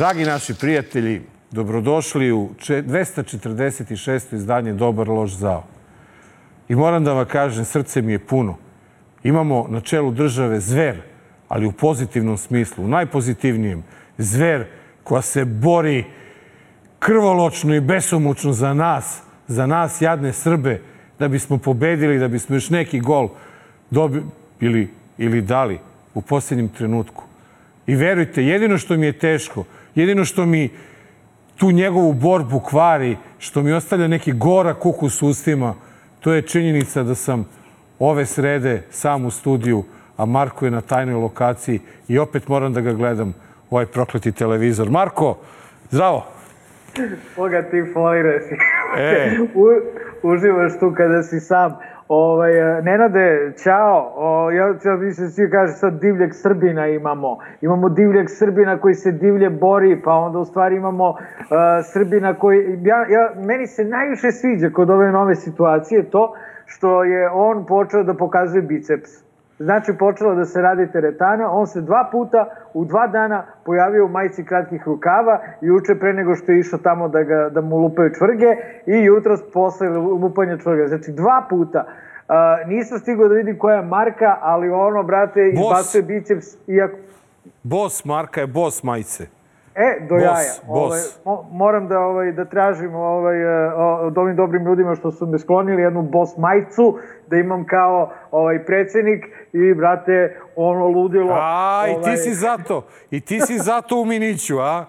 [0.00, 4.34] Dragi naši prijatelji, dobrodošli u 246.
[4.34, 5.64] izdanje Dobar loš zao.
[6.68, 8.56] I moram da vam kažem, srce mi je puno.
[9.22, 11.02] Imamo na čelu države zver,
[11.48, 13.84] ali u pozitivnom smislu, u najpozitivnijem.
[14.18, 14.64] Zver
[15.04, 16.04] koja se bori
[16.98, 20.80] krvoločno i besomučno za nas, za nas jadne Srbe,
[21.18, 23.28] da bismo pobedili, da bismo još neki gol
[23.90, 24.24] dobili
[24.60, 24.88] ili,
[25.18, 25.78] ili dali
[26.14, 27.24] u posljednjem trenutku.
[27.86, 30.70] I verujte, jedino što mi je teško, jedino što mi
[31.56, 35.74] tu njegovu borbu kvari, što mi ostavlja neki gora kukus u ustima,
[36.20, 37.48] to je činjenica da sam
[37.98, 39.84] ove srede sam u studiju,
[40.16, 43.34] a Marko je na tajnoj lokaciji i opet moram da ga gledam
[43.70, 44.90] ovaj prokleti televizor.
[44.90, 45.38] Marko,
[45.90, 46.26] zdravo!
[47.36, 48.54] Boga ti folire si.
[48.98, 49.38] E.
[49.54, 49.66] U,
[50.22, 51.76] uživaš tu kada si sam.
[52.12, 54.12] Ovaj, Nenade, čao.
[54.16, 57.38] O, ja, ja mislim da svi kaže sad divljeg Srbina imamo.
[57.60, 61.16] Imamo divljeg Srbina koji se divlje bori, pa onda u stvari imamo uh,
[61.92, 62.78] Srbina koji...
[62.82, 66.34] Ja, ja, meni se najviše sviđa kod ove nove situacije to
[66.66, 69.29] što je on počeo da pokazuje biceps.
[69.60, 74.08] Znači, počelo da se radi teretana, on se dva puta u dva dana pojavio u
[74.08, 78.10] majici kratkih rukava, juče pre nego što je išao tamo da, ga, da mu lupaju
[78.18, 78.46] čvrge
[78.86, 80.86] i jutro posle lupanja čvrge.
[80.86, 81.84] Znači, dva puta.
[81.84, 86.46] Uh, nisam stigao da vidim koja je marka, ali ono, brate, izbacuje biceps.
[86.66, 86.96] Iako...
[87.62, 89.39] Bos Marka je bos majice.
[89.80, 90.52] E, do Bos, jaja.
[90.68, 95.26] Ovaj, mo, moram da ovaj da tražim ovaj e, od ovim dobrim ljudima što su
[95.26, 101.36] me sklonili jednu bos majicu da imam kao ovaj predsednik i brate ono ludilo.
[101.40, 102.86] A, i ovaj, ti si zato.
[103.10, 104.84] I ti si zato u Miniću, a?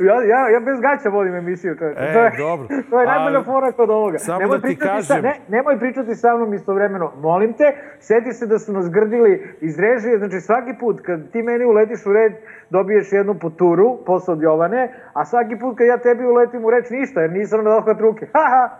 [0.00, 2.00] Ja, ja, ja bez gaća vodim emisiju, čoveče.
[2.00, 2.66] E, to je, dobro.
[2.90, 4.18] To je najbolja fora kod ovoga.
[4.18, 7.12] samo nemoj da ti pričati Sa, kažem- ne, nemoj pričati sa mnom istovremeno.
[7.18, 7.64] Molim te,
[8.00, 10.18] seti se da su nas grdili iz režije.
[10.18, 12.32] Znači svaki put kad ti meni uletiš u red,
[12.70, 14.82] dobiješ jednu poturu posle od Jovane,
[15.12, 18.26] a svaki put kad ja tebi uletim u reč ništa, jer nisam na dohvat ruke.
[18.34, 18.70] Ha, ha.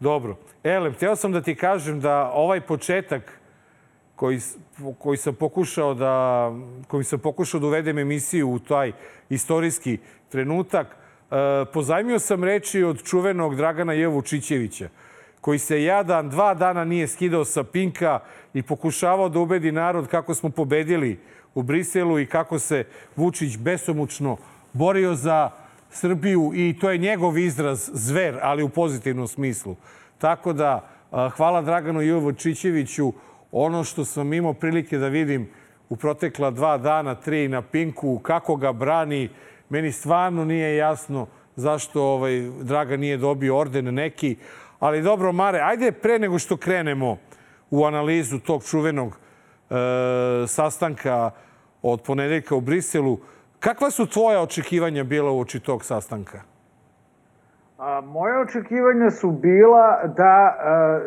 [0.00, 0.34] Dobro.
[0.64, 3.22] Elem, hteo sam da ti kažem da ovaj početak
[4.16, 4.38] koji,
[4.98, 6.52] koji sam pokušao da,
[6.88, 8.92] koji sam pokušao da uvedem emisiju u taj
[9.30, 9.98] istorijski
[10.28, 14.88] trenutak, e, pozajmio sam reči od čuvenog Dragana Jevu Čićevića,
[15.40, 18.20] koji se jadan dva dana nije skidao sa Pinka
[18.54, 21.18] i pokušavao da ubedi narod kako smo pobedili
[21.54, 22.84] u Briselu i kako se
[23.16, 24.36] Vučić besomučno
[24.72, 25.50] borio za
[25.90, 29.76] Srbiju i to je njegov izraz zver, ali u pozitivnom smislu.
[30.18, 33.12] Tako da, a, hvala Draganu Jovočićeviću.
[33.56, 35.48] Ono što sam imao prilike da vidim
[35.88, 39.30] u protekla dva dana, tri na Pinku, kako ga brani,
[39.68, 41.26] meni stvarno nije jasno
[41.56, 44.36] zašto ovaj, Dragan nije dobio orden neki.
[44.80, 47.16] Ali dobro, Mare, ajde pre nego što krenemo
[47.70, 49.18] u analizu tog čuvenog
[49.70, 49.74] e,
[50.46, 51.30] sastanka
[51.82, 53.18] od ponedeljka u Briselu,
[53.60, 56.42] kakva su tvoja očekivanja bila u oči tog sastanka?
[57.78, 61.00] A, moje očekivanja su bila da, a,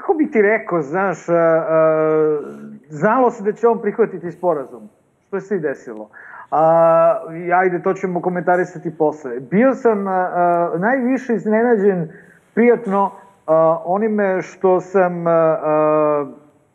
[0.00, 2.40] kako bi ti rekao, znaš, a, a,
[2.88, 4.88] znalo se da će on prihvatiti sporazum,
[5.26, 6.08] što se i desilo.
[6.50, 7.22] A,
[7.54, 9.40] ajde, to ćemo komentarisati posle.
[9.40, 12.08] Bio sam a, a, najviše iznenađen
[12.54, 13.10] prijatno
[13.46, 16.26] a, onime što sam a, a,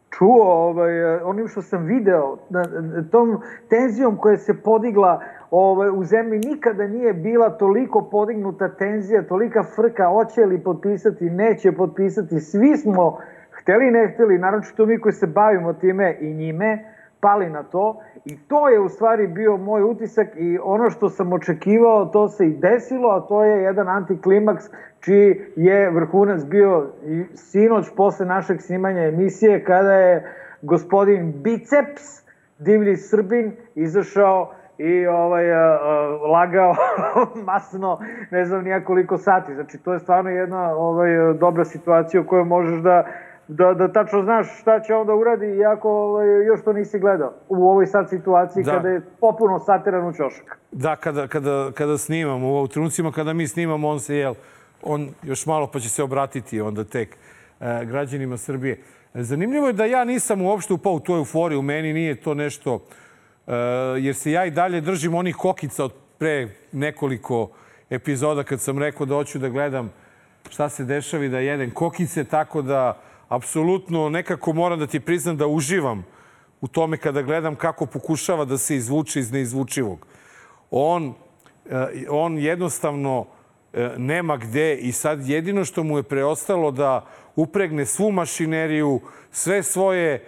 [0.09, 6.03] čuo, ovaj, onim što sam video, na, na tom tenzijom koja se podigla ovaj, u
[6.03, 12.78] zemlji, nikada nije bila toliko podignuta tenzija, tolika frka, hoće li potpisati, neće potpisati, svi
[12.78, 13.19] smo,
[13.51, 18.01] hteli ne hteli, naročito mi koji se bavimo time i njime, pali na to.
[18.25, 22.47] I to je u stvari bio moj utisak i ono što sam očekivao to se
[22.47, 24.66] i desilo, a to je jedan antiklimaks
[25.00, 26.88] čiji je vrhunac bio
[27.33, 30.31] sinoć posle našeg snimanja emisije kada je
[30.62, 32.03] gospodin Biceps,
[32.59, 36.75] divlji Srbin, izašao i ovaj, a, a, lagao
[37.48, 38.00] masno,
[38.31, 39.54] ne znam nija koliko sati.
[39.54, 43.06] Znači, to je stvarno jedna ovaj, dobra situacija u kojoj možeš da
[43.48, 47.33] da, da tačno znaš šta će on da uradi, iako ovaj, još to nisi gledao
[47.50, 48.72] u ovoj sad situaciji Da.
[48.72, 48.77] da.
[48.77, 50.60] kada je popuno satiran u ćošak.
[50.72, 54.33] Da, kada, kada, kada snimamo, u trenucima kada mi snimamo, on se, jel,
[54.83, 57.18] on još malo pa će se obratiti onda tek
[57.60, 58.77] e, građanima Srbije.
[59.13, 63.05] Zanimljivo je da ja nisam uopšte upao u tu euforiju, meni nije to nešto, e,
[64.00, 67.50] jer se ja i dalje držim onih kokica od pre nekoliko
[67.89, 69.94] epizoda kad sam rekao da hoću da gledam
[70.50, 75.38] šta se dešava i da jedem kokice, tako da apsolutno nekako moram da ti priznam
[75.38, 76.06] da uživam
[76.62, 80.07] u tome kada gledam kako pokušava da se izvuče iz neizvučivog.
[80.71, 81.13] On,
[81.69, 83.25] eh, on jednostavno
[83.74, 87.06] eh, nema gde i sad jedino što mu je preostalo da
[87.36, 89.01] upregne svu mašineriju,
[89.31, 90.24] sve svoje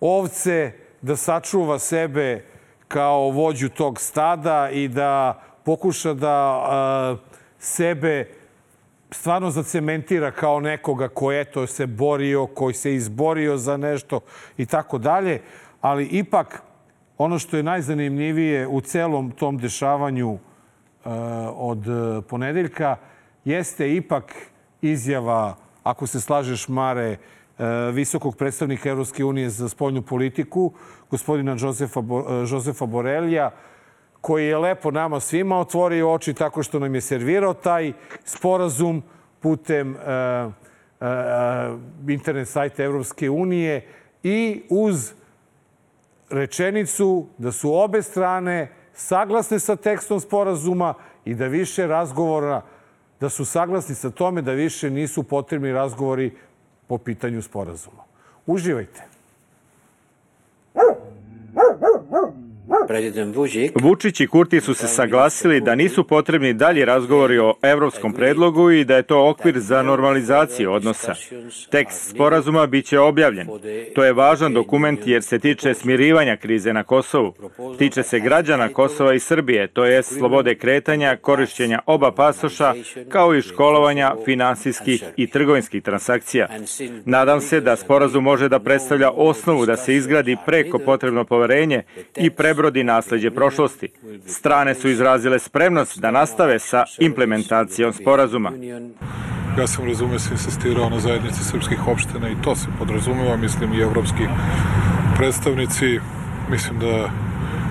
[0.00, 0.72] ovce,
[1.02, 2.44] da sačuva sebe
[2.88, 7.16] kao vođu tog stada i da pokuša da a,
[7.58, 8.28] sebe
[9.10, 14.20] stvarno zacementira kao nekoga ko eto se borio, koji se izborio za nešto
[14.56, 15.42] i tako dalje.
[15.80, 16.62] Ali ipak
[17.18, 20.40] ono što je najzanimljivije u celom tom dešavanju uh,
[21.54, 21.84] od
[22.28, 22.96] ponedeljka
[23.44, 24.34] jeste ipak
[24.82, 27.16] izjava, ako se slažeš Mare,
[27.92, 30.72] visokog predstavnika Evropske unije za spoljnu politiku,
[31.10, 32.02] gospodina Josefa,
[32.50, 33.50] Josefa Borelija,
[34.20, 37.92] koji je lepo nama svima otvorio oči tako što nam je servirao taj
[38.24, 39.02] sporazum
[39.40, 40.52] putem uh,
[41.00, 43.86] uh, internet sajta Evropske unije
[44.22, 45.12] i uz
[46.30, 50.94] rečenicu da su obe strane saglasne sa tekstom sporazuma
[51.24, 52.62] i da više razgovora,
[53.20, 56.32] da su saglasni sa tome da više nisu potrebni razgovori
[56.86, 58.04] po pitanju sporazuma.
[58.46, 59.15] Uživajte.
[63.74, 68.84] Vučić i Kurti su se saglasili da nisu potrebni dalji razgovori o evropskom predlogu i
[68.84, 71.14] da je to okvir za normalizaciju odnosa.
[71.70, 73.48] Tekst sporazuma biće objavljen.
[73.94, 77.34] To je važan dokument jer se tiče smirivanja krize na Kosovu.
[77.78, 82.74] Tiče se građana Kosova i Srbije, to je slobode kretanja, korišćenja oba pasoša,
[83.08, 86.48] kao i školovanja finansijskih i trgovinskih transakcija.
[87.04, 91.82] Nadam se da sporazum može da predstavlja osnovu da se izgradi preko potrebno poverenje
[92.16, 93.88] i prebrodi nasleđe prošlosti.
[94.26, 98.52] Strane su izrazile spremnost da nastave sa implementacijom sporazuma.
[99.58, 103.80] Ja sam, razume se, insistirao na zajednici srpskih opština i to se podrazumeva, mislim, i
[103.80, 104.24] evropski
[105.16, 106.00] predstavnici.
[106.50, 107.10] Mislim da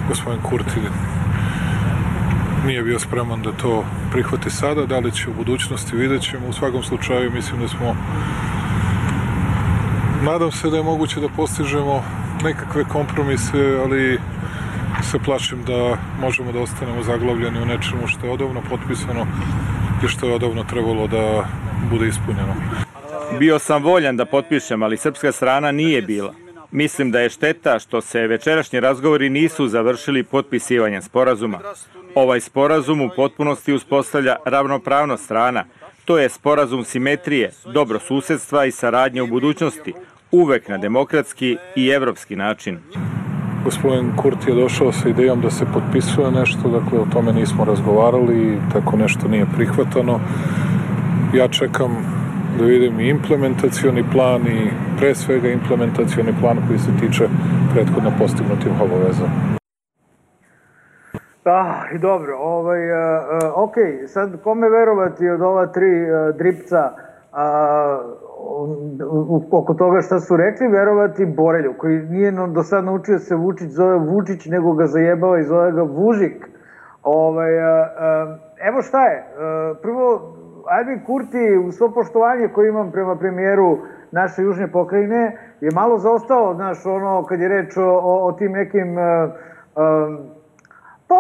[0.08, 0.80] gospodin Kurti
[2.66, 6.48] nije bio spreman da to prihvati sada, da li će u budućnosti vidjet ćemo.
[6.48, 7.96] U svakom slučaju mislim da smo
[10.24, 12.04] nadam se da je moguće da postižemo
[12.44, 14.20] nekakve kompromise, ali
[15.12, 19.28] se plašim da možemo da ostanemo zaglavljeni u nečemu što je odavno potpisano
[20.06, 21.48] i što je odavno trebalo da
[21.90, 22.56] bude ispunjeno.
[23.40, 26.34] Bio sam voljan da potpišem, ali srpska strana nije bila.
[26.72, 31.60] Mislim da je šteta što se večerašnji razgovori nisu završili potpisivanjem sporazuma.
[32.16, 35.64] Ovaj sporazum u potpunosti uspostavlja ravnopravnost strana.
[36.06, 39.94] To je sporazum simetrije, dobro susedstva i saradnje u budućnosti,
[40.32, 42.80] uvek na demokratski i evropski način.
[43.66, 48.58] Gospodin Kurti je došao sa idejom da se potpisuje nešto, dakle o tome nismo razgovarali,
[48.74, 50.20] tako nešto nije prihvatano.
[51.34, 51.92] Ja čekam
[52.60, 57.28] da vidim i implementacioni plan i pre svega implementacioni plan koji se tiče
[57.74, 59.28] prethodno postignutih obaveza.
[61.46, 62.98] Ah, dobro, ovaj, uh,
[63.56, 63.76] ok,
[64.08, 68.25] sad kome verovati od ova tri uh, dripca uh,
[69.52, 73.98] oko toga šta su rekli, verovati Borelju, koji nije do sad naučio se Vučić zove
[73.98, 76.50] Vučić, nego ga zajebava i zove ga Vužik.
[77.04, 80.36] Ovaj, uh, uh, evo šta je, uh, prvo,
[80.78, 83.78] Albin Kurti, u svo poštovanje koje imam prema premijeru
[84.12, 88.52] naše južne pokrajine, je malo zaostao, znaš, ono, kad je reč o, o, o tim
[88.52, 89.04] nekim uh,
[89.76, 90.35] um,
[91.08, 91.16] Pa,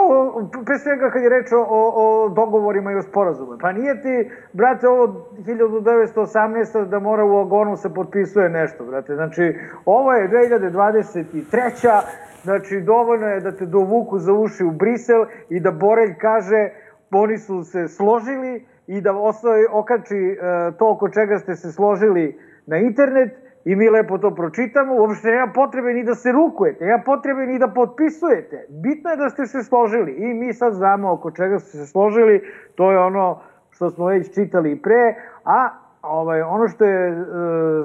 [0.66, 3.58] pre svega kad je reč o, o dogovorima i o sporazume.
[3.62, 6.86] Pa nije ti, brate, ovo 1918.
[6.86, 9.16] da mora u agonu se potpisuje nešto, brate.
[9.16, 12.02] Znači, ovo je 2023.
[12.44, 16.70] Znači, dovoljno je da te dovuku za uši u Brisel i da Borelj kaže
[17.12, 20.38] oni su se složili i da ostavi, okači e,
[20.78, 25.52] to oko čega ste se složili na internet i mi lepo to pročitamo, uopšte nema
[25.56, 28.66] potrebe ni da se rukujete, nema potrebe ni da potpisujete.
[28.70, 32.42] Bitno je da ste se složili i mi sad znamo oko čega ste se složili,
[32.76, 35.70] to je ono što smo već čitali i pre, a
[36.02, 37.16] ovaj, ono što je e,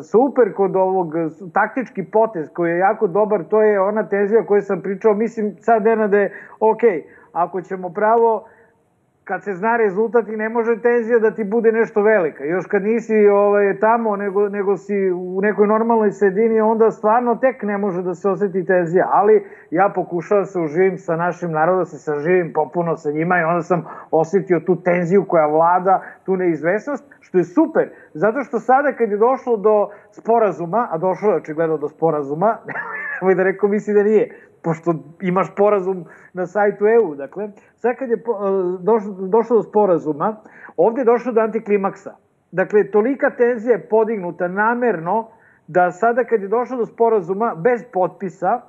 [0.02, 1.14] super kod ovog
[1.54, 5.84] taktički potez koji je jako dobar, to je ona tenzija koju sam pričao, mislim sad
[5.84, 6.80] Nenade, ok,
[7.32, 8.48] ako ćemo pravo,
[9.30, 12.44] kad se zna rezultat i ne može tenzija da ti bude nešto velika.
[12.44, 17.62] Još kad nisi ovaj, tamo, nego, nego si u nekoj normalnoj sredini, onda stvarno tek
[17.62, 19.08] ne može da se oseti tenzija.
[19.12, 23.38] Ali ja pokušavam da se uživim sa našim narodom, da se saživim popuno sa njima
[23.38, 27.88] i onda sam osetio tu tenziju koja vlada, tu neizvesnost, što je super.
[28.14, 32.58] Zato što sada kad je došlo do sporazuma, a došlo je očigledno do sporazuma,
[33.20, 38.08] nemoj da rekao misli da nije, pošto imaš porazum na sajtu EU, dakle, sad kad
[38.08, 38.20] je e,
[38.80, 40.36] došlo, došlo do sporazuma,
[40.76, 42.14] ovde je došlo do antiklimaksa.
[42.52, 45.28] Dakle, tolika tenzija je podignuta namerno
[45.66, 48.60] da sada kad je došlo do sporazuma bez potpisa,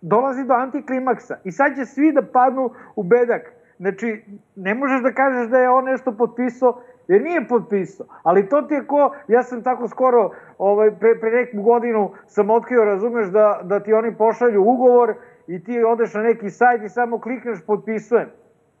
[0.00, 1.36] dolazi do antiklimaksa.
[1.44, 3.52] I sad će svi da padnu u bedak.
[3.78, 4.24] Znači,
[4.56, 8.06] ne možeš da kažeš da je on nešto potpisao, jer nije potpisao.
[8.22, 12.50] Ali to ti je ko, ja sam tako skoro, ovaj, pre, pre neku godinu sam
[12.50, 15.14] otkrio, razumeš, da, da ti oni pošalju ugovor
[15.46, 18.28] i ti odeš na neki sajt i samo klikneš potpisujem.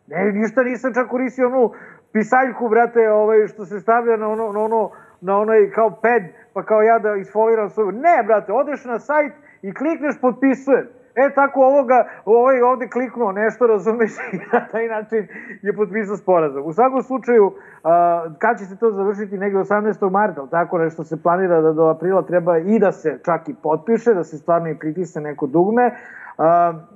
[0.06, 1.72] Ne, ništa nisam čak koristio onu
[2.12, 6.62] pisaljku, brate, ovaj, što se stavlja na ono, na ono, na onaj kao pad, pa
[6.62, 7.92] kao ja da isfoliram svoju.
[7.92, 9.32] Ne, brate, odeš na sajt
[9.62, 10.86] i klikneš potpisujem.
[11.26, 15.26] E, tako ovoga, ovaj ovde kliknuo nešto, razumeš, i na taj način
[15.62, 16.62] je potpisao sporazum.
[16.66, 17.52] U svakom slučaju,
[17.84, 20.10] a, kad će se to završiti, negde 18.
[20.10, 24.14] marta, tako nešto se planira da do aprila treba i da se čak i potpiše,
[24.14, 25.90] da se stvarno i pritisne neko dugme.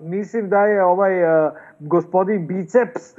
[0.00, 1.12] Mislim da je ovaj
[1.80, 3.16] gospodin Biceps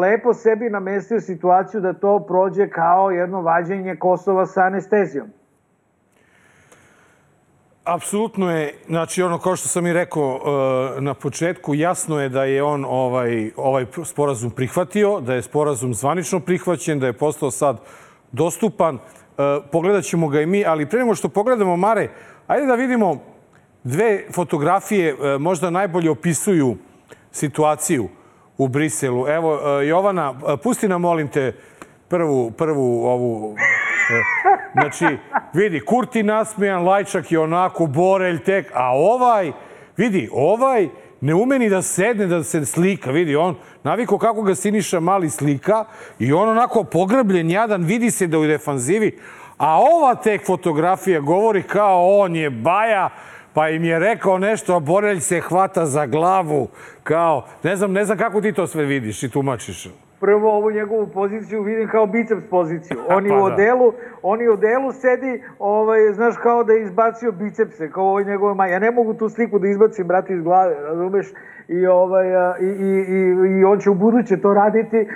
[0.00, 5.26] lepo sebi namestio situaciju da to prođe kao jedno vađenje Kosova sa anestezijom.
[7.84, 10.40] Apsolutno je, znači ono kao što sam i rekao
[10.98, 15.94] e, na početku, jasno je da je on ovaj, ovaj sporazum prihvatio, da je sporazum
[15.94, 17.80] zvanično prihvaćen, da je postao sad
[18.32, 18.94] dostupan.
[18.96, 19.00] E,
[19.72, 22.08] pogledat ćemo ga i mi, ali pre nego što pogledamo, Mare,
[22.46, 23.18] ajde da vidimo
[23.82, 26.76] dve fotografije e, možda najbolje opisuju
[27.32, 28.08] situaciju
[28.58, 29.28] u Briselu.
[29.28, 31.52] Evo, Jovana, pusti nam, molim te,
[32.08, 33.56] prvu, prvu ovu
[34.74, 35.06] Znači,
[35.52, 39.52] vidi, Kurti nasmijan, Lajčak je onako, Borelj tek, a ovaj,
[39.96, 40.88] vidi, ovaj
[41.20, 45.30] ne ume ni da sedne, da se slika, vidi, on naviko kako ga Siniša Mali
[45.30, 45.84] slika
[46.18, 49.18] i on onako pogrbljen, jadan, vidi se da u defanzivi,
[49.58, 53.10] a ova tek fotografija govori kao on je baja,
[53.52, 56.68] pa im je rekao nešto, a Borelj se hvata za glavu,
[57.02, 59.88] kao, ne znam, ne znam kako ti to sve vidiš i tumačiš
[60.24, 62.98] prvo ovu njegovu poziciju vidim kao biceps poziciju.
[63.08, 63.54] On pa, u da.
[63.54, 68.54] odelu, on u odelu sedi, ovaj, znaš, kao da je izbacio bicepse, kao ovoj njegove
[68.54, 68.72] maj.
[68.72, 71.32] Ja ne mogu tu sliku da izbacim, brate, iz glave, razumeš?
[71.68, 72.26] I, ovaj,
[72.60, 75.08] i, i, i, i on će u buduće to raditi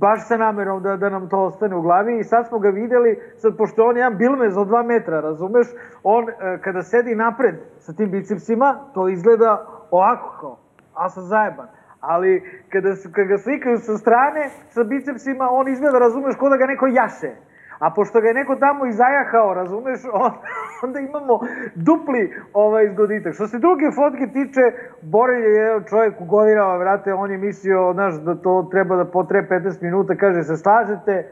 [0.00, 2.18] baš sa namerom da, da nam to ostane u glavi.
[2.18, 5.66] I sad smo ga videli, sad, pošto on je jedan bilmez od dva metra, razumeš?
[6.02, 10.56] On, e, kada sedi napred sa tim bicepsima, to izgleda ovako kao,
[10.94, 16.36] a sa zajeban ali kada, kada ga slikaju sa strane, sa bicepsima, on izgleda, razumeš,
[16.36, 17.30] kod da ga neko jaše.
[17.78, 20.32] A pošto ga je neko tamo izajahao, razumeš, on,
[20.82, 21.40] onda imamo
[21.74, 23.34] dupli ovaj zgoditak.
[23.34, 24.64] Što se druge fotke tiče,
[25.02, 29.46] Borelj je čovjek u godinama, vrate, on je mislio, znaš, da to treba da potre
[29.50, 31.28] 15 minuta, kaže, se slažete,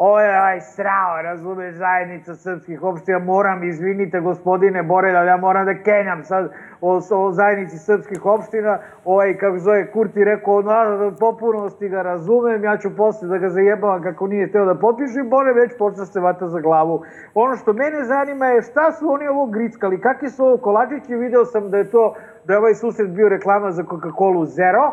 [0.00, 5.66] ovo je aj srao, razumeš, zajednica srpskih opština, moram, izvinite gospodine Borelj, ali ja moram
[5.66, 11.88] da kenjam sad o, o zajednici srpskih opština, ovaj, kako zove Kurti, rekao, no, popunosti
[11.88, 15.54] ga razumem, ja ću posle da ga zajebavam kako nije hteo da potpišu i Borelj
[15.54, 17.02] već počne se vata za glavu.
[17.34, 21.44] Ono što mene zanima je šta su oni ovo grickali, kakvi su ovo kolačići, video
[21.44, 22.14] sam da je to,
[22.44, 24.92] da je ovaj susret bio reklama za Coca-Cola Zero,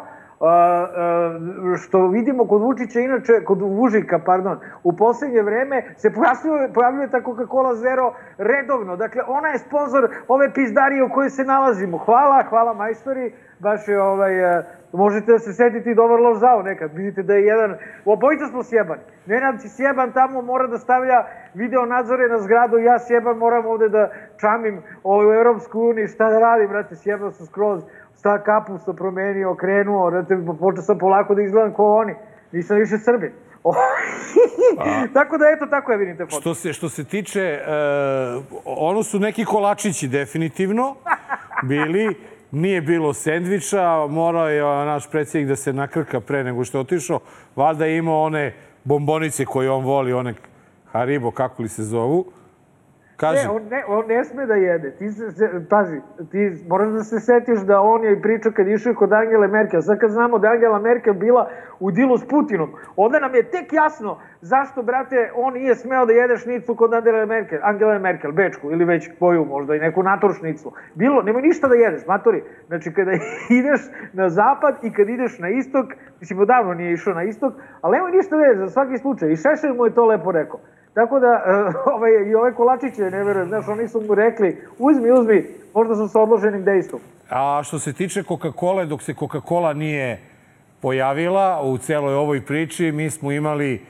[1.83, 7.21] što vidimo kod Vučića, inače, kod Vužika, pardon, u poslednje vreme se pojavljuje, pojavljuje ta
[7.21, 8.95] Coca-Cola Zero redovno.
[8.95, 11.97] Dakle, ona je sponsor ove pizdarije u kojoj se nalazimo.
[11.97, 14.33] Hvala, hvala majstori, baš je ovaj,
[14.93, 16.93] možete da se setiti dobar loš zao nekad.
[16.93, 17.75] Vidite da je jedan,
[18.05, 19.01] obojica smo sjebani.
[19.25, 23.89] Nenad si sjeban tamo, mora da stavlja video nadzore na zgradu, ja sjeban moram ovde
[23.89, 24.09] da
[24.41, 27.83] čamim ovaj, u Europsku uniji, šta da radim, brate, sjeban sam skroz
[28.17, 32.13] sta kapu sam promenio, okrenuo, rate, počeo sam polako da izgledam kao oni.
[32.51, 33.31] Nisam više Srbin.
[35.13, 36.41] tako da eto tako je vidim te foto.
[36.41, 40.95] Što se što se tiče uh, ono su neki kolačići definitivno
[41.63, 42.15] bili
[42.51, 47.19] nije bilo sendviča, morao je naš predsjednik da se nakrka pre nego što je otišao.
[47.55, 50.33] Valjda je imao one bombonice koje on voli, one
[50.91, 52.25] Haribo, kako li se zovu.
[53.17, 53.43] Kaži.
[53.43, 54.91] Ne, on ne, on ne sme da jede.
[54.91, 58.93] Ti se, se, pazi, ti moraš da se setiš da on je pričao kad išao
[58.93, 59.81] kod Angele Merkel.
[59.81, 63.73] Sad kad znamo da Angela Merkel bila u dilu s Putinom, onda nam je tek
[63.73, 68.71] jasno zašto, brate, on nije smeo da jede šnicu kod Angela Merkel, Angela Merkel, Bečku
[68.71, 70.73] ili već koju možda i neku nator šnicu.
[70.95, 72.43] Bilo, nemoj ništa da jedeš, matori.
[72.67, 73.11] Znači, kada
[73.59, 73.81] ideš
[74.13, 75.85] na zapad i kad ideš na istok,
[76.19, 79.31] mislim, odavno nije išao na istok, ali nemoj ništa da jedeš za svaki slučaj.
[79.31, 80.59] I Šešelj mu je to lepo rekao.
[80.97, 81.43] Tako da,
[81.93, 86.07] ovaj, i ove kolačiće, ne verujem, znaš, oni su mu rekli, uzmi, uzmi, možda su
[86.07, 87.01] sa odloženim dejstvom.
[87.29, 90.21] A što se tiče Coca-Cola, dok se Coca-Cola nije
[90.81, 93.85] pojavila u celoj ovoj priči, mi smo imali,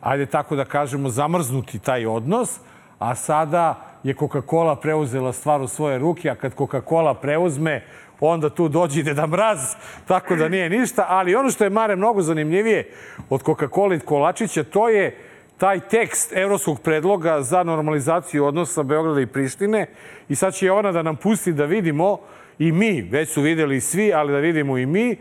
[0.00, 2.60] ajde tako da kažemo, zamrznuti taj odnos,
[2.98, 7.84] a sada je Coca-Cola preuzela stvar u svoje ruke, a kad Coca-Cola preuzme,
[8.20, 9.74] onda tu dođe da mraz,
[10.06, 11.06] tako da nije ništa.
[11.08, 12.90] Ali ono što je, Mare, mnogo zanimljivije
[13.30, 15.31] od Coca-Cola i kolačića, to je
[15.62, 19.86] taj tekst evropskog predloga za normalizaciju odnosa Beograda i Prištine
[20.28, 22.18] i sad će ona da nam pusti da vidimo
[22.58, 25.16] i mi, već su videli svi, ali da vidimo i mi,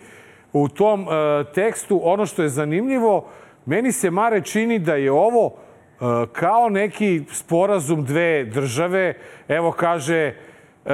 [0.53, 1.13] u tom uh,
[1.53, 3.29] tekstu ono što je zanimljivo,
[3.65, 5.53] meni se Mare čini da je ovo uh,
[6.33, 9.13] kao neki sporazum dve države.
[9.47, 10.33] Evo kaže,
[10.85, 10.91] uh,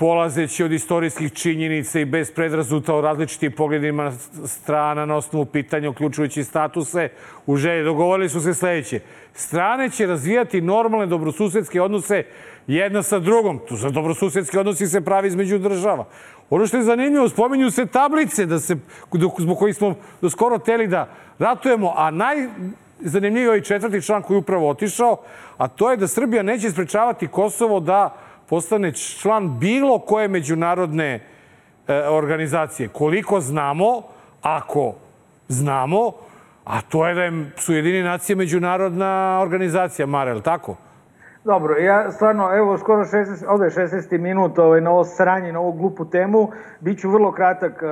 [0.00, 4.12] polazeći od istorijskih činjenica i bez predrazuta o različitim pogledima
[4.46, 7.08] strana na osnovu pitanja, uključujući statuse
[7.46, 7.84] u želji.
[7.84, 9.00] Dogovorili su se sledeće.
[9.34, 12.22] Strane će razvijati normalne dobrosusedske odnose
[12.66, 13.60] jedna sa drugom.
[13.68, 16.06] Tu za dobrosusedski odnosi se pravi između država.
[16.50, 18.76] Ono što je zanimljivo, spominju se tablice da se,
[19.38, 24.36] zbog kojih smo do skoro teli da ratujemo, a najzanimljiviji je ovaj četvrti član koji
[24.36, 25.16] je upravo otišao,
[25.58, 32.08] a to je da Srbija neće sprečavati Kosovo da postane član bilo koje međunarodne e,
[32.08, 32.88] organizacije.
[32.88, 34.02] Koliko znamo,
[34.42, 34.94] ako
[35.48, 36.12] znamo,
[36.64, 40.76] a to je da su jedini nacije međunarodna organizacija, Marel, tako?
[41.50, 44.18] Dobro, ja stvarno, evo, skoro 16, ovde je 16.
[44.18, 46.48] minut ovaj, na ovo sranje, na ovu glupu temu.
[46.80, 47.82] Biću vrlo kratak.
[47.82, 47.86] E,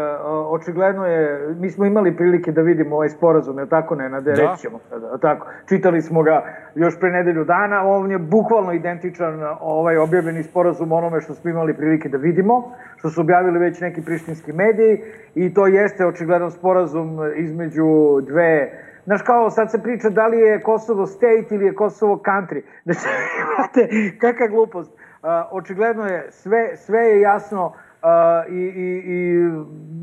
[0.48, 4.30] očigledno je, mi smo imali prilike da vidimo ovaj sporazum, je tako, ne, na da.
[4.30, 5.46] rećemo sada, tako.
[5.68, 11.20] Čitali smo ga još pre nedelju dana, on je bukvalno identičan ovaj objavljeni sporazum onome
[11.20, 15.00] što smo imali prilike da vidimo, što su objavili već neki prištinski mediji
[15.34, 18.70] i to jeste očigledno sporazum između dve
[19.08, 22.62] Znaš, kao sad se priča da li je Kosovo state ili je Kosovo country.
[22.84, 23.08] Znači,
[23.42, 23.88] imate,
[24.20, 24.92] kakva glupost.
[24.92, 29.48] Uh, očigledno je, sve, sve je jasno uh, i, i, i,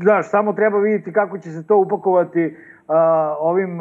[0.02, 2.94] znaš, samo treba vidjeti kako će se to upakovati uh,
[3.38, 3.78] ovim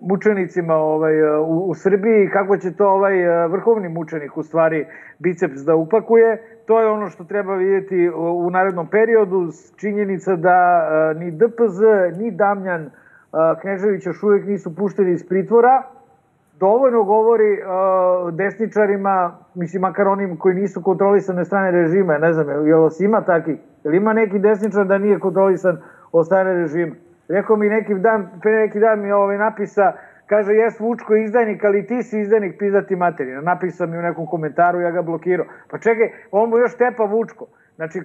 [0.00, 4.86] mučenicima ovaj, u, u Srbiji, kako će to ovaj vrhovni mučenik u stvari
[5.18, 6.42] biceps da upakuje.
[6.66, 9.48] To je ono što treba vidjeti u, narednom periodu.
[9.76, 11.80] Činjenica da ni DPZ,
[12.18, 12.92] ni Damljan, uh,
[13.60, 15.82] Knežević još uvijek nisu pušteni iz pritvora,
[16.60, 17.58] dovoljno govori
[18.32, 23.56] desničarima, mislim, makar onim koji nisu kontrolisane strane režima, ne znam, je li ima takih?
[23.84, 25.78] Je ima neki desničar da nije kontrolisan
[26.12, 26.94] od strane režima?
[27.28, 29.92] Rekao mi neki dan, pre neki dan mi ovaj napisa,
[30.26, 33.40] kaže, jes Vučko izdajnik, ali ti si izdajnik pizdati materina.
[33.40, 35.46] Napisao mi u nekom komentaru, ja ga blokirao.
[35.70, 37.46] Pa čekaj, on mu još tepa Vučko.
[37.76, 37.98] Znači,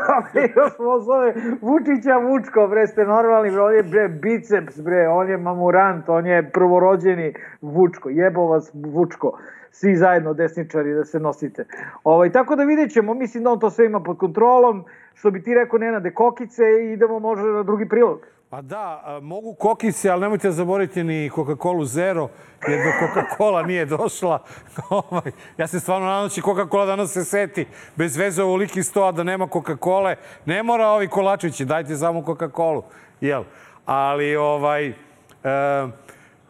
[0.56, 5.28] još smo zove Vučića Vučko, bre, ste normalni, bre, on je bre, biceps, bre, on
[5.28, 9.38] je mamurant, on je prvorođeni Vučko, jebo vas Vučko,
[9.70, 11.64] svi zajedno desničari da se nosite.
[12.04, 15.42] Ovaj, tako da vidjet ćemo, mislim da on to sve ima pod kontrolom, što bi
[15.42, 18.20] ti rekao Nenade Kokice idemo možda na drugi prilog.
[18.50, 22.28] Pa da, mogu kokice, ali nemojte zaboraviti ni Coca-Cola Zero,
[22.68, 24.42] jer do Coca-Cola nije došla.
[24.90, 29.12] Ovaj, ja se stvarno nadam da će Coca-Cola danas se seti bez veze ovoliki sto,
[29.12, 30.14] da nema Coca-Cola.
[30.44, 32.82] Ne mora ovi kolačići, dajte samo Coca-Colu.
[33.20, 33.44] Jel?
[33.86, 34.94] Ali, ovaj, e,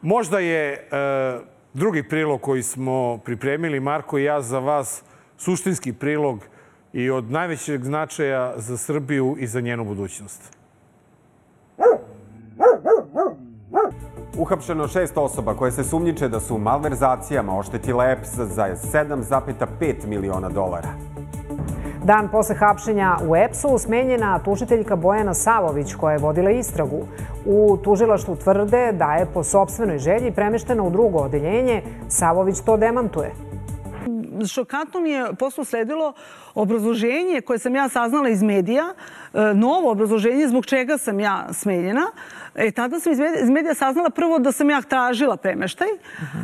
[0.03, 0.79] možda je e,
[1.75, 5.03] drugi prilog koji smo pripremili, Marko i ja, za vas,
[5.39, 6.45] suštinski prilog
[6.93, 10.56] i od najvećeg značaja za Srbiju i za njenu budućnost.
[14.39, 20.89] Uhapšeno šest osoba koje se sumnjiče da su malverzacijama oštetile EPS za 7,5 miliona dolara.
[22.05, 27.01] Dan posle hapšenja u EPS-u smenjena tužiteljka Bojana Savović koja je vodila istragu.
[27.47, 31.83] U tužilaštvu tvrde da je po sobstvenoj želji premeštena u drugo odeljenje.
[32.09, 33.46] Savović to demantuje
[34.53, 36.13] šokantno mi je posle sledilo
[36.55, 38.85] obrazloženje koje sam ja saznala iz medija,
[39.35, 42.07] e, novo obrazloženje zbog čega sam ja smenjena.
[42.55, 45.89] E, tada sam iz medija saznala prvo da sam ja tražila premeštaj,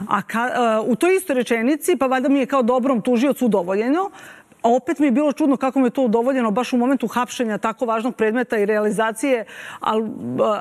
[0.09, 0.49] a ka,
[0.83, 4.11] uh, u toj istoj rečenici, pa valjda mi je kao dobrom tužiocu udovoljeno,
[4.63, 7.59] A opet mi je bilo čudno kako mi je to udovoljeno baš u momentu hapšenja
[7.59, 9.45] tako važnog predmeta i realizacije,
[9.81, 10.11] ali,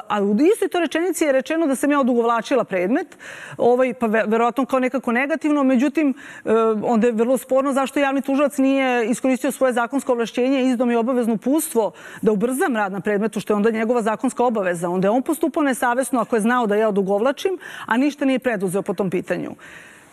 [0.07, 3.17] ali u istoj to rečenici je rečeno da sam ja odugovlačila predmet,
[3.57, 6.13] ovaj, pa verovatno kao nekako negativno, međutim,
[6.45, 10.87] e, onda je vrlo sporno zašto javni tužilac nije iskoristio svoje zakonsko ovlašćenje i izdao
[10.87, 14.89] mi obavezno pustvo da ubrzam rad na predmetu, što je onda njegova zakonska obaveza.
[14.89, 18.81] Onda je on postupao nesavesno ako je znao da ja odugovlačim, a ništa nije preduzeo
[18.81, 19.51] po tom pitanju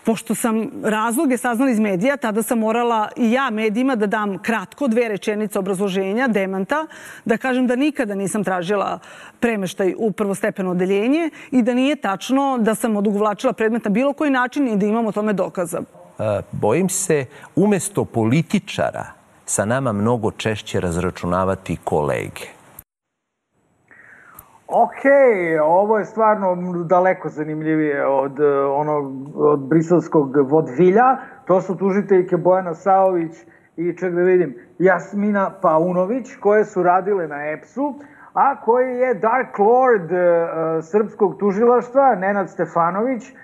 [0.08, 4.88] pošto sam razloge saznala iz medija, tada sam morala i ja medijima da dam kratko
[4.88, 6.86] dve rečenice obrazloženja, demanta,
[7.24, 8.98] da kažem da nikada nisam tražila
[9.40, 14.30] premeštaj u prvostepeno odeljenje i da nije tačno da sam odugovlačila predmet na bilo koji
[14.30, 15.82] način i da imam o tome dokaza.
[16.52, 19.04] Bojim se, umesto političara,
[19.46, 22.57] sa nama mnogo češće razračunavati kolege.
[24.70, 25.02] Ok,
[25.62, 31.16] ovo je stvarno daleko zanimljivije od eh, onog od briselskog vodvilja.
[31.46, 33.32] To su tužiteljke Bojana Saović
[33.76, 37.94] i ček da vidim, Jasmina Paunović, koje su radile na EPS-u,
[38.32, 40.18] a koji je Dark Lord uh,
[40.82, 43.36] srpskog tužilaštva, Nenad Stefanović, uh,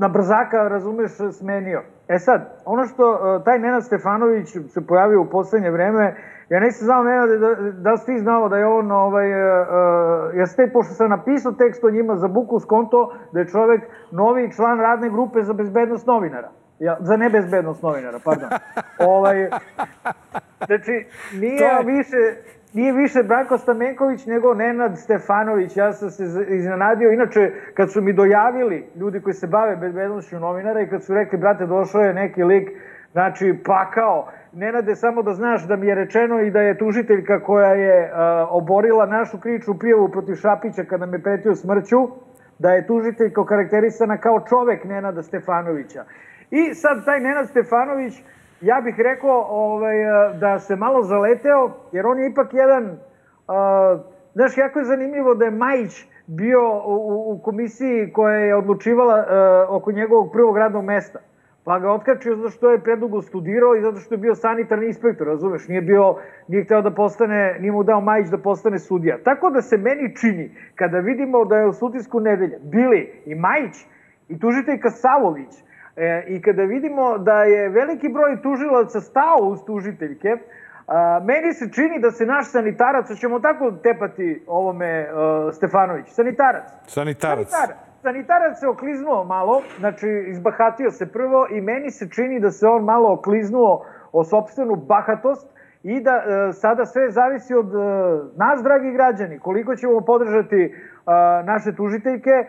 [0.00, 1.82] na brzaka, razumeš, smenio.
[2.08, 6.16] E sad, ono što uh, taj Nenad Stefanović se pojavio u poslednje vreme
[6.52, 10.46] Ja nisam znao, Nenad, da, da si ti znao da je on, ovaj, uh, ja
[10.46, 14.80] ste, pošto sam napisao tekst o njima za Buku skonto, da je čovek novi član
[14.80, 16.50] radne grupe za bezbednost novinara.
[16.78, 18.48] Ja, za nebezbednost novinara, pardon.
[19.14, 19.48] ovaj,
[20.66, 21.06] znači,
[21.40, 22.16] nije To više,
[22.72, 25.76] nije više Branko Stamenković nego Nenad Stefanović.
[25.76, 27.12] Ja sam se iznenadio.
[27.12, 31.38] Inače, kad su mi dojavili ljudi koji se bave bezbednošću novinara i kad su rekli,
[31.38, 32.70] brate, došao je neki lik,
[33.12, 34.28] znači, pakao.
[34.52, 38.18] Nenade, samo da znaš da mi je rečeno i da je tužiteljka koja je uh,
[38.50, 42.08] oborila našu kričnu prijavu protiv Šapića kada me pretio smrću,
[42.58, 46.04] da je tužiteljka okarakterisana kao čovek Nenada Stefanovića.
[46.50, 48.22] I sad taj Nenad Stefanović,
[48.60, 49.96] ja bih rekao ovaj,
[50.40, 54.00] da se malo zaleteo, jer on je ipak jedan, uh,
[54.34, 59.24] znaš, jako je zanimljivo da je Majić bio u, u komisiji koja je odlučivala
[59.68, 61.18] oko njegovog prvog radnog mesta.
[61.64, 65.26] Pa ga otkačio zato što je predugo studirao i zato što je bio sanitarni inspektor,
[65.26, 65.68] razumeš?
[65.68, 66.16] Nije bio,
[66.48, 69.18] nije hteo da postane, nije mu dao Majić da postane sudija.
[69.24, 73.76] Tako da se meni čini, kada vidimo da je u sudijsku nedelje bili i Majić
[74.28, 75.54] i tužiteljka Savović,
[75.96, 80.36] e, i kada vidimo da je veliki broj tužilaca stao uz tužiteljke,
[80.86, 86.70] a, meni se čini da se naš sanitarac, ćemo tako tepati ovome uh, Stefanović, sanitarac.
[86.86, 87.50] Sanitarac.
[87.50, 92.66] Sanitarac sanitarac se okliznuo malo, znači izbahatio se prvo i meni se čini da se
[92.66, 95.48] on malo okliznuo o sobstvenu bahatost
[95.82, 97.78] i da e, sada sve zavisi od e,
[98.36, 100.72] nas, dragi građani, koliko ćemo podržati e,
[101.44, 102.46] naše tužiteljke, e,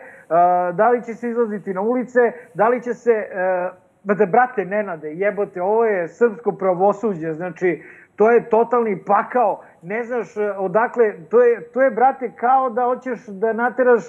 [0.72, 2.20] da li će se izlaziti na ulice,
[2.54, 3.70] da li će se, e,
[4.04, 7.82] da brate Nenade, jebote, ovo je srpsko pravosuđe, znači
[8.16, 12.84] to je totalni pakao, ne znaš e, odakle, to je, to je brate kao da
[12.84, 14.04] hoćeš da nateraš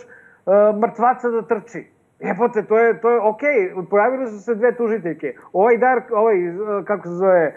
[0.81, 1.95] mrtvaca da trči.
[2.19, 3.89] Jebote, to je, to je okej, okay.
[3.89, 5.36] pojavile su se dve tužiteljke.
[5.53, 6.36] Ovaj Dark, ovaj,
[6.86, 7.53] kako se zove,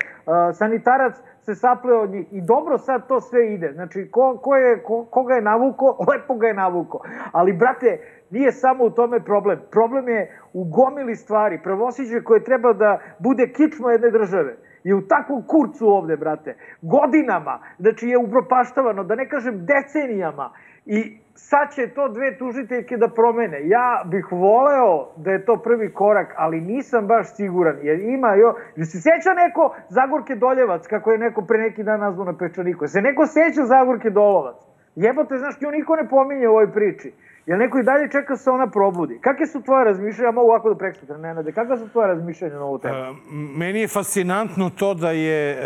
[0.52, 2.26] sanitarac se sapleo od njih.
[2.32, 3.72] I dobro sad to sve ide.
[3.72, 7.00] Znači, ko, ko je, ko, ko ga je navuko, lepo ga je navuko.
[7.32, 7.98] Ali, brate,
[8.30, 9.58] nije samo u tome problem.
[9.70, 11.60] Problem je u gomili stvari.
[11.62, 16.56] Pravosiđe koje treba da bude kičmo jedne države je u takvom kurcu ovde, brate.
[16.82, 20.50] Godinama, znači je upropaštavano, da ne kažem decenijama.
[20.86, 23.68] I sad će to dve tužiteljke da promene.
[23.68, 27.76] Ja bih voleo da je to prvi korak, ali nisam baš siguran.
[27.82, 28.54] Jer ima jo...
[28.76, 32.86] Jer se seća neko Zagorke Doljevac, kako je neko pre neki dan nazvao na Pečaniku?
[32.86, 34.56] Se neko seća Zagorke Dolovac?
[34.96, 37.12] Jebote, znaš, nju niko ne pominje u ovoj priči.
[37.46, 39.18] Jel neko i dalje čeka se ona probudi?
[39.20, 40.28] Kakve su tvoje razmišljanja?
[40.28, 41.52] Ja mogu ovako da preksutra, Nenade.
[41.52, 42.94] Kakve su tvoje razmišljanja na ovu temu?
[42.94, 43.12] E,
[43.58, 45.58] meni je fascinantno to da je e,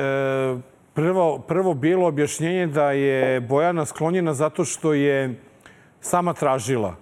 [0.94, 5.35] prvo, prvo bilo objašnjenje da je Bojana sklonjena zato što je
[6.03, 6.95] sama tražila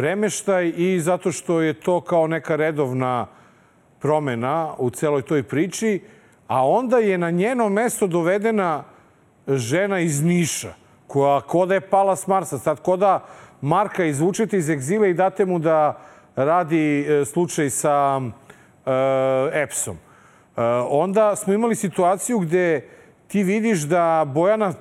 [0.00, 3.26] premeštaj i zato što je to kao neka redovna
[3.98, 6.00] promena u celoj toj priči,
[6.48, 8.84] a onda je na njeno mesto dovedena
[9.48, 10.72] žena iz Niša,
[11.06, 12.58] koja koda je pala s Marsa.
[12.58, 13.24] Sad koda
[13.60, 16.00] Marka izvučete iz egzila i date mu da
[16.36, 18.90] radi e, slučaj sa e,
[19.52, 19.96] EPS-om.
[19.96, 22.88] E, onda smo imali situaciju gde
[23.28, 24.72] ti vidiš da Bojana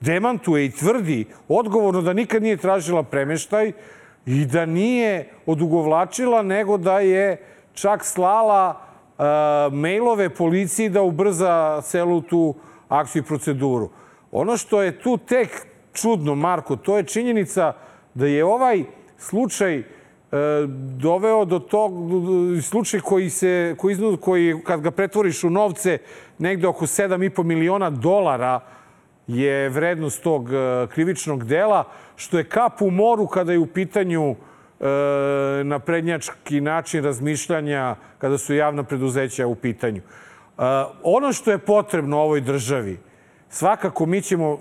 [0.00, 3.72] demantuje i tvrdi odgovorno da nikad nije tražila premeštaj
[4.26, 7.36] i da nije odugovlačila, nego da je
[7.74, 8.80] čak slala
[9.18, 9.24] uh,
[9.72, 12.54] mailove policiji da ubrza celu tu
[12.88, 13.90] akciju i proceduru.
[14.32, 17.72] Ono što je tu tek čudno, Marko, to je činjenica
[18.14, 18.84] da je ovaj
[19.18, 19.82] slučaj
[20.98, 21.92] doveo do tog
[22.62, 25.98] slučaj koji se koji, koji kad ga pretvoriš u novce
[26.38, 28.60] negde oko 7,5 miliona dolara
[29.26, 31.84] je vrednost tog e, krivičnog dela,
[32.16, 34.34] što je kap u moru kada je u pitanju e,
[35.64, 40.00] na prednjački način razmišljanja kada su javna preduzeća u pitanju.
[40.00, 40.02] E,
[41.02, 42.98] ono što je potrebno ovoj državi,
[43.48, 44.58] svakako mi ćemo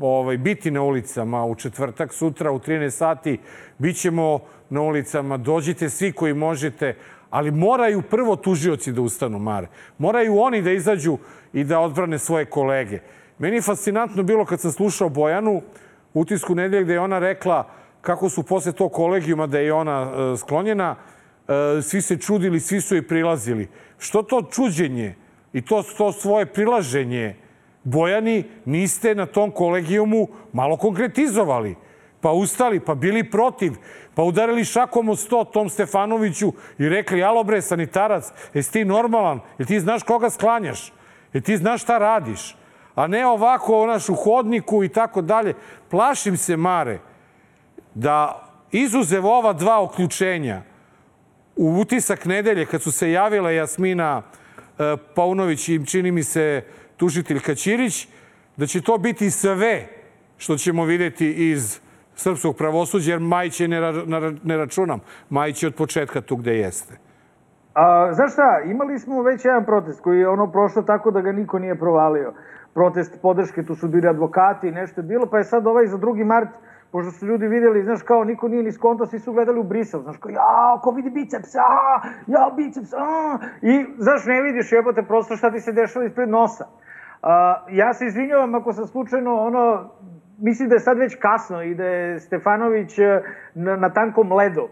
[0.00, 3.38] ovaj, biti na ulicama u četvrtak, sutra u 13 sati,
[3.78, 6.96] bit ćemo na ulicama, dođite svi koji možete,
[7.30, 9.68] ali moraju prvo tužioci da ustanu, Mare.
[9.98, 11.18] Moraju oni da izađu
[11.52, 13.00] i da odbrane svoje kolege.
[13.38, 15.62] Meni je fascinantno bilo kad sam slušao Bojanu
[16.14, 17.68] u utisku nedelje gde je ona rekla
[18.00, 20.96] kako su posle tog kolegijuma da je ona e, sklonjena,
[21.48, 23.68] e, svi se čudili, svi su joj prilazili.
[23.98, 25.14] Što to čuđenje
[25.52, 27.36] i to, to svoje prilaženje
[27.84, 31.74] Bojani niste na tom kolegijumu malo konkretizovali?
[32.20, 33.72] Pa ustali, pa bili protiv,
[34.14, 39.40] pa udarili šakom od sto tom Stefanoviću i rekli, alo bre, sanitarac, jesi ti normalan?
[39.58, 40.92] Jel ti znaš koga sklanjaš?
[41.32, 42.56] Jel ti znaš šta radiš?
[42.96, 45.54] A ne ovako naš u hodniku i tako dalje.
[45.90, 46.98] Plašim se, Mare,
[47.94, 50.62] da izuzev ova dva uključenja
[51.56, 56.64] u utisak nedelje kad su se javile Jasmina e, Paunović i čini mi se
[56.96, 58.08] tužitelj Kaćirić,
[58.56, 59.88] da će to biti sve
[60.36, 61.80] što ćemo videti iz
[62.14, 63.80] srpskog pravosuđa, jer Majić je ne,
[64.44, 65.00] ne računam.
[65.30, 66.94] Majić je od početka tu gde jeste.
[67.74, 71.32] A, znaš šta, imali smo već jedan protest koji je ono prošlo tako da ga
[71.32, 72.32] niko nije provalio.
[72.76, 75.98] Protest podrške, tu su bili advokati i nešto je bilo, pa je sad ovaj za
[75.98, 76.24] 2.
[76.24, 76.48] mart,
[76.92, 80.00] pošto su ljudi videli, znaš kao, niko nije ni skonto, svi su gledali u Brisel,
[80.02, 85.02] znaš kao, ja, ko vidi biceps, a, ja, biceps, a, i, znaš, ne vidiš, jebote,
[85.02, 86.66] prosto šta ti se dešava ispred nosa.
[87.22, 89.90] A, ja se izvinjavam ako sam slučajno, ono,
[90.38, 93.22] mislim da je sad već kasno i da je Stefanović e,
[93.54, 94.68] na, na tankom ledu.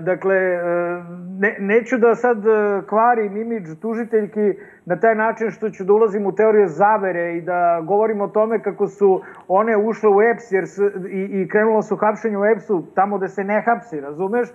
[0.00, 1.04] Dakle, uh,
[1.38, 6.26] ne, neću da sad uh, kvarim imidž tužiteljki na taj način što ću da ulazim
[6.26, 10.68] u teorije zavere i da govorim o tome kako su one ušle u EPS jer
[10.68, 14.48] su, i, i krenulo su hapšenje u EPS-u tamo da se ne hapsi, razumeš?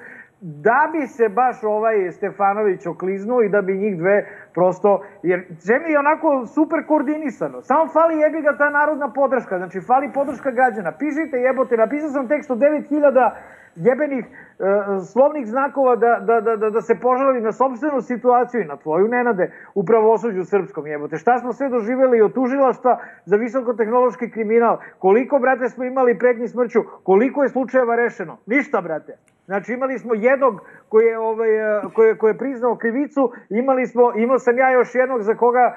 [0.46, 5.92] da bi se baš ovaj Stefanović okliznuo i da bi njih dve prosto, jer Džemi
[5.92, 10.92] je onako super koordinisano, samo fali jebi ga ta narodna podrška, znači fali podrška građana,
[10.92, 13.32] pišite jebote, napisao sam tekst od 9000
[13.76, 14.66] jebenih e,
[15.12, 19.08] slovnih znakova da, da, da, da, da se požali na sobstvenu situaciju i na tvoju
[19.08, 21.18] nenade u pravosuđu srpskom jebote.
[21.18, 24.78] Šta smo sve doživeli od tužilaštva za visokotehnološki kriminal?
[25.00, 26.80] Koliko, brate, smo imali pretnji smrću?
[27.04, 28.38] Koliko je slučajeva rešeno?
[28.46, 29.18] Ništa, brate.
[29.46, 31.50] Znači imali smo jednog koji je, ovaj,
[31.94, 35.76] koji je, koji je priznao krivicu, imali smo, imao sam ja još jednog za koga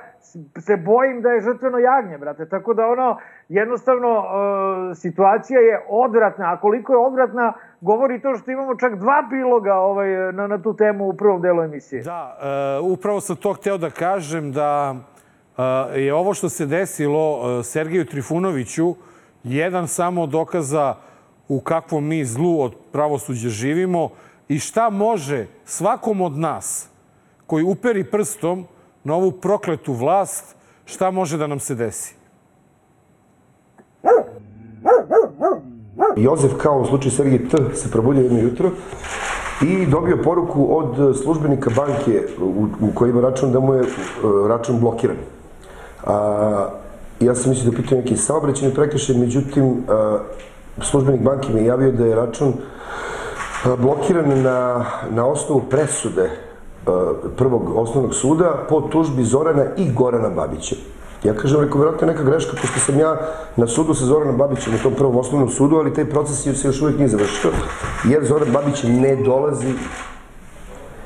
[0.58, 2.48] se bojim da je žrtveno jagnje, brate.
[2.48, 4.24] Tako da ono, jednostavno, uh,
[4.96, 7.52] situacija je odvratna, a koliko je odvratna,
[7.86, 11.62] govori to što imamo čak dva priloga ovaj, na, na tu temu u prvom delu
[11.62, 12.02] emisije.
[12.02, 12.38] Da,
[12.80, 17.64] uh, upravo sam to hteo da kažem da uh, je ovo što se desilo uh,
[17.64, 18.94] Sergeju Trifunoviću
[19.44, 20.94] jedan samo dokaza
[21.48, 24.10] u kakvom mi zlu od pravosuđa živimo
[24.48, 26.88] i šta može svakom od nas
[27.46, 28.66] koji uperi prstom
[29.04, 32.16] na ovu prokletu vlast, šta može da nam se desi?
[36.16, 38.70] Jozef, kao u slučaju Sergej T, se probudio jedno jutro
[39.62, 44.48] i dobio poruku od službenika banke u, u kojoj ima račun da mu je uh,
[44.48, 45.16] račun blokiran.
[46.06, 46.68] A,
[47.20, 49.76] ja sam mislio da pitao neki saobraćeni prekršaj, međutim, uh,
[50.82, 52.52] službenik banke mi je javio da je račun
[53.78, 56.30] blokiran na, na osnovu presude
[57.36, 60.76] prvog osnovnog suda po tužbi Zorana i Gorana Babića.
[61.26, 63.16] Ja kažem, rekao, vjerojatno je neka greška, pošto sam ja
[63.56, 66.82] na sudu sa Zoranom Babićem u tom prvom osnovnom sudu, ali taj proces se još
[66.82, 67.50] uvijek nije završio,
[68.04, 69.72] jer Zoran Babić ne dolazi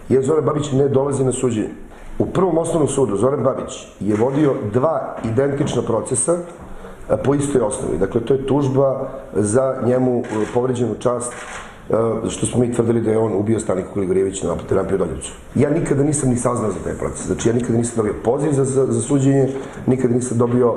[0.09, 1.71] jer Zoran Babić ne dolazi na suđenje.
[2.19, 6.37] U prvom osnovnom sudu Zoran Babić je vodio dva identična procesa
[7.25, 7.99] po istoj osnovi.
[7.99, 10.23] Dakle, to je tužba za njemu
[10.55, 11.33] povređenu čast
[12.29, 15.33] što smo mi tvrdili da je on ubio Staniku Kuligorijevića na terapiju Doljevcu.
[15.55, 17.27] Ja nikada nisam ni saznao za taj proces.
[17.27, 19.49] Znači, ja nikada nisam dobio poziv za, za, za suđenje,
[19.87, 20.75] nikada nisam dobio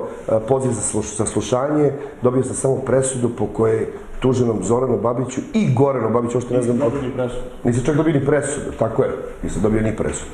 [0.48, 3.88] poziv za, sluš, za slušanje, dobio sam samo presudu po kojoj
[4.20, 6.76] tuženom Zoranu Babiću i Goranu Babiću, ošto ne znam...
[6.76, 7.42] Nisam dobio ni presudu.
[7.64, 9.10] Nisam čak dobio ni presudu, tako je.
[9.44, 10.32] Nisam dobio ni presudu.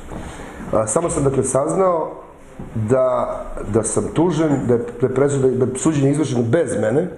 [0.86, 2.10] Samo sam, dakle, saznao
[2.74, 3.40] da,
[3.72, 7.08] da sam tužen, da je, da je presuda, da je suđenje izvršeno bez mene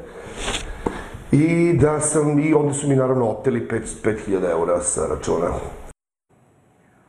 [1.32, 5.46] i da sam, i onda su mi naravno oteli 5000 eura sa računa.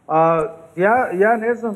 [0.08, 0.44] A,
[0.76, 1.76] ja, ja ne znam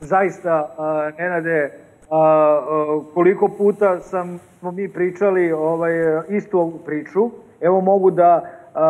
[0.00, 1.72] zaista, a, Nenade,
[2.10, 5.92] a, a, koliko puta sam, smo mi pričali ovaj,
[6.28, 7.30] istu ovu priču.
[7.60, 8.82] Evo mogu da Uh,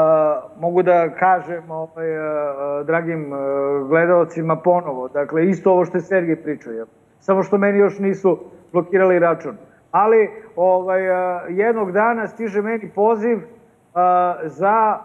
[0.61, 5.09] mogu da kažem ovaj, uh, dragim uh, gledalcima ponovo.
[5.09, 6.73] Dakle, isto ovo što je Sergej pričao.
[7.21, 8.39] Samo što meni još nisu
[8.73, 9.57] blokirali račun.
[9.90, 11.03] Ali ovaj,
[11.49, 13.38] jednog dana stiže meni poziv
[14.44, 14.99] za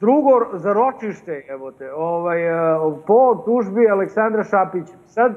[0.00, 2.40] drugo, za ročište, evo te, ovaj,
[3.06, 4.92] po tužbi Aleksandra Šapića.
[5.06, 5.32] Sad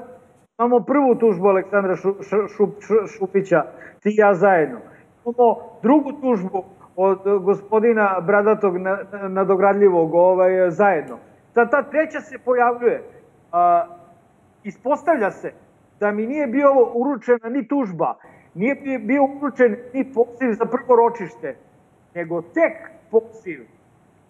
[0.59, 3.63] imamo prvu tužbu Aleksandra šu, šu, šu, Šupića,
[3.99, 4.79] ti i ja zajedno.
[5.25, 6.63] Imamo drugu tužbu
[6.95, 8.73] od gospodina Bradatog
[9.29, 11.17] nadogradljivog ovaj, zajedno.
[11.53, 13.03] Sad ta treća se pojavljuje.
[13.51, 13.85] A,
[14.63, 15.53] ispostavlja se
[15.99, 18.13] da mi nije bio uručena ni tužba,
[18.53, 21.55] nije bio uručen ni poziv za prvo ročište,
[22.15, 23.67] nego tek poziv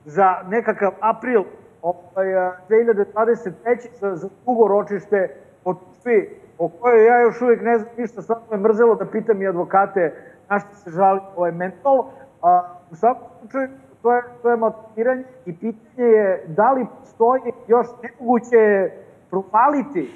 [0.05, 1.43] za nekakav april
[1.81, 2.27] ovaj,
[2.69, 3.53] 2023.
[3.99, 8.41] za, za drugo ročište o tužbi o kojoj ja još uvijek ne znam ništa, samo
[8.51, 10.13] me mrzelo da pitam i advokate
[10.49, 12.05] na što se žali ovaj mental,
[12.41, 13.67] A, u svakom slučaju,
[14.01, 18.91] to je, to je motiviranje i pitanje je da li postoji još nemoguće
[19.29, 20.11] propaliti.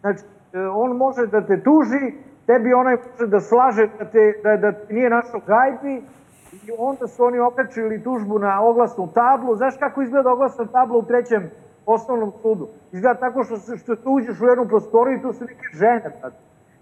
[0.00, 2.14] Znači, e, on može da te tuži,
[2.46, 6.02] tebi onaj može da slaže da, te, da, da ti nije našo gajbi
[6.52, 9.56] i onda su oni okačili tužbu na oglasnu tablu.
[9.56, 11.50] Znaš kako izgleda oglasna tabla u trećem
[11.86, 12.68] osnovnom sudu?
[12.92, 16.12] Izgleda tako što, što tu uđeš u jednu prostoriju i tu su neke žene.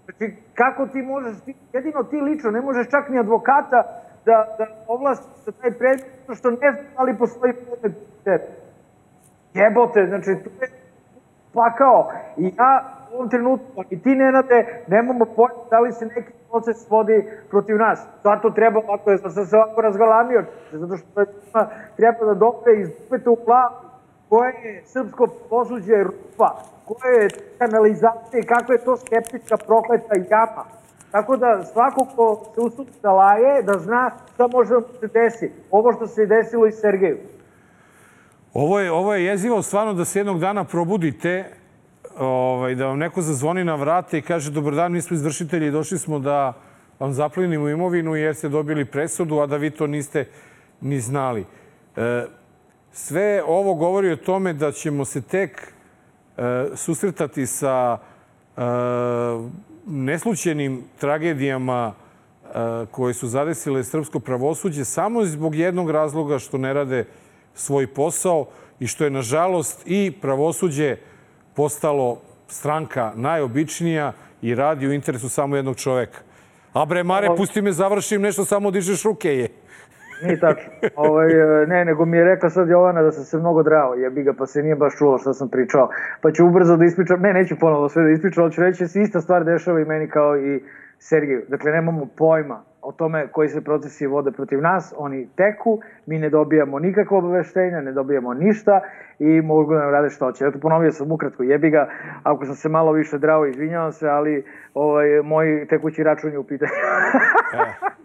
[0.05, 3.83] Znači, kako ti možeš, ti, jedino ti lično, ne možeš čak ni advokata
[4.25, 8.41] da, da ovlasti za taj predmet, što ne znam da li postoji predmet.
[9.53, 10.71] Jebote, znači, to je
[11.53, 12.11] pakao.
[12.37, 16.89] I ja u ovom trenutku, i ti Nenade, nemamo pojma da li se neki proces
[16.89, 17.99] vodi protiv nas.
[18.23, 21.25] Zato treba ovako, ja sam se ovako razgalamio, zato što
[21.97, 23.75] treba da dobre izbete u glavu
[24.29, 30.65] koje je srpsko posuđe rupa, koje je kanalizacija i kakva je to skeptička prokleta jama.
[31.11, 35.51] Tako da svako ko se usudi da laje, da zna šta može da se desi.
[35.71, 37.17] Ovo što se desilo i Sergeju.
[38.53, 41.45] Ovo je, ovo je jezivo stvarno da se jednog dana probudite,
[42.19, 45.97] ovaj, da vam neko zazvoni na vrate i kaže dobar dan, mi smo izvršitelji došli
[45.97, 46.53] smo da
[46.99, 50.27] vam zaplinimo imovinu jer ste dobili presudu, a da vi to niste
[50.81, 51.45] ni znali.
[51.95, 52.25] E,
[52.91, 55.73] sve ovo govori o tome da ćemo se tek
[56.37, 58.61] e, susretati sa e,
[59.87, 62.49] neslućenim tragedijama e,
[62.91, 67.05] koje su zadesile srpsko pravosuđe samo zbog jednog razloga što ne rade
[67.53, 68.45] svoj posao
[68.79, 70.97] i što je, nažalost, i pravosuđe
[71.55, 76.19] postalo stranka najobičnija i radi u interesu samo jednog čoveka.
[76.73, 79.47] A bre, Mare, pusti me završim nešto, samo dižeš ruke je.
[80.23, 80.71] Nije tačno.
[80.95, 81.27] Ovaj,
[81.67, 84.45] ne, nego mi je rekla sad Jovana da sam se mnogo drao, jebi ga, pa
[84.45, 85.89] se nije baš čulo što sam pričao.
[86.21, 88.87] Pa ću ubrzo da ispričam, ne, neću ponovo sve da ispričam, ali ću reći da
[88.87, 90.63] se ista stvar dešava i meni kao i
[90.99, 91.41] Sergiju.
[91.47, 96.29] Dakle, nemamo pojma o tome koji se procesi vode protiv nas, oni teku, mi ne
[96.29, 98.81] dobijamo nikakvo obaveštenja, ne dobijamo ništa
[99.19, 100.45] i mogu da nam rade što hoće.
[100.45, 101.89] Eto, ponovio sam ukratko, jebi ga,
[102.23, 106.43] ako sam se malo više drao, izvinjavam se, ali ovaj, moj tekući račun je u
[106.43, 106.71] pitanju.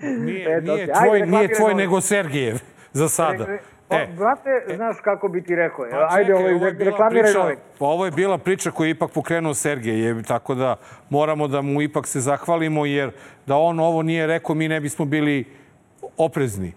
[0.01, 2.57] e, nije, Eto, nije, tvoj, Ajde, nije tvoj, nego Sergijev,
[2.93, 3.47] za sada.
[3.90, 5.87] E, brate, e, znaš kako bi ti rekao.
[5.90, 7.57] Pa, Ajde, ovaj, ovo je reklamiraj novin.
[7.79, 10.76] Pa ovo je bila priča koju je ipak pokrenuo Sergej, je, tako da
[11.11, 13.11] moramo da mu ipak se zahvalimo, jer
[13.46, 15.44] da on ovo nije rekao, mi ne bismo bili
[16.16, 16.72] oprezni.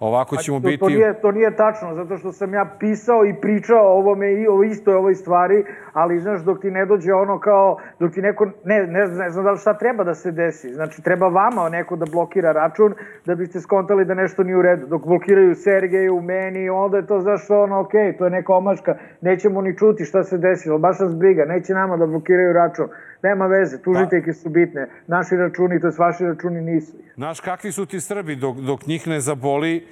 [0.00, 0.78] Ovako ćemo to, biti...
[0.78, 4.48] To nije, to nije tačno, zato što sam ja pisao i pričao o ovome i
[4.48, 8.46] o istoj ovoj stvari, ali znaš, dok ti ne dođe ono kao, dok ti neko,
[8.64, 10.74] ne, ne, ne znam da li šta treba da se desi.
[10.74, 12.94] Znači, treba vama neko da blokira račun
[13.26, 14.86] da biste skontali da nešto nije u redu.
[14.86, 18.96] Dok blokiraju Sergeju, meni, onda je to, znaš, ono, okej, okay, to je neka omaška,
[19.20, 22.88] nećemo ni čuti šta se desilo, baš nas briga, neće nama da blokiraju račun.
[23.26, 24.88] Nema veze, tužiteljke su bitne.
[25.06, 26.92] Naši računi, to je vaši računi nisu.
[27.14, 29.86] Znaš, kakvi su ti Srbi dok, dok njih ne zaboli,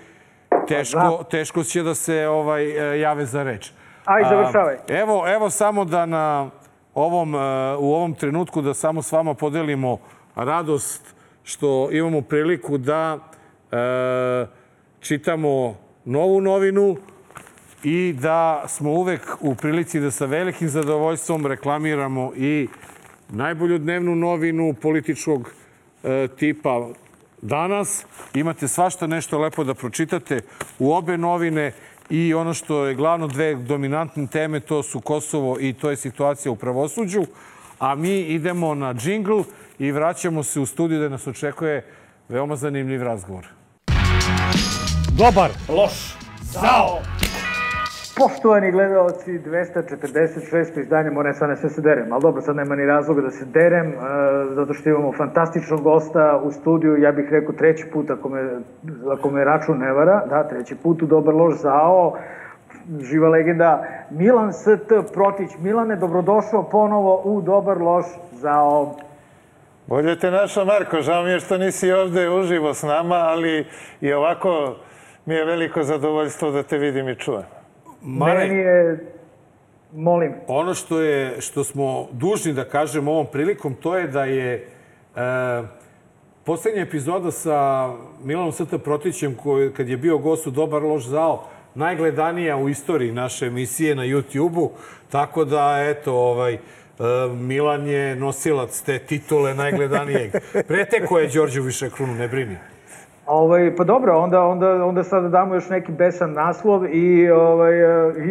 [0.69, 3.73] teško, teško će da se ovaj e, jave za reč.
[4.05, 4.77] Aj, završavaj.
[4.89, 6.51] Evo, evo samo da na
[6.95, 7.39] ovom, e,
[7.79, 9.99] u ovom trenutku da samo s vama podelimo
[10.37, 13.19] radost što imamo priliku da
[13.73, 14.47] e,
[15.01, 16.97] čitamo novu novinu
[17.83, 22.69] i da smo uvek u prilici da sa velikim zadovoljstvom reklamiramo i
[23.29, 25.51] najbolju dnevnu novinu političkog
[26.05, 26.89] e, tipa
[27.43, 28.05] danas.
[28.35, 30.41] Imate svašta nešto lepo da pročitate
[30.79, 31.73] u obe novine
[32.11, 36.53] i ono što je glavno dve dominantne teme, to su Kosovo i to je situacija
[36.53, 37.25] u pravosuđu.
[37.79, 39.41] A mi idemo na džingl
[39.79, 41.85] i vraćamo se u studiju da nas očekuje
[42.29, 43.47] veoma zanimljiv razgovor.
[45.19, 47.03] Dobar, loš, zao.
[48.17, 50.81] Poštovani gledalci, 246.
[50.81, 53.45] izdanje Moram sad ne sve se derem, ali dobro, sad nema ni razloga da se
[53.45, 54.03] derem, uh,
[54.55, 58.61] zato što imamo fantastičnog gosta u studiju, ja bih rekao treći put, ako me,
[59.13, 62.17] ako me račun ne vara, da, treći put u Dobar loš zao,
[63.01, 65.13] živa legenda, Milan St.
[65.13, 65.51] Protić.
[65.59, 68.97] Milane, dobrodošao ponovo u Dobar loš zao.
[69.87, 71.01] Bolje te našao, Marko.
[71.01, 73.67] Žao mi je što nisi ovde uživo s nama, ali
[74.01, 74.77] i ovako
[75.27, 77.64] mi je veliko zadovoljstvo da te vidim i čujem.
[78.05, 79.07] Mare, Meni je,
[79.93, 80.33] molim.
[80.47, 85.63] Ono što, je, što smo dužni da kažemo ovom prilikom, to je da je e,
[86.45, 87.89] poslednja epizoda sa
[88.25, 93.13] Milanom Srta Protićem, koji, kad je bio gost u Dobar loš zao, najgledanija u istoriji
[93.13, 94.71] naše emisije na YouTube-u.
[95.11, 96.59] Tako da, eto, ovaj, e,
[97.35, 100.33] Milan je nosilac te titule najgledanijeg.
[100.69, 102.57] Preteko je Đorđe Višekrunu, ne brini.
[103.27, 107.75] Ovaj, pa dobro, onda, onda, onda sada damo još neki besan naslov i, ovaj,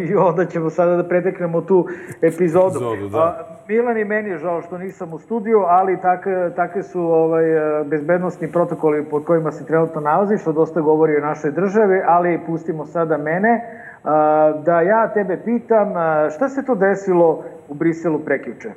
[0.08, 1.88] i onda ćemo sada da preteknemo tu
[2.22, 2.76] epizodu.
[2.76, 3.18] epizodu da.
[3.18, 6.24] A, Milan i meni je žao što nisam u studiju, ali tak,
[6.56, 7.44] takve su ovaj,
[7.84, 12.86] bezbednostni protokoli pod kojima se trenutno nalazi, što dosta govori o našoj državi, ali pustimo
[12.86, 13.80] sada mene.
[14.04, 15.92] A, da ja tebe pitam,
[16.34, 18.70] šta se to desilo u Briselu prekjuče?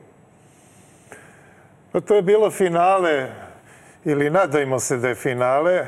[1.92, 3.28] Pa to je bilo finale,
[4.06, 5.86] ili nadajmo se da je finale,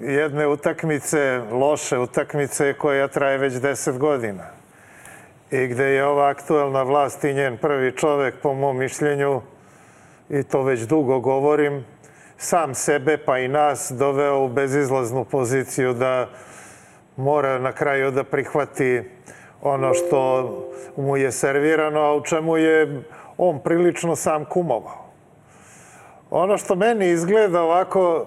[0.00, 4.44] jedne utakmice, loše utakmice koja traje već deset godina
[5.50, 9.40] i gde je ova aktuelna vlast i njen prvi čovek, po mom mišljenju,
[10.30, 11.84] i to već dugo govorim,
[12.36, 16.28] sam sebe pa i nas doveo u bezizlaznu poziciju da
[17.16, 19.02] mora na kraju da prihvati
[19.62, 20.50] ono što
[20.96, 23.02] mu je servirano, a u čemu je
[23.38, 25.06] on prilično sam kumovao.
[26.30, 28.26] Ono što meni izgleda ovako,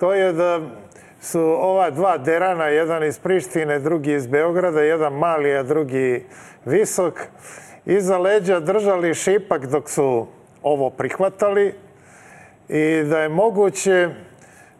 [0.00, 0.60] to je da
[1.20, 6.26] su ova dva derana, jedan iz Prištine, drugi iz Beograda, jedan mali, a drugi
[6.64, 7.14] visok,
[7.86, 10.26] iza leđa držali šipak dok su
[10.62, 11.74] ovo prihvatali
[12.68, 14.08] i da je moguće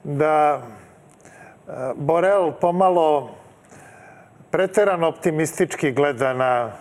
[0.05, 3.31] da e, Borel pomalo
[4.51, 6.73] preterano optimistički gleda na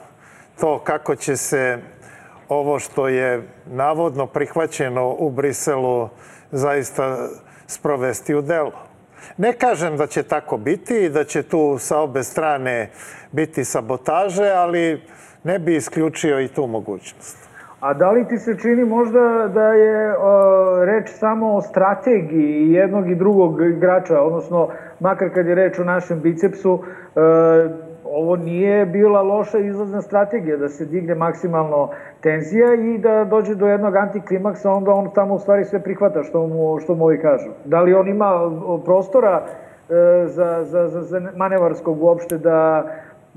[0.59, 1.79] to kako će se
[2.49, 6.09] ovo što je navodno prihvaćeno u Briselu
[6.51, 7.27] zaista
[7.67, 8.86] sprovesti u delo.
[9.37, 12.89] Ne kažem da će tako biti i da će tu sa obe strane
[13.31, 15.01] biti sabotaže, ali
[15.43, 17.47] ne bi isključio i tu mogućnost.
[17.79, 23.09] A da li ti se čini možda da je o, reč samo o strategiji jednog
[23.11, 27.19] i drugog igrača, odnosno makar kad je reč o našem bicepsu, e,
[28.11, 31.89] ovo nije bila loša izlazna strategija, da se digne maksimalno
[32.21, 36.47] tenzija i da dođe do jednog antiklimaksa, onda on tamo u stvari sve prihvata što
[36.47, 37.49] mu, što mu ovi kažu.
[37.65, 38.51] Da li on ima
[38.85, 42.85] prostora e, za, za, za, za manevarskog uopšte da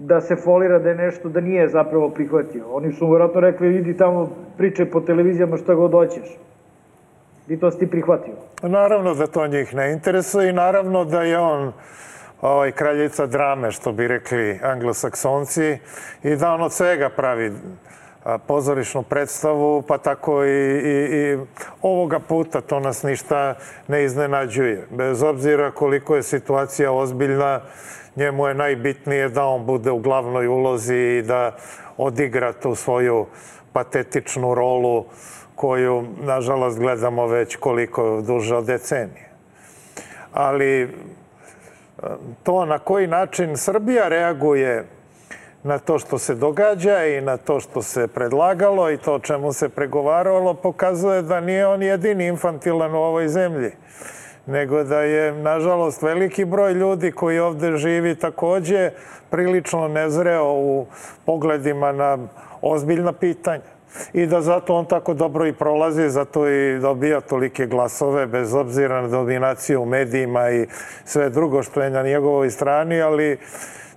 [0.03, 2.65] da se folira da je nešto da nije zapravo prihvatio.
[2.71, 6.39] Oni su vjerojatno rekli, idi tamo priče po televizijama šta god hoćeš.
[7.49, 8.35] I to si ti prihvatio.
[8.63, 11.73] Naravno da to njih ne interesuje i naravno da je on
[12.41, 15.79] ovaj, kraljica drame, što bi rekli anglosaksonci,
[16.23, 17.53] i da on od svega pravi
[18.47, 21.39] pozorišnu predstavu, pa tako i, i, i
[21.83, 23.55] ovoga puta to nas ništa
[23.89, 24.87] ne iznenađuje.
[24.91, 27.61] Bez obzira koliko je situacija ozbiljna,
[28.17, 31.57] njemu je najbitnije da on bude u glavnoj ulozi i da
[31.97, 33.27] odigra tu svoju
[33.73, 35.05] patetičnu rolu
[35.55, 39.31] koju, nažalost, gledamo već koliko duže od decenije.
[40.33, 40.89] Ali
[42.43, 44.85] to na koji način Srbija reaguje
[45.63, 49.69] na to što se događa i na to što se predlagalo i to čemu se
[49.69, 53.71] pregovaralo pokazuje da nije on jedini infantilan u ovoj zemlji
[54.47, 58.91] nego da je, nažalost, veliki broj ljudi koji ovde živi takođe
[59.31, 60.87] prilično nezreo u
[61.27, 62.19] pogledima na
[62.63, 63.80] ozbiljna pitanja.
[64.13, 69.03] I da zato on tako dobro i prolazi, zato i dobija tolike glasove, bez obzira
[69.03, 70.67] na dominaciju u medijima i
[71.05, 73.39] sve drugo što je na njegovoj strani, ali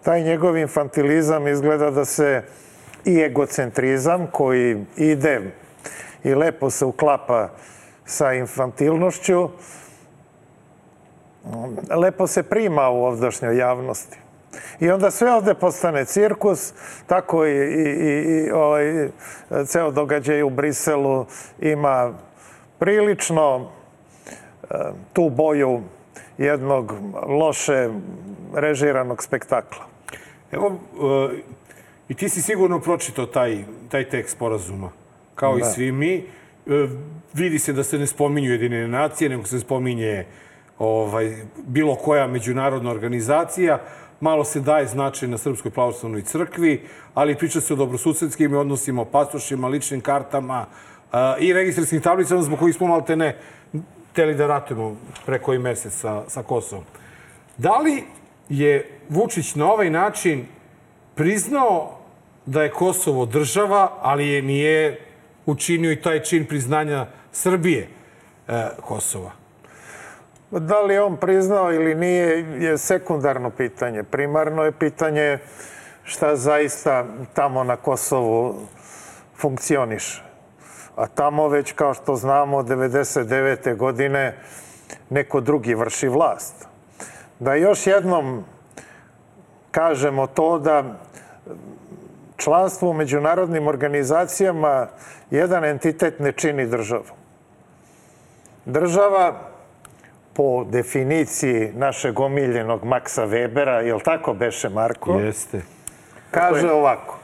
[0.04, 2.44] taj njegov infantilizam izgleda da se
[3.06, 5.42] i egocentrizam koji ide
[6.24, 7.50] i lepo se uklapa
[8.06, 9.50] sa infantilnošću,
[11.96, 14.23] lepo se prima u ovdašnjoj javnosti.
[14.80, 16.74] I onda sve ovde postane cirkus,
[17.08, 19.10] tako i, i, i ovaj,
[19.66, 21.26] ceo događaj u Briselu
[21.60, 22.14] ima
[22.80, 23.72] prilično
[24.64, 24.76] e,
[25.14, 25.82] tu boju
[26.38, 26.94] jednog
[27.28, 27.90] loše
[28.54, 29.86] režiranog spektakla.
[30.52, 30.80] Evo,
[31.32, 31.38] e,
[32.10, 34.90] i ti si sigurno pročitao taj, taj tekst sporazuma,
[35.36, 35.60] kao da.
[35.60, 36.16] i svi mi.
[36.16, 36.24] E,
[37.34, 40.26] vidi se da se ne spominju jedine nacije, nego se spominje
[40.80, 43.80] ovaj, bilo koja međunarodna organizacija.
[44.20, 49.06] Malo se daje značaj na Srpskoj pravoslavnoj crkvi, ali priča se o dobrosusedskim odnosima, o
[49.06, 50.66] pasošima, ličnim kartama
[51.12, 53.38] a, i registarskim tablicama zbog kojih smo malo te ne
[54.14, 54.96] teli da ratujemo
[55.26, 56.86] pre koji mesec sa, sa Kosovom.
[57.58, 58.04] Da li
[58.50, 60.46] je Vučić na ovaj način
[61.16, 62.00] priznao
[62.46, 65.00] da je Kosovo država, ali je nije
[65.46, 67.88] učinio i taj čin priznanja Srbije
[68.48, 69.32] e, Kosova?
[70.60, 74.04] Da li on priznao ili nije je sekundarno pitanje.
[74.04, 75.38] Primarno je pitanje
[76.04, 78.56] šta zaista tamo na Kosovu
[79.36, 80.24] funkcioniše.
[80.96, 83.76] A tamo već, kao što znamo, od 99.
[83.76, 84.38] godine
[85.10, 86.68] neko drugi vrši vlast.
[87.40, 88.44] Da još jednom
[89.72, 90.84] kažemo to da
[92.38, 94.88] članstvo u međunarodnim organizacijama
[95.32, 97.14] jedan entitet ne čini državu.
[98.66, 99.53] Država
[100.34, 105.20] po definiciji našeg omiljenog Maksa Webera, je li tako beše Marko?
[105.20, 105.62] Jeste.
[106.32, 107.20] Kaže ovako,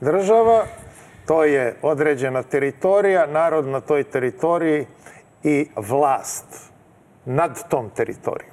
[0.00, 0.64] država
[1.26, 4.86] to je određena teritorija, narod na toj teritoriji
[5.42, 6.70] i vlast
[7.24, 8.52] nad tom teritorijom.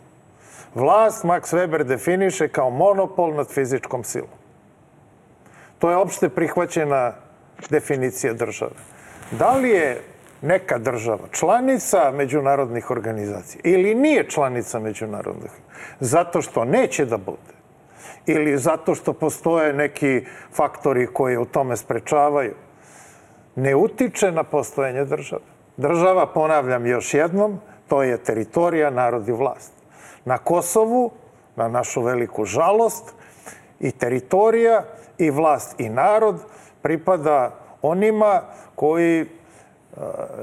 [0.76, 4.40] Vlast Max Weber definiše kao monopol nad fizičkom silom.
[5.80, 7.14] To je opšte prihvaćena
[7.70, 8.72] definicija države.
[9.32, 10.02] Da li je
[10.42, 15.52] neka država članica međunarodnih organizacija ili nije članica međunarodnih
[16.00, 17.60] zato što neće da bude
[18.26, 22.54] ili zato što postoje neki faktori koji u tome sprečavaju,
[23.56, 25.42] ne utiče na postojanje države.
[25.78, 29.74] Država, ponavljam još jednom, to je teritorija, narod i vlast.
[30.26, 31.12] Na Kosovu,
[31.56, 33.14] na našu veliku žalost,
[33.80, 34.84] i teritorija
[35.18, 36.36] i vlast i narod
[36.82, 38.42] pripada onima
[38.76, 39.26] koji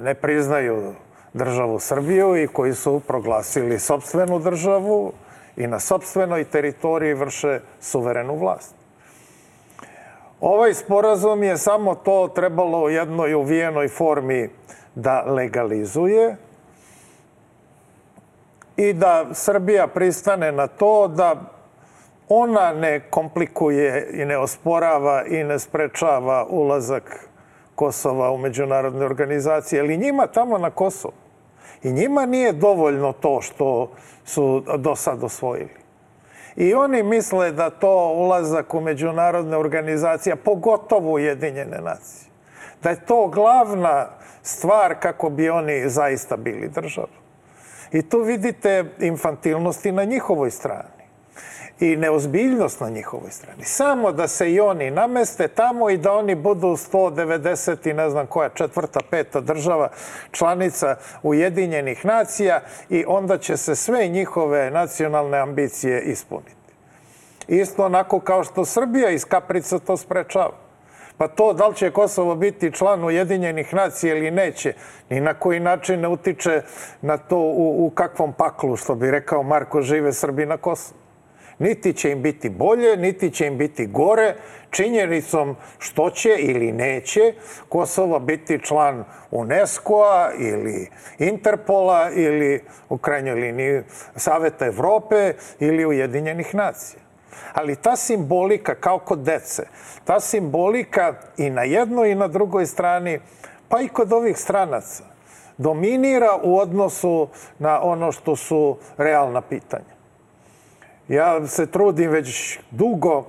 [0.02, 0.94] ne priznaju
[1.32, 5.12] državu Srbiju i koji su proglasili sobstvenu državu
[5.56, 8.74] i na sobstvenoj teritoriji vrše suverenu vlast.
[10.40, 14.50] Ovaj sporazum je samo to trebalo u jednoj uvijenoj formi
[14.94, 16.36] da legalizuje
[18.76, 21.36] i da Srbija pristane na to da
[22.28, 27.28] ona ne komplikuje i ne osporava i ne sprečava ulazak
[27.76, 31.14] Kosova u međunarodne organizacije, ali njima tamo na Kosovu.
[31.82, 33.90] I njima nije dovoljno to što
[34.24, 35.76] su do sad osvojili.
[36.56, 42.30] I oni misle da to ulazak u međunarodne organizacije, pogotovo Ujedinjene nacije,
[42.82, 44.06] da je to glavna
[44.42, 47.16] stvar kako bi oni zaista bili država.
[47.92, 50.95] I tu vidite infantilnosti na njihovoj strani
[51.80, 53.64] i neozbiljnost na njihovoj strani.
[53.64, 58.26] Samo da se i oni nameste tamo i da oni budu 190 i ne znam
[58.26, 59.88] koja četvrta, peta država
[60.30, 62.60] članica Ujedinjenih nacija
[62.90, 66.56] i onda će se sve njihove nacionalne ambicije ispuniti.
[67.48, 70.66] Isto onako kao što Srbija iz Kaprica to sprečava.
[71.18, 74.74] Pa to da li će Kosovo biti član Ujedinjenih nacija ili neće,
[75.10, 76.62] ni na koji način ne utiče
[77.02, 81.05] na to u, u kakvom paklu, što bi rekao Marko, žive Srbi na Kosovu.
[81.58, 84.34] Niti će im biti bolje, niti će im biti gore,
[84.70, 87.34] činjenicom što će ili neće
[87.68, 93.82] Kosovo biti član UNESCO-a ili Interpola ili u krajnjoj liniji
[94.16, 97.00] Saveta Evrope ili Ujedinjenih nacija.
[97.52, 99.62] Ali ta simbolika, kao kod dece,
[100.04, 103.20] ta simbolika i na jednoj i na drugoj strani,
[103.68, 105.04] pa i kod ovih stranaca,
[105.58, 107.28] dominira u odnosu
[107.58, 109.95] na ono što su realna pitanja.
[111.08, 113.24] Ja se trudim već dugo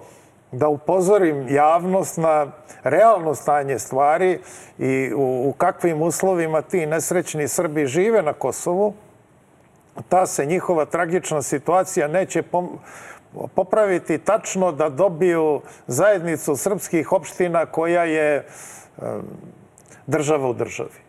[0.51, 2.47] da upozorim javnost na
[2.83, 4.39] realno stanje stvari
[4.77, 8.93] i u, u kakvim uslovima ti nesrećni Srbi žive na Kosovu.
[10.09, 12.43] Ta se njihova tragična situacija neće
[13.55, 18.47] popraviti tačno da dobiju zajednicu srpskih opština koja je
[20.07, 21.06] država u državi.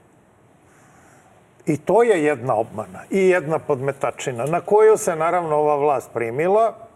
[1.69, 6.88] I to je jedna obmana i jedna podmetačina na koju se naravno ova vlast primila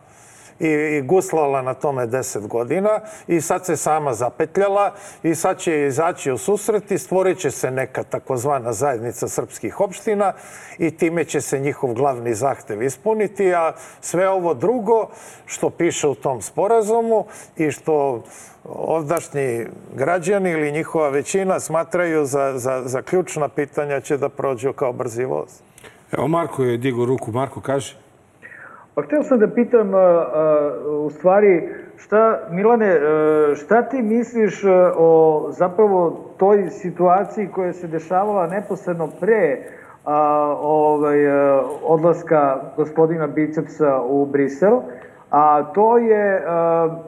[0.60, 5.86] i, i guslala na tome deset godina i sad se sama zapetljala i sad će
[5.86, 10.32] izaći u susret i stvorit će se neka takozvana zajednica srpskih opština
[10.78, 15.08] i time će se njihov glavni zahtev ispuniti, a sve ovo drugo
[15.46, 17.24] što piše u tom sporazumu
[17.56, 18.22] i što
[18.64, 24.92] ovdašnji građani ili njihova većina smatraju za, za, za ključna pitanja će da prođu kao
[24.92, 25.60] brzi voz.
[26.12, 27.32] Evo Marko je digo ruku.
[27.32, 28.01] Marko, kaže.
[28.94, 30.70] Pa htio sam da pitam, a, a,
[31.06, 33.00] u stvari, šta, Milane,
[33.54, 34.62] šta ti misliš
[34.96, 39.58] o zapravo toj situaciji koja se dešavala neposredno pre
[40.04, 41.18] a, ovaj,
[41.82, 44.80] odlaska gospodina Bicepsa u Brisel?
[45.30, 46.42] A to je,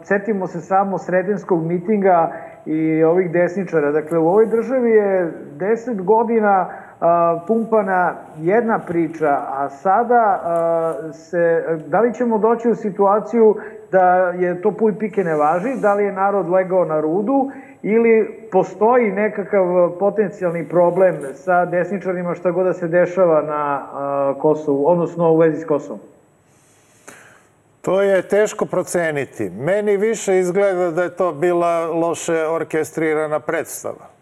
[0.02, 2.32] setimo se samo sredenskog mitinga
[2.66, 3.92] i ovih desničara.
[3.92, 6.70] Dakle, u ovoj državi je deset godina
[7.46, 10.40] pumpana jedna priča, a sada
[11.12, 13.56] se, da li ćemo doći u situaciju
[13.92, 17.50] da je to puj pike ne važi, da li je narod legao na rudu
[17.82, 23.86] ili postoji nekakav potencijalni problem sa desničarima šta god da se dešava na
[24.40, 26.00] Kosovu, odnosno u vezi s Kosovom?
[27.82, 29.50] To je teško proceniti.
[29.50, 34.13] Meni više izgleda da je to bila loše orkestrirana predstava.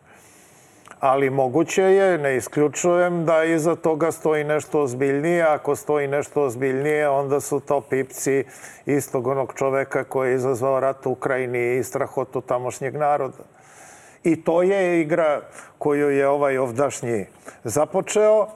[1.03, 5.42] Ali moguće je, ne isključujem, da iza toga stoji nešto ozbiljnije.
[5.42, 8.44] Ako stoji nešto ozbiljnije, onda su to pipci
[8.86, 13.42] istog onog čoveka koji je izazvao rat u Ukrajini i strahotu tamošnjeg naroda.
[14.24, 15.40] I to je igra
[15.78, 17.26] koju je ovaj ovdašnji
[17.64, 18.46] započeo,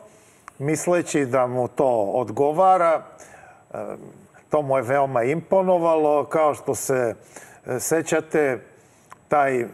[0.58, 3.02] misleći da mu to odgovara
[4.50, 7.14] To mu je veoma imponovalo, kao što se
[7.66, 8.58] e, sećate,
[9.28, 9.64] taj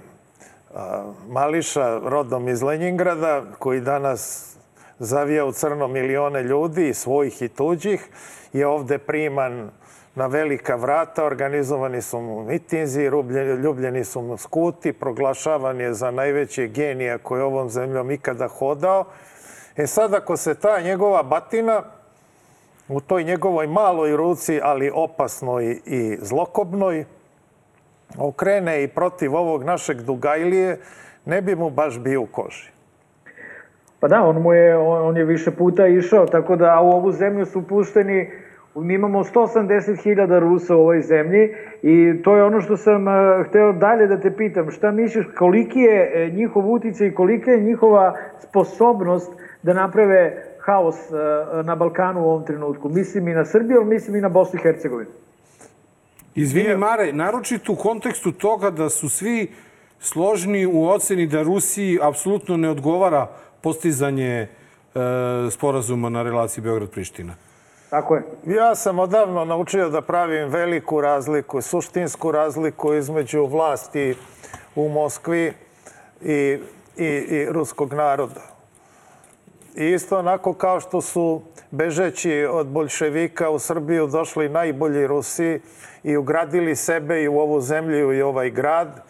[1.28, 4.52] Mališa rodom iz Leningrada, koji danas
[4.98, 8.08] zavija u crno milione ljudi, svojih i tuđih,
[8.52, 9.70] je ovde priman
[10.14, 13.10] na velika vrata, organizovani su mu mitinzi,
[13.62, 19.04] ljubljeni su mu skuti, proglašavan je za najveće genija koji je ovom zemljom ikada hodao.
[19.76, 21.82] E sad, ako se ta njegova batina
[22.88, 27.04] u toj njegovoj maloj ruci, ali opasnoj i zlokobnoj,
[28.18, 30.78] okrene i protiv ovog našeg Dugajlije,
[31.24, 32.70] ne bi mu baš bio u koži.
[34.00, 37.46] Pa da, on, mu je, on, je više puta išao, tako da u ovu zemlju
[37.46, 38.30] su pušteni
[38.74, 43.72] Mi imamo 180.000 Rusa u ovoj zemlji i to je ono što sam uh, hteo
[43.72, 44.70] dalje da te pitam.
[44.70, 49.32] Šta misliš, koliki je e, njihov uticaj i kolika je njihova sposobnost
[49.62, 52.88] da naprave haos uh, na Balkanu u ovom trenutku?
[52.88, 55.10] Mislim i na Srbiju, ali mislim i na Bosnu i Hercegovinu.
[56.34, 59.52] Izvini, Mare, naročito u kontekstu toga da su svi
[60.00, 63.26] složni u oceni da Rusiji apsolutno ne odgovara
[63.60, 64.48] postizanje e,
[65.50, 67.34] sporazuma na relaciji Beograd-Priština.
[67.90, 68.22] Tako je.
[68.46, 74.14] Ja sam odavno naučio da pravim veliku razliku, suštinsku razliku između vlasti
[74.76, 75.52] u Moskvi
[76.22, 76.58] i,
[76.96, 78.51] i, i ruskog naroda.
[79.74, 85.60] Isto onako kao što su bežeći od bolševika u Srbiju došli najbolji Rusi
[86.02, 89.02] i ugradili sebe i u ovu zemlju i ovaj grad,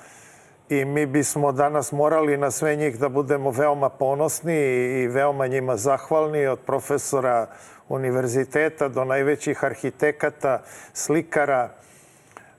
[0.68, 4.56] i mi bismo danas morali na sve njih da budemo veoma ponosni
[5.02, 7.46] i veoma njima zahvalni od profesora
[7.88, 11.70] univerziteta do najvećih arhitekata, slikara,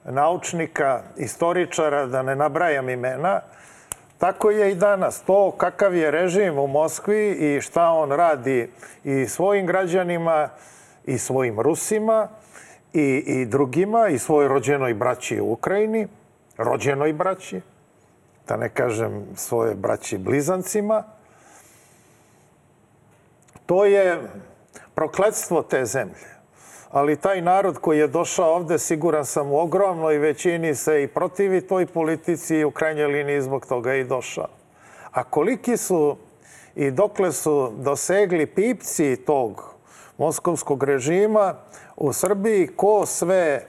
[0.06, 3.41] naučnika, istoričara, da ne nabrajam imena.
[4.24, 5.22] Tako je i danas.
[5.22, 8.72] To kakav je režim u Moskvi i šta on radi
[9.04, 10.50] i svojim građanima
[11.06, 12.28] i svojim Rusima
[12.94, 16.08] i, i drugima i svojoj rođenoj braći u Ukrajini,
[16.58, 17.62] rođenoj braći,
[18.48, 21.04] da ne kažem svoje braći blizancima,
[23.66, 24.22] to je
[24.96, 26.33] prokledstvo te zemlje.
[26.94, 31.62] Ali taj narod koji je došao ovde, siguran sam u ogromnoj većini se i protivi
[31.62, 34.48] toj politici i u krajnjoj liniji zbog toga i došao.
[35.12, 36.18] A koliki su
[36.76, 39.74] i dokle su dosegli pipci tog
[40.18, 41.56] moskovskog režima
[41.96, 43.66] u Srbiji, ko sve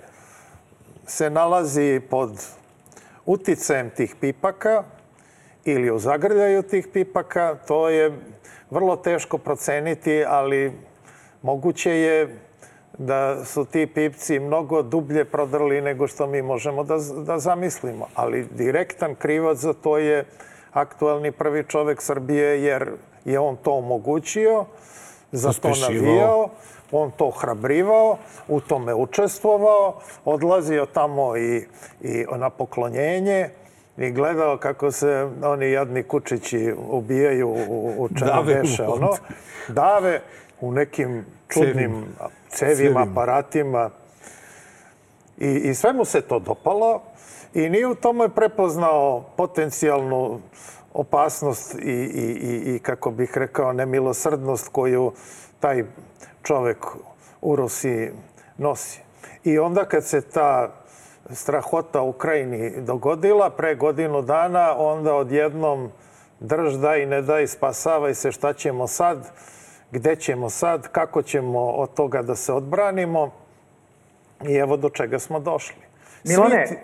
[1.06, 2.46] se nalazi pod
[3.26, 4.84] uticajem tih pipaka
[5.64, 8.18] ili u zagrljaju tih pipaka, to je
[8.70, 10.72] vrlo teško proceniti, ali
[11.42, 12.43] moguće je
[12.98, 18.06] da su ti pipci mnogo dublje prodrli nego što mi možemo da, da zamislimo.
[18.14, 20.24] Ali direktan krivac za to je
[20.72, 22.90] aktualni prvi čovek Srbije, jer
[23.24, 24.64] je on to omogućio,
[25.32, 26.48] za to navijao,
[26.92, 28.16] on to hrabrivao,
[28.48, 31.66] u tome učestvovao, odlazio tamo i,
[32.00, 33.48] i na poklonjenje
[33.98, 38.82] i gledao kako se oni jadni kučići ubijaju u, u čerodeše.
[38.82, 39.16] Ono,
[39.68, 40.20] dave
[40.60, 42.04] u nekim čudnim
[42.54, 43.90] cevima, aparatima.
[45.38, 47.02] I, I sve mu se to dopalo
[47.54, 50.40] i nije u tome prepoznao potencijalnu
[50.92, 55.12] opasnost i, i, i, i kako bih rekao, nemilosrdnost koju
[55.60, 55.84] taj
[56.42, 56.86] čovek
[57.40, 58.10] u Rusiji
[58.58, 59.00] nosi.
[59.44, 60.72] I onda kad se ta
[61.30, 65.90] strahota u Ukrajini dogodila pre godinu dana, onda odjednom
[66.40, 69.30] drž, daj, ne daj, spasavaj se, šta ćemo sad,
[69.94, 73.30] gde ćemo sad, kako ćemo od toga da se odbranimo
[74.48, 75.82] i evo do čega smo došli.
[76.24, 76.76] Milone, Svi...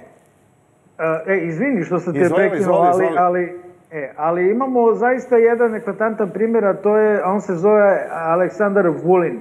[1.26, 6.64] e, izvini što sam te prekinuo, ali, ali E, ali imamo zaista jedan eklatantan primjer,
[6.64, 9.40] a to je, on se zove Aleksandar Vulin.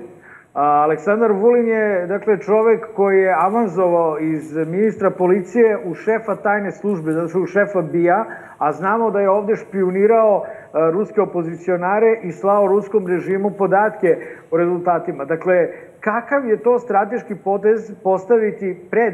[0.54, 7.12] Aleksandar Vulin je, dakle, čovek koji je avanzovao iz ministra policije u šefa tajne službe,
[7.12, 8.26] znači u šefa BIA,
[8.58, 14.18] a znamo da je ovde špionirao a, ruske opozicionare i slao ruskom režimu podatke
[14.52, 15.26] o rezultatima.
[15.26, 15.68] Dakle,
[16.00, 19.14] kakav je to strateški potez postaviti pred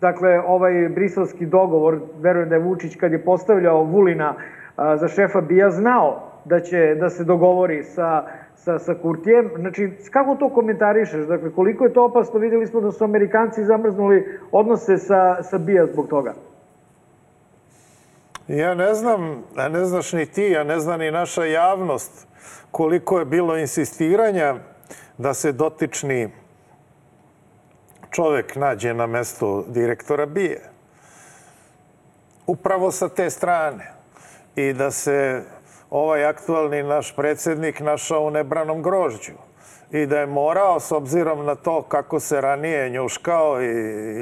[0.00, 4.34] dakle, ovaj briselski dogovor, verujem da je Vučić kad je postavljao Vulina
[4.76, 8.24] za šefa bija znao da će da se dogovori sa,
[8.64, 9.50] sa, sa Kurtijem.
[9.56, 11.26] Znači, kako to komentarišeš?
[11.26, 12.40] Dakle, koliko je to opasno?
[12.40, 16.34] Videli smo da su Amerikanci zamrznuli odnose sa, sa bija zbog toga.
[18.48, 22.26] Ja ne znam, a ne znaš ni ti, a ne zna ni naša javnost
[22.70, 24.54] koliko je bilo insistiranja
[25.18, 26.30] da se dotični
[28.10, 30.60] čovek nađe na mestu direktora bije.
[32.46, 33.92] Upravo sa te strane
[34.56, 35.42] i da se
[35.94, 39.32] ovaj aktualni naš predsednik našao u nebranom grožđu
[39.90, 43.66] i da je morao, s obzirom na to kako se ranije njuškao i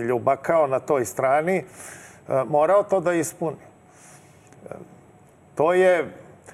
[0.00, 1.64] ljubakao na toj strani, e,
[2.48, 3.56] morao to da ispuni.
[3.56, 4.74] E,
[5.54, 6.12] to je,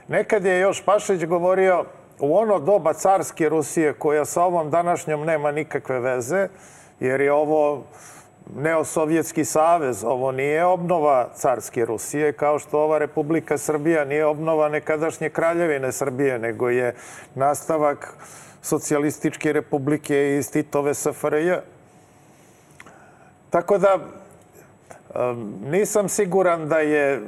[0.08, 1.84] nekad je još Pašić govorio,
[2.18, 6.48] u ono doba carske Rusije koja sa ovom današnjom nema nikakve veze,
[7.00, 7.82] jer je ovo
[8.57, 10.05] neosovjetski savez.
[10.05, 16.38] Ovo nije obnova carske Rusije, kao što ova Republika Srbija nije obnova nekadašnje kraljevine Srbije,
[16.38, 16.94] nego je
[17.34, 18.14] nastavak
[18.62, 21.53] socijalističke republike iz Titove SFRJ.
[23.51, 23.99] Tako da
[25.64, 27.22] nisam siguran da je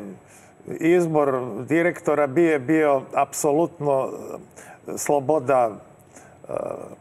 [0.66, 4.10] izbor direktora bije bio apsolutno
[4.96, 5.70] sloboda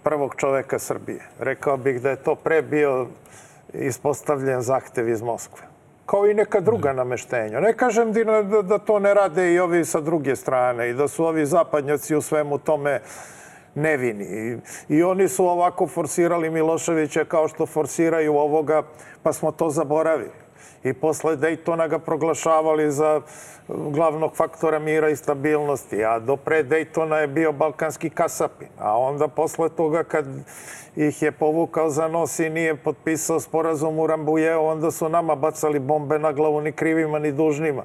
[0.04, 1.22] prvog čoveka Srbije.
[1.40, 3.08] Rekao bih da je to pre bio
[3.74, 5.68] ispostavljen zahtev iz Moskve.
[6.06, 7.60] Kao i neka druga nameštenja.
[7.60, 11.26] Ne kažem da, da to ne rade i ovi sa druge strane i da su
[11.26, 13.02] ovi zapadnjaci u svemu tome
[13.76, 14.26] nevini.
[14.26, 14.58] I,
[14.96, 18.84] I oni su ovako forsirali Miloševića kao što forsiraju ovoga,
[19.24, 20.49] pa smo to zaboravili.
[20.84, 23.22] I posle Dejtona ga proglašavali za
[23.68, 28.68] glavnog faktora mira i stabilnosti, a do pre Dejtona je bio balkanski kasapin.
[28.80, 30.26] A onda posle toga kad
[30.96, 35.80] ih je povukao za nos i nije potpisao sporazum u Rambujeu, onda su nama bacali
[35.80, 37.84] bombe na glavu ni krivima ni dužnima.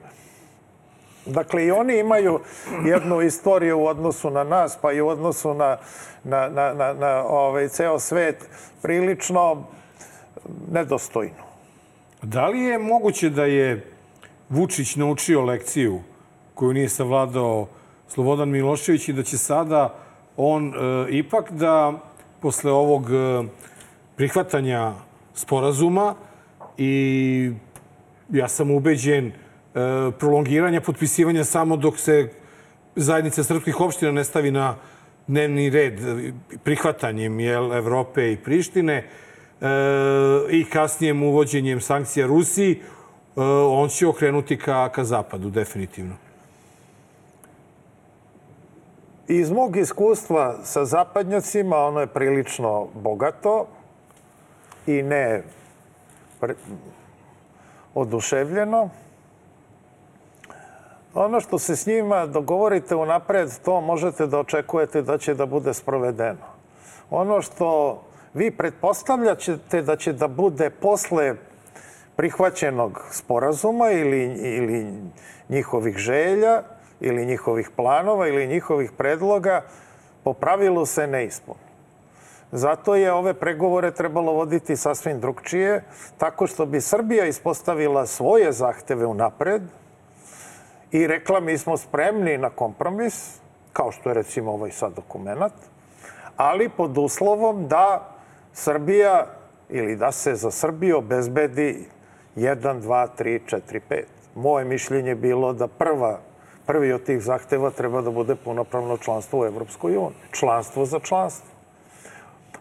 [1.26, 2.40] Dakle, i oni imaju
[2.84, 5.76] jednu istoriju u odnosu na nas, pa i u odnosu na,
[6.24, 8.49] na, na, na, na ovaj, ceo svet
[8.82, 9.64] prilično
[10.70, 11.53] nedostojnu.
[12.25, 13.85] Da li je moguće da je
[14.49, 16.01] Vučić naučio lekciju
[16.55, 17.68] koju nije savladao
[18.09, 19.95] Slobodan Milošević i da će sada
[20.37, 21.93] on e, ipak da
[22.41, 23.43] posle ovog e,
[24.16, 24.93] prihvatanja
[25.35, 26.14] sporazuma
[26.79, 27.51] i
[28.31, 29.33] ja sam ubeđen e,
[30.18, 32.31] prolongiranja potpisivanja samo dok se
[32.97, 34.77] zajednica srpskih opština ne stavi na
[35.27, 36.01] dnevni red
[36.64, 39.09] prihvatanjem jel, Evrope i Prištine
[40.51, 46.15] i kasnijem uvođenjem sankcija Rusiji, e, on će okrenuti ka, ka zapadu, definitivno.
[49.29, 53.67] Iz mog iskustva sa zapadnjacima ono je prilično bogato
[54.87, 55.43] i ne
[56.41, 56.55] pre...
[57.95, 58.91] oduševljeno.
[61.15, 65.75] Ono što se s njima dogovorite unapred, to možete da očekujete da će da bude
[65.75, 66.47] sprovedeno.
[67.11, 68.01] Ono što
[68.35, 71.35] vi pretpostavljate da će da bude posle
[72.16, 74.87] prihvaćenog sporazuma ili, ili
[75.49, 76.62] njihovih želja,
[77.01, 79.62] ili njihovih planova ili njihovih predloga
[80.24, 81.59] po pravilu se ne ispuni.
[82.53, 85.85] Zato je ove pregovore trebalo voditi sasvim drugčije,
[86.18, 89.62] tako što bi Srbija ispostavila svoje zahteve unapred
[90.93, 93.41] i rekla mi smo spremni na kompromis,
[93.72, 95.53] kao što je recimo ovaj sad dokument,
[96.37, 98.14] ali pod uslovom da
[98.55, 99.26] Srbija
[99.68, 101.88] ili da se za Srbiju obezbedi
[102.36, 104.02] 1, 2, 3, 4, 5.
[104.34, 106.20] Moje mišljenje je bilo da prva
[106.66, 110.30] Prvi od tih zahteva treba da bude punopravno članstvo u Evropskoj uniji.
[110.30, 111.50] Članstvo za članstvo.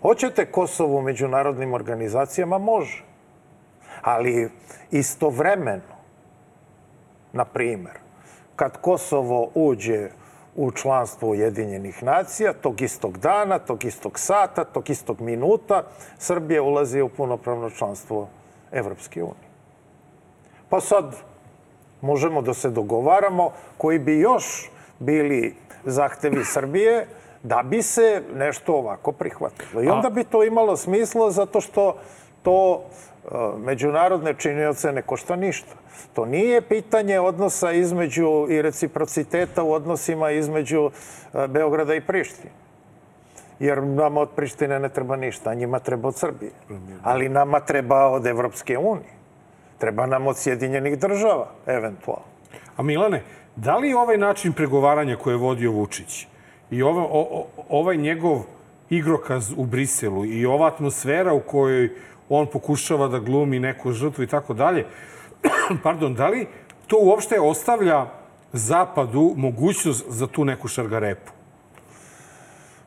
[0.01, 2.57] Hoćete Kosovo u međunarodnim organizacijama?
[2.57, 3.03] Može.
[4.01, 4.49] Ali
[4.91, 5.95] istovremeno,
[7.33, 7.93] na primer,
[8.55, 10.09] kad Kosovo uđe
[10.56, 15.84] u članstvo Ujedinjenih nacija, tog istog dana, tog istog sata, tog istog minuta,
[16.18, 18.28] Srbija ulazi u punopravno članstvo
[18.72, 19.49] Evropske unije.
[20.70, 21.16] Pa sad,
[22.01, 27.08] možemo da se dogovaramo, koji bi još bili zahtevi Srbije
[27.43, 29.84] da bi se nešto ovako prihvatilo.
[29.84, 31.95] I onda bi to imalo smisla zato što
[32.43, 32.84] to
[33.57, 35.76] međunarodne činioce ne košta ništa.
[36.13, 40.91] To nije pitanje odnosa između i reciprociteta u odnosima između
[41.34, 42.51] e, Beograda i Prištine.
[43.59, 46.51] Jer nama od Prištine ne treba ništa, a njima treba od Srbije.
[47.03, 49.13] Ali nama treba od Evropske unije.
[49.78, 52.26] Treba nam od Sjedinjenih država, eventualno.
[52.78, 53.24] A Milane,
[53.55, 56.28] da li ovaj način pregovaranja koje je vodio Vučić
[56.71, 58.43] i ova, o, ovaj njegov
[58.89, 61.89] igrokaz u Briselu i ova atmosfera u kojoj
[62.39, 64.86] on pokušava da glumi neku žrtvu i tako dalje,
[65.84, 66.47] pardon, da li
[66.88, 68.05] to uopšte ostavlja
[68.55, 71.31] Zapadu mogućnost za tu neku šargarepu?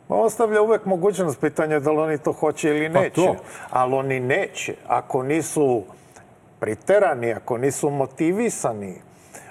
[0.08, 3.10] Ostavlja uvek mogućnost pitanja da li oni to hoće ili neće.
[3.10, 3.36] Pa to.
[3.70, 4.74] Ali oni neće.
[4.86, 5.82] Ako nisu
[6.60, 8.94] priterani, ako nisu motivisani,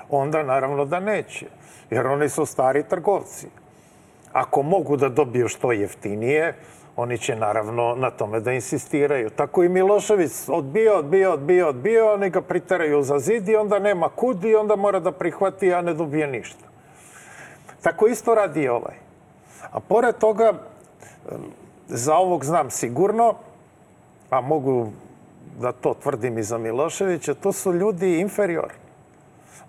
[0.09, 1.45] onda naravno da neće.
[1.89, 3.47] Jer oni su stari trgovci.
[4.33, 6.55] Ako mogu da dobiju što jeftinije,
[6.95, 9.29] oni će naravno na tome da insistiraju.
[9.29, 14.09] Tako i Milošević odbio, odbio, odbio, odbio, oni ga priteraju za zid i onda nema
[14.09, 16.65] kud i onda mora da prihvati, a ne dobije ništa.
[17.81, 18.95] Tako isto radi ovaj.
[19.71, 20.53] A pored toga,
[21.87, 23.33] za ovog znam sigurno,
[24.29, 24.91] a mogu
[25.59, 28.84] da to tvrdim i za Miloševića, to su ljudi inferiorni.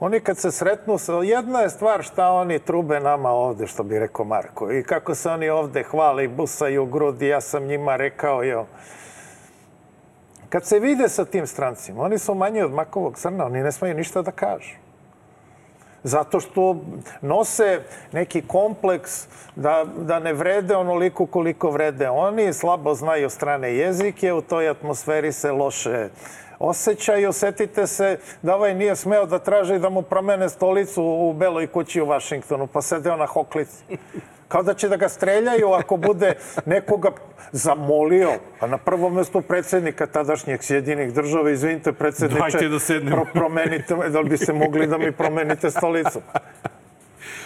[0.00, 4.24] Oni kad se sretnu, jedna je stvar šta oni trube nama ovde, što bi rekao
[4.24, 4.72] Marko.
[4.72, 8.66] I kako se oni ovde hvale i busaju grudi, ja sam njima rekao, jo.
[10.48, 13.94] Kad se vide sa tim strancima, oni su manji od makovog crna, oni ne smaju
[13.94, 14.76] ništa da kažu
[16.06, 16.76] zato što
[17.20, 17.80] nose
[18.12, 19.26] neki kompleks
[19.56, 25.32] da, da ne vrede onoliko koliko vrede oni, slabo znaju strane jezike, u toj atmosferi
[25.32, 26.08] se loše
[26.58, 27.28] osjećaju.
[27.28, 32.00] Osetite se da ovaj nije smeo da traži da mu promene stolicu u Beloj kući
[32.00, 33.84] u Vašingtonu, pa sedeo na hoklici.
[34.48, 36.34] Kao da će da ga streljaju ako bude
[36.64, 37.10] nekoga
[37.52, 38.30] zamolio.
[38.60, 43.16] A na prvom mestu predsednika tadašnjeg Sjedinih država, izvinite predsedniče, Dajte da sednemo.
[43.16, 46.20] pro, promenite, da li biste mogli da mi promenite stolicu?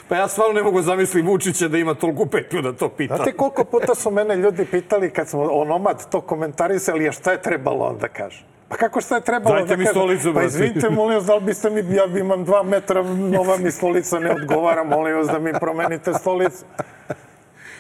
[0.08, 3.16] Pa ja stvarno ne mogu zamisliti Vučića da ima toliko petlju da to pita.
[3.16, 7.42] Znate koliko puta su mene ljudi pitali kad smo onomad to komentarisali, a šta je
[7.42, 8.44] trebalo onda kaže?
[8.70, 9.94] Pa kako šta je trebalo Dajte da mi kažem?
[9.94, 13.70] stolicu, Pa izvinite, molim vas, da li biste mi, ja imam dva metra, nova mi
[13.70, 16.64] stolica ne odgovara, molim vas da mi promenite stolicu.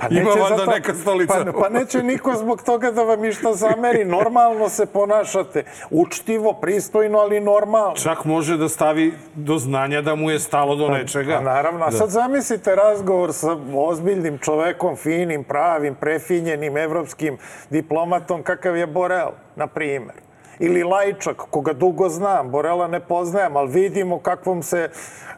[0.00, 1.44] Pa Ima neće valjda zato- neka stolica.
[1.44, 4.04] Pa, pa neće niko zbog toga da vam išta zameri.
[4.06, 5.62] Normalno se ponašate.
[5.90, 7.94] Učtivo, pristojno, ali normalno.
[7.96, 11.34] Čak može da stavi do znanja da mu je stalo do nečega.
[11.34, 11.96] Pa naravno, a Da.
[11.96, 17.38] sad zamislite razgovor sa ozbiljnim čovekom, finim, pravim, prefinjenim, evropskim
[17.70, 20.14] diplomatom, kakav je Borel, na primer.
[20.60, 24.90] Ili Lajčak, koga dugo znam, Borela ne poznajem, ali vidimo kakvom se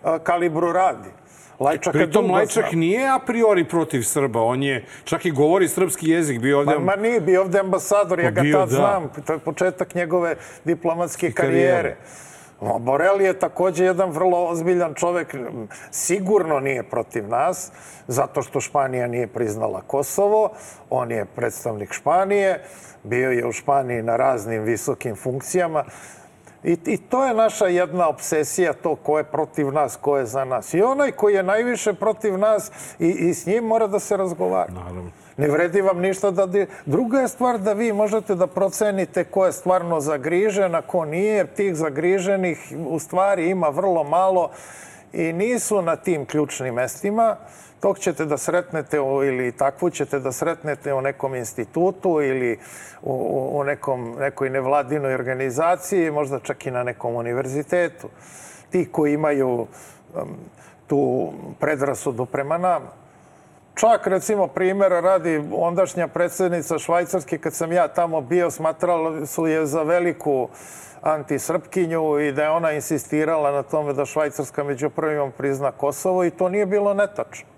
[0.03, 1.09] a, kalibru radi.
[1.61, 2.81] Lajčaka Pritom Lajčak znam.
[2.81, 6.79] nije a priori protiv Srba, on je čak i govori srpski jezik, bio ovde...
[6.79, 8.75] Ma, ma nije, bio ovde ambasador, ja Pa ga bio, tad da.
[8.75, 11.73] znam, to je početak njegove diplomatske karijere.
[11.73, 11.97] karijere.
[12.61, 15.35] O, Borel je takođe jedan vrlo ozbiljan čovek,
[15.91, 17.73] sigurno nije protiv nas,
[18.07, 20.51] zato što Španija nije priznala Kosovo,
[20.91, 22.65] on je predstavnik Španije,
[23.03, 25.85] bio je u Španiji na raznim visokim funkcijama,
[26.65, 30.45] I, I to je naša jedna obsesija, to ko je protiv nas, ko je za
[30.45, 30.75] nas.
[30.75, 34.71] I onaj koji je najviše protiv nas, i, i s njim mora da se razgovara.
[34.73, 35.11] Naravno.
[35.37, 36.47] Ne vredi vam ništa da...
[36.47, 41.05] di- Druga je stvar da vi možete da procenite ko je stvarno zagrižen, a ko
[41.05, 44.51] nije, jer tih zagriženih u stvari ima vrlo malo
[45.13, 47.37] i nisu na tim ključnim mestima.
[47.83, 52.59] Tog ćete da sretnete u, ili takvu ćete da sretnete u nekom institutu ili
[53.03, 58.09] u, u nekom, nekoj nevladinoj organizaciji, možda čak i na nekom univerzitetu.
[58.71, 59.67] Ti koji imaju um,
[60.87, 62.87] tu predrasudu prema nama.
[63.75, 69.67] Čak, recimo, primjera radi ondašnja predsednica Švajcarske, kad sam ja tamo bio, smatrala su je
[69.67, 70.49] za veliku
[71.01, 76.31] antisrpkinju i da je ona insistirala na tome da Švajcarska među prvima prizna Kosovo i
[76.31, 77.52] to nije bilo netačno.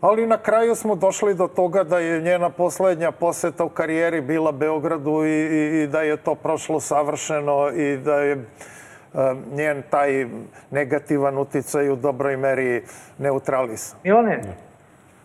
[0.00, 4.52] Ali na kraju smo došli do toga da je njena poslednja poseta u karijeri bila
[4.52, 8.38] Beogradu i, i, i da je to prošlo savršeno i da je e,
[9.52, 10.26] njen taj
[10.70, 12.82] negativan uticaj u dobroj meri
[13.18, 13.98] neutralisan.
[14.04, 14.40] Milane,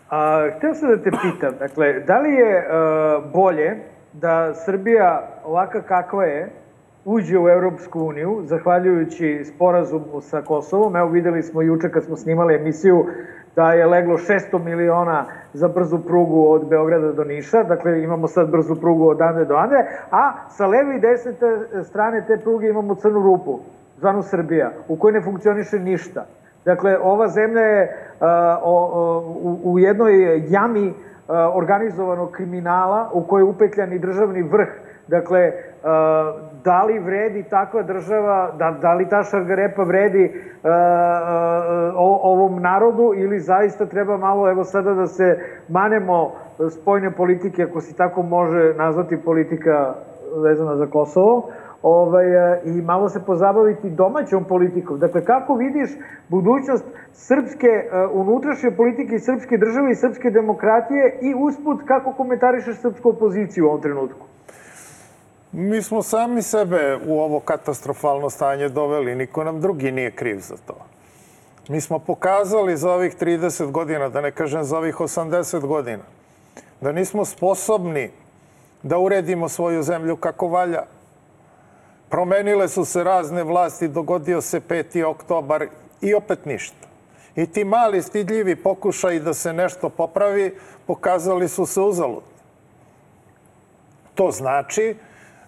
[0.10, 3.78] a, htio sam da te pitam, dakle, da li je a, bolje
[4.14, 6.50] da Srbija ovaka kakva je
[7.06, 10.96] uđe u Europsku uniju, zahvaljujući sporazumu sa Kosovom.
[10.96, 13.06] Evo videli smo juče kad smo snimali emisiju
[13.56, 18.50] da je leglo 600 miliona za brzu prugu od Beograda do Niša, dakle imamo sad
[18.50, 22.70] brzu prugu od Ande do Ande, a sa leve i desne te strane te pruge
[22.70, 23.60] imamo crnu rupu,
[23.98, 26.26] zvanu Srbija, u kojoj ne funkcioniše ništa.
[26.66, 27.98] Dakle, ova zemlja je
[28.64, 28.76] o,
[29.42, 30.94] u, u jednoj jami
[31.28, 34.68] a, organizovanog kriminala u kojoj je upetljan i državni vrh.
[35.10, 35.52] Dakle,
[35.84, 36.34] a,
[36.64, 40.32] da li vredi takva država, da, da li ta šargarepa vredi
[40.64, 46.32] a, o, ovom narodu ili zaista treba malo, evo sada da se manemo
[46.72, 49.94] spojne politike, ako se tako može nazvati politika
[50.44, 51.50] vezana za Kosovo,
[51.82, 55.00] ovaj, e, i malo se pozabaviti domaćom politikom.
[55.00, 55.90] Dakle, kako vidiš
[56.28, 62.82] budućnost srpske e, unutrašnje politike i srpske države i srpske demokratije i usput kako komentarišeš
[62.82, 64.26] srpsku opoziciju u ovom trenutku?
[65.52, 70.56] Mi smo sami sebe u ovo katastrofalno stanje doveli, niko nam drugi nije kriv za
[70.68, 70.78] to.
[71.68, 76.04] Mi smo pokazali za ovih 30 godina, da ne kažem za ovih 80 godina,
[76.82, 78.12] da nismo sposobni
[78.84, 80.84] da uredimo svoju zemlju kako valja.
[82.10, 85.04] Promenile su se razne vlasti, dogodio se 5.
[85.04, 85.68] oktobar
[86.02, 86.88] i opet ništa.
[87.36, 90.56] I ti mali stidljivi pokušaj da se nešto popravi,
[90.88, 92.40] pokazali su se uzaludni.
[94.16, 94.96] To znači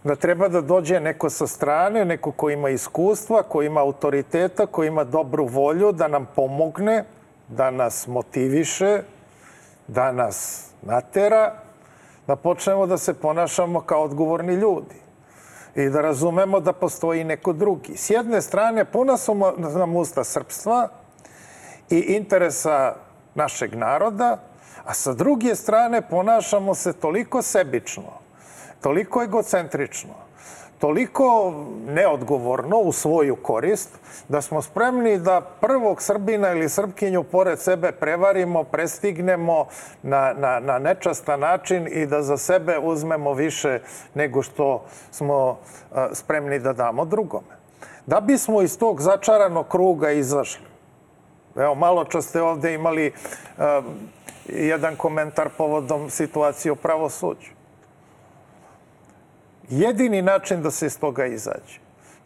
[0.03, 4.83] da treba da dođe neko sa strane, neko ko ima iskustva, ko ima autoriteta, ko
[4.83, 7.03] ima dobru volju da nam pomogne,
[7.47, 9.01] da nas motiviše,
[9.87, 11.53] da nas natera,
[12.27, 14.95] da počnemo da se ponašamo kao odgovorni ljudi
[15.75, 17.97] i da razumemo da postoji neko drugi.
[17.97, 20.89] S jedne strane, puna su nam usta srpstva
[21.89, 22.95] i interesa
[23.35, 24.37] našeg naroda,
[24.83, 28.19] a sa druge strane ponašamo se toliko sebično,
[28.81, 30.13] toliko egocentrično,
[30.79, 31.53] toliko
[31.87, 33.89] neodgovorno u svoju korist,
[34.29, 39.65] da smo spremni da prvog Srbina ili Srpkinju pored sebe prevarimo, prestignemo
[40.03, 43.79] na, na, na nečastan način i da za sebe uzmemo više
[44.13, 45.57] nego što smo
[45.91, 47.61] a, spremni da damo drugome.
[48.05, 50.71] Da bismo iz tog začaranog kruga izašli,
[51.55, 53.63] Evo, malo čas ste ovde imali uh,
[54.47, 57.51] jedan komentar povodom situacije u pravosuđu.
[59.69, 61.79] Jedini način da se iz toga izađe,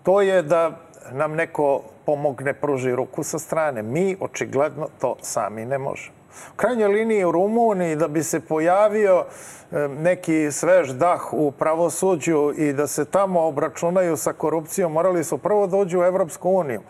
[0.03, 0.71] to je da
[1.11, 3.83] nam neko pomogne, pruži ruku sa strane.
[3.83, 6.15] Mi očigledno to sami ne možemo.
[6.53, 9.25] U krajnjoj liniji u Rumuniji da bi se pojavio
[9.71, 15.37] e, neki svež dah u pravosuđu i da se tamo obračunaju sa korupcijom, morali su
[15.37, 16.81] prvo uđu u Evropsku uniju.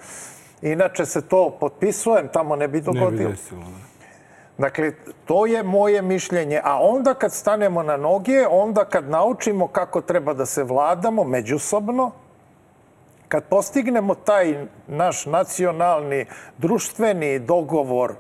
[0.62, 3.10] Inače se to potpisujem, tamo ne bi dogodilo.
[3.10, 3.85] Ne bi desilo, da.
[4.58, 4.92] Dakle,
[5.26, 6.62] to je moje mišljenje.
[6.64, 12.12] A onda kad stanemo na noge, onda kad naučimo kako treba da se vladamo međusobno,
[13.28, 16.26] kad postignemo taj naš nacionalni,
[16.58, 18.14] društveni dogovor,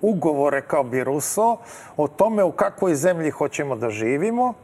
[0.00, 1.56] ugovore kao bi Ruso,
[1.96, 4.54] o tome u kakvoj zemlji hoćemo da živimo,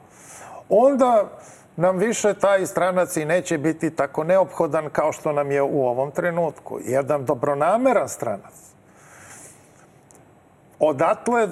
[0.68, 1.29] onda
[1.76, 6.11] nam više taj stranac i neće biti tako neophodan kao što nam je u ovom
[6.11, 6.79] trenutku.
[6.85, 8.68] Jedan dobronameran stranac.
[10.81, 11.49] Odatle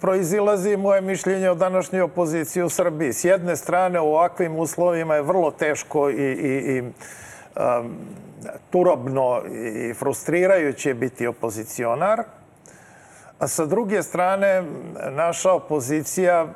[0.00, 3.12] proizilazi moje mišljenje o današnjoj opoziciji u Srbiji.
[3.12, 7.96] S jedne strane, u ovakvim uslovima je vrlo teško i, i, i um,
[8.70, 9.42] turobno
[9.90, 12.22] i frustrirajuće biti opozicionar,
[13.38, 14.62] a sa druge strane,
[15.10, 16.46] naša opozicija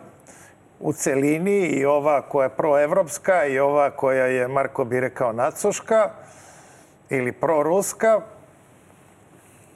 [0.81, 6.11] u celini i ova koja je proevropska i ova koja je, Marko bi rekao, nacoška
[7.11, 8.20] ili proruska,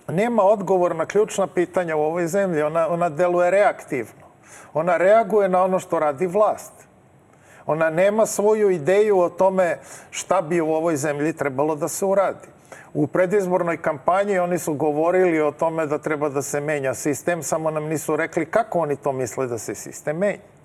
[0.09, 2.63] nema odgovor na ključna pitanja u ovoj zemlji.
[2.63, 4.27] Ona, ona deluje reaktivno.
[4.75, 6.73] Ona reaguje na ono što radi vlast.
[7.67, 9.79] Ona nema svoju ideju o tome
[10.11, 12.49] šta bi u ovoj zemlji trebalo da se uradi.
[12.95, 17.71] U predizbornoj kampanji oni su govorili o tome da treba da se menja sistem, samo
[17.71, 20.56] nam nisu rekli kako oni to misle da se sistem menja.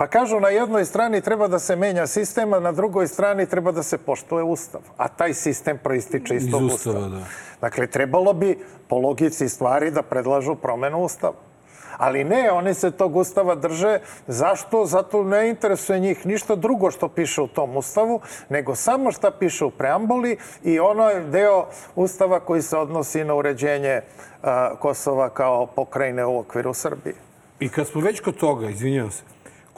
[0.00, 3.72] Pa kažu na jednoj strani treba da se menja sistem, a na drugoj strani treba
[3.72, 4.80] da se poštuje ustav.
[4.96, 7.08] A taj sistem proističe iz tog ustava.
[7.08, 7.20] Da.
[7.60, 11.34] Dakle, trebalo bi po logici stvari da predlažu promenu ustava.
[11.98, 13.98] Ali ne, oni se tog ustava drže.
[14.26, 14.86] Zašto?
[14.86, 19.64] Zato ne interesuje njih ništa drugo što piše u tom ustavu, nego samo šta piše
[19.64, 24.00] u preambuli i ono je deo ustava koji se odnosi na uređenje
[24.42, 27.14] a, Kosova kao pokrajine u okviru Srbije.
[27.60, 29.22] I kad smo već kod toga, izvinjavam se,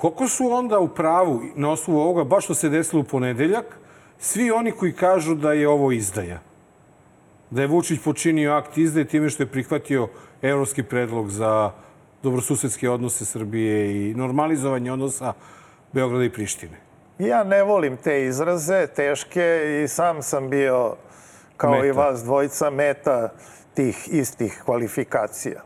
[0.02, 3.64] koliko su onda u pravu na osnovu ovoga, baš što se desilo u ponedeljak,
[4.18, 6.40] svi oni koji kažu da je ovo izdaja?
[7.50, 10.08] Da je Vučić počinio akt izdaje time što je prihvatio
[10.42, 11.70] evropski predlog za
[12.22, 15.32] dobrosusedske odnose Srbije i normalizovanje odnosa
[15.92, 16.76] Beograda i Prištine?
[17.18, 20.96] Ja ne volim te izraze, teške i sam sam bio,
[21.56, 21.86] kao meta.
[21.86, 23.28] i vas dvojica, meta
[23.74, 25.62] tih istih kvalifikacija.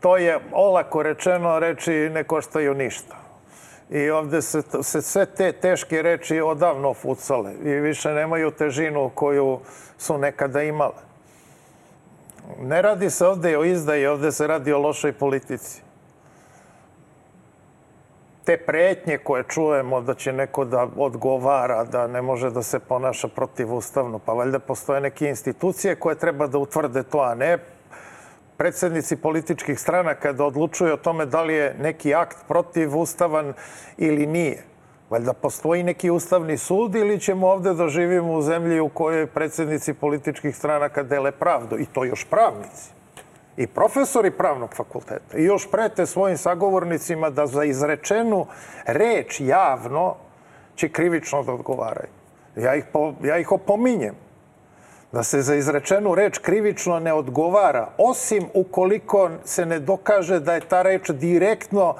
[0.00, 3.16] To je olako rečeno, reči ne koštaju ništa.
[3.90, 9.60] I ovde se, se sve te teške reči odavno fucale i više nemaju težinu koju
[9.98, 11.02] su nekada imale.
[12.60, 15.82] Ne radi se ovde o izdaji, ovde se radi o lošoj politici.
[18.44, 23.28] Te pretnje koje čujemo da će neko da odgovara, da ne može da se ponaša
[23.28, 27.58] protivustavno, pa valjda postoje neke institucije koje treba da utvrde to, a ne
[28.60, 33.54] predsednici političkih stranaka da odlučuju o tome da li je neki akt protivustavan
[33.96, 34.64] ili nije.
[35.10, 39.94] Valjda postoji neki ustavni sud ili ćemo ovde da živimo u zemlji u kojoj predsednici
[39.94, 42.92] političkih stranaka dele pravdu i to još pravnici
[43.56, 48.46] i profesori pravnog fakulteta i još prete svojim sagovornicima da za izrečenu
[48.86, 50.16] reč javno
[50.74, 52.12] će krivično da odgovaraju.
[52.56, 54.14] Ja ih, po, ja ih opominjem
[55.12, 60.60] da se za izrečenu reč krivično ne odgovara, osim ukoliko se ne dokaže da je
[60.60, 61.94] ta reč direktno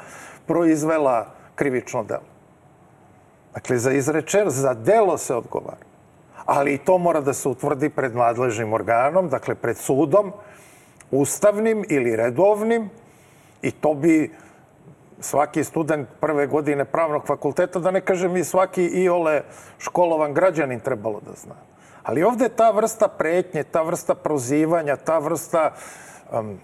[0.46, 2.30] proizvela krivično delo.
[3.54, 5.86] Dakle, za izrečen, za delo se odgovara.
[6.46, 10.32] Ali i to mora da se utvrdi pred nadležnim organom, dakle pred sudom,
[11.10, 12.90] ustavnim ili redovnim,
[13.62, 14.30] i to bi
[15.20, 19.42] svaki student prve godine pravnog fakulteta, da ne kažem i svaki iole
[19.78, 21.54] školovan građanin trebalo da zna.
[22.02, 25.72] Ali ovde ta vrsta pretnje, ta vrsta prozivanja, ta vrsta
[26.32, 26.58] um,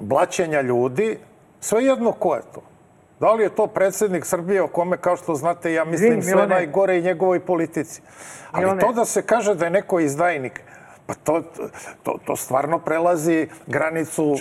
[0.00, 1.18] blaćenja ljudi,
[1.60, 2.62] svejedno ko je to.
[3.20, 6.98] Da li je to predsednik Srbije o kome, kao što znate, ja mislim sve najgore
[6.98, 8.02] i njegovoj politici.
[8.52, 8.80] Ali Milane.
[8.80, 10.62] to da se kaže da je neko izdajnik,
[11.06, 11.42] pa to,
[12.02, 14.36] to, to stvarno prelazi granicu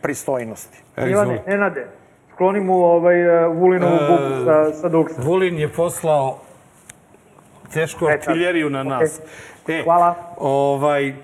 [0.00, 0.82] pristojnosti.
[0.96, 1.86] E, Milane, Nenade,
[2.34, 5.22] skloni mu ovaj, uh, Vulinovu e, bubu sa, sa duksa.
[5.22, 6.38] Vulin je poslao
[7.74, 9.20] tešku artiljeriju na nas.
[9.66, 9.80] Okay.
[9.80, 10.14] E, Hvala.
[10.38, 11.14] Ovaj, e,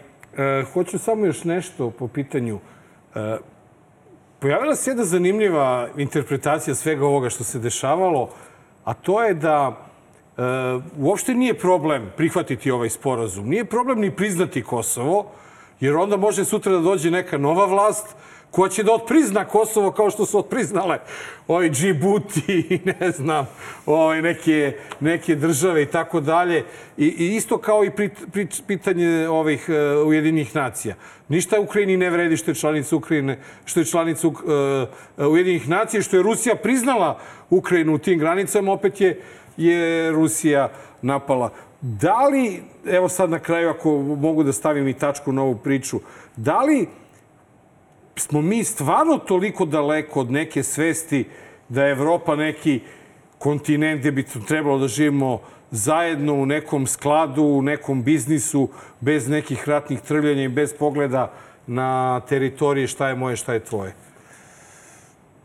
[0.73, 2.59] hoću samo još nešto po pitanju.
[3.15, 3.37] E,
[4.39, 8.31] pojavila se jedna zanimljiva interpretacija svega ovoga što se dešavalo,
[8.85, 9.87] a to je da
[10.99, 13.49] uopšte nije problem prihvatiti ovaj sporazum.
[13.49, 15.27] Nije problem ni priznati Kosovo,
[15.81, 18.17] jer onda može sutra da dođe neka nova vlast
[18.51, 20.99] ko će da otprizna Kosovo kao što su otpriznale
[21.49, 23.49] ovaj Džibuti, ne znam,
[23.87, 26.65] ovaj neke, neke države i tako dalje.
[26.97, 30.95] I, I isto kao i pri, pri, pitanje ovih uh, Ujedinjenih nacija.
[31.29, 34.35] Ništa Ukrajini ne vredi što je članica Ukrajine, što je članica uh,
[35.31, 37.19] Ujedinjenih nacija, što je Rusija priznala
[37.51, 39.21] Ukrajinu u tim granicama, opet je,
[39.57, 40.73] je Rusija
[41.03, 41.53] napala.
[41.81, 46.01] Da li, evo sad na kraju ako mogu da stavim i tačku na ovu priču,
[46.37, 46.89] da li
[48.21, 51.25] smo mi stvarno toliko daleko od neke svesti
[51.69, 52.81] da je Evropa neki
[53.39, 55.41] kontinent gde bi trebalo da živimo
[55.71, 58.69] zajedno u nekom skladu, u nekom biznisu,
[59.01, 61.33] bez nekih ratnih trvljanja i bez pogleda
[61.67, 63.95] na teritorije šta je moje, šta je tvoje?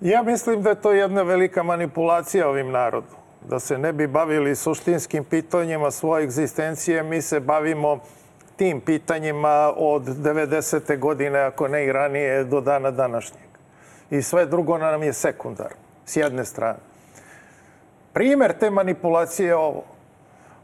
[0.02, 3.18] Ja mislim da je to jedna velika manipulacija ovim narodom.
[3.50, 8.00] Da se ne bi bavili suštinskim pitanjima svoje egzistencije, mi se bavimo
[8.56, 11.00] tim pitanjima od 90.
[11.00, 13.44] godine, ako ne i ranije, do dana današnjeg.
[14.10, 15.74] I sve drugo nam je sekundar,
[16.06, 16.80] s jedne strane.
[18.14, 19.84] Primer te manipulacije je ovo.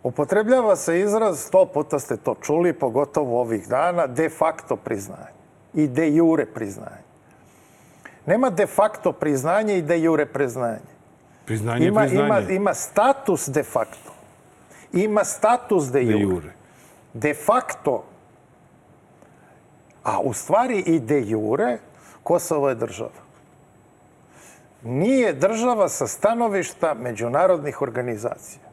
[0.03, 5.41] Upotrebljava se izraz, sto puta ste to čuli, pogotovo ovih dana, de facto priznanje
[5.73, 7.01] i de jure priznanje.
[8.25, 10.91] Nema de facto priznanje i de jure priznanje.
[11.45, 12.25] Priznanje ima, priznanje.
[12.25, 14.11] Ima, ima status de facto.
[14.93, 16.17] Ima status de jure.
[16.17, 16.60] De jure
[17.13, 18.03] de facto,
[20.03, 21.77] a u stvari i de jure,
[22.23, 23.21] Kosovo je država.
[24.83, 28.63] Nije država sa stanovišta međunarodnih organizacija.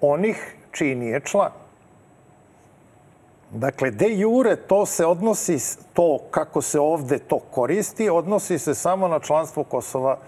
[0.00, 1.52] Onih čiji nije član.
[3.50, 9.08] Dakle, de jure to se odnosi, to kako se ovde to koristi, odnosi se samo
[9.08, 10.18] na članstvo Kosova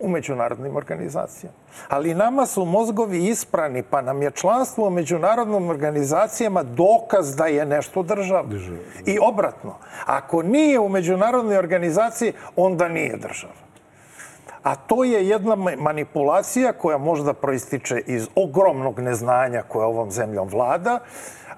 [0.00, 1.56] u međunarodnim organizacijama.
[1.88, 7.66] Ali nama su mozgovi isprani, pa nam je članstvo u međunarodnim organizacijama dokaz da je
[7.66, 8.42] nešto država.
[8.42, 8.78] država.
[9.06, 9.74] I obratno,
[10.06, 13.67] ako nije u međunarodnoj organizaciji, onda nije država.
[14.62, 21.00] A to je jedna manipulacija koja možda proističe iz ogromnog neznanja koja ovom zemljom vlada,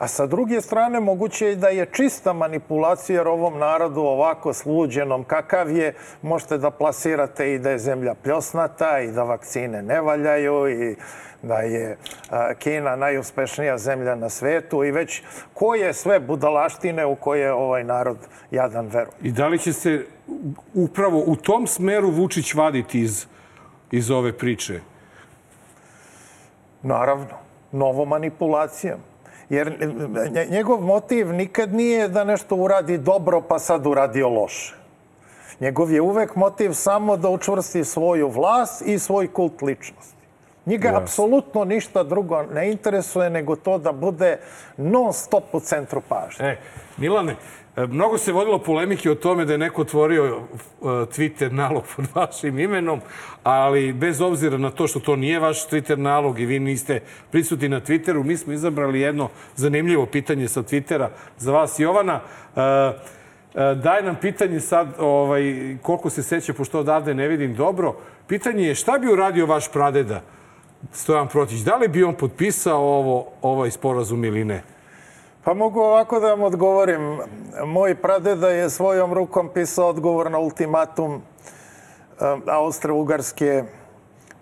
[0.00, 5.24] A sa druge strane, moguće je da je čista manipulacija jer ovom narodu ovako sluđenom
[5.24, 10.68] kakav je, možete da plasirate i da je zemlja pljosnata i da vakcine ne valjaju
[10.68, 10.96] i
[11.42, 11.96] da je
[12.58, 15.22] Kina najuspešnija zemlja na svetu i već
[15.54, 18.18] koje sve budalaštine u koje ovaj narod
[18.50, 19.14] jadan veruje.
[19.22, 20.06] I da li će se
[20.74, 23.26] upravo u tom smeru Vučić vaditi iz,
[23.90, 24.80] iz ove priče?
[26.82, 27.40] Naravno.
[27.72, 28.98] Novo manipulacijom.
[29.48, 29.92] Jer
[30.50, 34.74] njegov motiv nikad nije da nešto uradi dobro pa sad uradio loše.
[35.60, 40.19] Njegov je uvek motiv samo da učvrsti svoju vlast i svoj kult ličnosti.
[40.66, 41.02] Njega yes.
[41.02, 44.38] apsolutno ništa drugo ne interesuje nego to da bude
[44.76, 46.44] non stop u centru pažnje.
[46.46, 46.56] E,
[46.96, 47.36] Milane,
[47.76, 50.40] E, mnogo se vodilo polemike o tome da je neko otvorio e,
[50.82, 53.00] Twitter nalog pod vašim imenom,
[53.42, 57.00] ali bez obzira na to što to nije vaš Twitter nalog i vi niste
[57.30, 61.08] prisutni na Twitteru, mi smo izabrali jedno zanimljivo pitanje sa Twittera
[61.38, 62.20] za vas, Jovana.
[62.56, 62.92] E,
[63.74, 67.96] daj nam pitanje sad, ovaj, koliko se seća, pošto odavde ne vidim dobro.
[68.26, 70.22] Pitanje je šta bi uradio vaš pradeda
[70.92, 71.60] Stojan Protić?
[71.60, 74.62] Da li bi on potpisao ovo, ovaj sporazum ili ne?
[75.44, 77.18] Pa mogu ovako da vam odgovorim.
[77.66, 83.64] Moj pradeda je svojom rukom pisao odgovor na ultimatum eh, Austro-Ugarske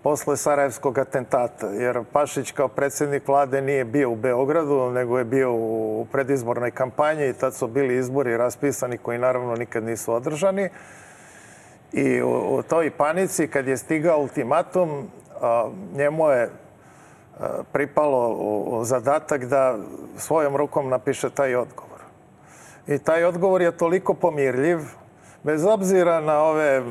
[0.03, 5.53] posle Sarajevskog atentata, jer Pašić kao predsednik vlade nije bio u Beogradu, nego je bio
[5.53, 10.69] u predizbornoj kampanji i tad su bili izbori raspisani koji naravno nikad nisu održani.
[11.93, 15.07] I u, u toj panici kad je stigao ultimatum,
[15.95, 16.49] njemu je
[17.71, 18.29] pripalo
[18.65, 19.77] u zadatak da
[20.17, 21.99] svojom rukom napiše taj odgovor.
[22.87, 24.79] I taj odgovor je toliko pomirljiv,
[25.43, 26.83] bez obzira na ove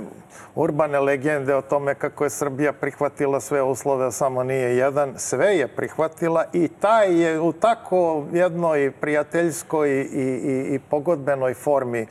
[0.55, 5.69] urbane legende o tome kako je Srbija prihvatila sve uslove, samo nije jedan, sve je
[5.69, 12.07] prihvatila i taj je u tako jednoj prijateljskoj i, i, i pogodbenoj formi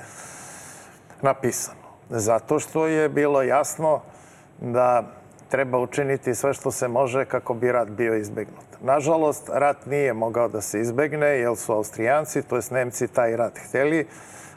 [1.21, 1.87] napisano.
[2.09, 4.01] Zato što je bilo jasno
[4.59, 5.03] da
[5.49, 8.65] treba učiniti sve što se može kako bi rat bio izbegnut.
[8.81, 13.59] Nažalost, rat nije mogao da se izbegne, jer su Austrijanci, to jest Nemci, taj rat
[13.67, 14.07] hteli,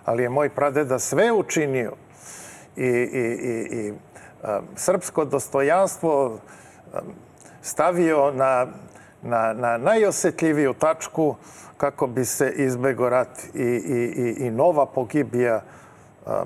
[0.04, 1.92] ali je moj pradeda sve učinio
[2.76, 3.92] i, i, i, i
[4.42, 6.38] a, srpsko dostojanstvo
[7.62, 8.66] stavio na,
[9.22, 11.36] na, na najosetljiviju tačku
[11.76, 15.62] kako bi se izbego rat i, i, i, i nova pogibija
[16.26, 16.44] a,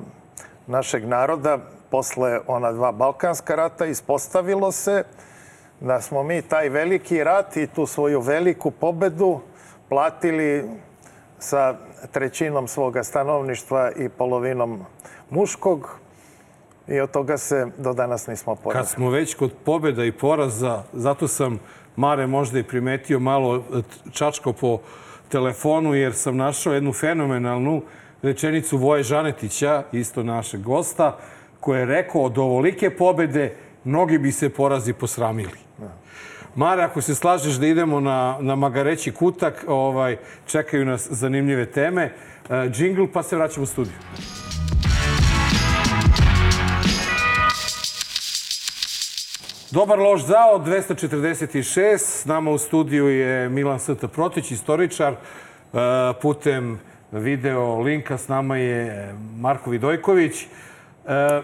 [0.66, 1.58] našeg naroda
[1.94, 5.04] posle ona dva Balkanska rata ispostavilo se
[5.80, 9.40] da smo mi taj veliki rat i tu svoju veliku pobedu
[9.88, 10.64] platili
[11.38, 11.74] sa
[12.12, 14.84] trećinom svoga stanovništva i polovinom
[15.30, 15.98] muškog
[16.88, 18.84] i od toga se do danas nismo porazili.
[18.84, 21.60] Kad smo već kod pobjeda i poraza, zato sam
[21.96, 23.60] Mare možda i primetio malo e,
[24.12, 24.78] čačko po
[25.28, 27.82] telefonu jer sam našao jednu fenomenalnu
[28.22, 31.18] rečenicu Voje Žanetića, isto našeg gosta,
[31.64, 33.54] koji je rekao od ovolike pobede
[33.84, 35.58] mnogi bi se porazi posramili.
[36.54, 40.16] Mare, ako se slažeš da idemo na, na Magareći kutak, ovaj,
[40.46, 42.02] čekaju nas zanimljive teme.
[42.04, 42.12] E,
[42.70, 43.94] džingl, pa se vraćamo u studiju.
[49.70, 51.98] Dobar loš zao, 246.
[51.98, 54.04] S nama u studiju je Milan St.
[54.12, 55.12] Protić, istoričar.
[55.12, 55.16] E,
[56.22, 56.78] putem
[57.12, 60.46] video linka s nama je Marko Vidojković.
[61.08, 61.42] E,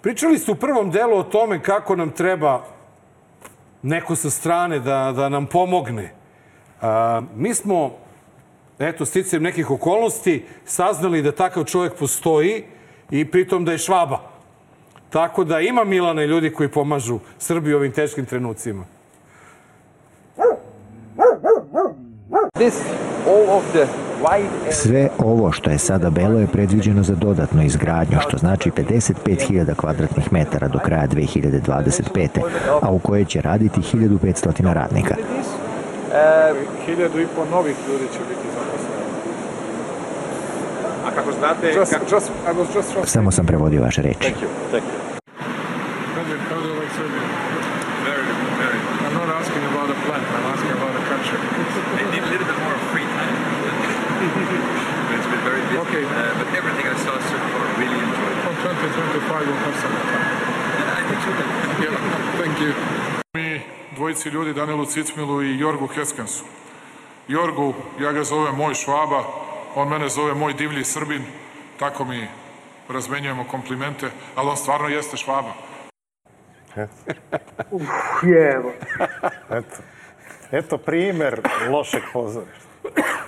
[0.00, 2.64] pričali ste u prvom delu o tome kako nam treba
[3.82, 6.14] neko sa strane da, da nam pomogne.
[6.80, 7.96] A, mi smo,
[8.78, 12.64] eto, sticajem nekih okolnosti, saznali da takav čovjek postoji
[13.10, 14.20] i pritom da je švaba.
[15.10, 18.84] Tako da ima Milane ljudi koji pomažu Srbiji u ovim teškim trenucima.
[22.58, 22.80] This,
[23.26, 24.05] all of the
[24.70, 30.32] Sve ovo što je sada belo je predviđeno za dodatnu izgradnju, što znači 55.000 kvadratnih
[30.32, 32.28] metara do kraja 2025.
[32.82, 35.14] a u kojoj će raditi 1500 radnika.
[36.86, 39.06] Hiljadu i po novih ljudi će biti zaposleni.
[41.06, 41.66] A kako znate...
[41.66, 42.04] Just, kako...
[42.14, 42.30] just,
[42.74, 44.18] just Samo sam prevodio vaše reči.
[44.18, 45.06] Thank you, thank you.
[46.50, 47.22] How do you like Serbia?
[48.08, 48.22] Very,
[48.62, 48.78] very.
[49.04, 51.38] I'm not asking about a plant, I'm asking about a country.
[51.96, 53.46] They need a little bit more free time.
[55.16, 55.76] it's been very busy.
[55.96, 56.04] Okay.
[56.04, 58.36] Uh, but everything I saw so far, really enjoyed.
[58.44, 60.36] From 2025 we'll have some time.
[60.76, 61.30] Yeah, I think so.
[61.84, 61.96] yeah,
[62.40, 62.72] thank you.
[63.34, 63.60] Mi
[63.94, 66.44] dvojici ljudi, Danielu Cicmilu i Jorgu Heskensu.
[67.28, 69.24] Jorgu, ja ga zovem moj švaba,
[69.74, 71.24] on mene zove moj divlji srbin,
[71.78, 72.28] tako mi
[72.88, 75.52] razmenjujemo komplimente, ali on stvarno jeste švaba.
[77.70, 77.88] Uf,
[78.22, 78.72] jevo.
[79.58, 79.76] Eto.
[80.50, 81.40] Eto primer
[81.70, 82.65] lošeg pozorišta.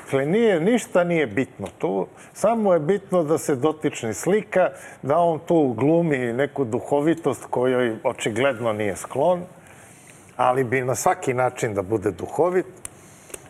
[0.09, 2.07] Dakle, nije, ništa nije bitno tu.
[2.33, 4.71] Samo je bitno da se dotični slika,
[5.03, 9.43] da on tu glumi neku duhovitost kojoj očigledno nije sklon,
[10.37, 12.67] ali bi na svaki način da bude duhovit.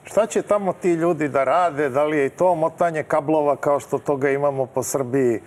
[0.05, 1.89] Šta će tamo ti ljudi da rade?
[1.89, 5.41] Da li je i to motanje kablova kao što toga imamo po Srbiji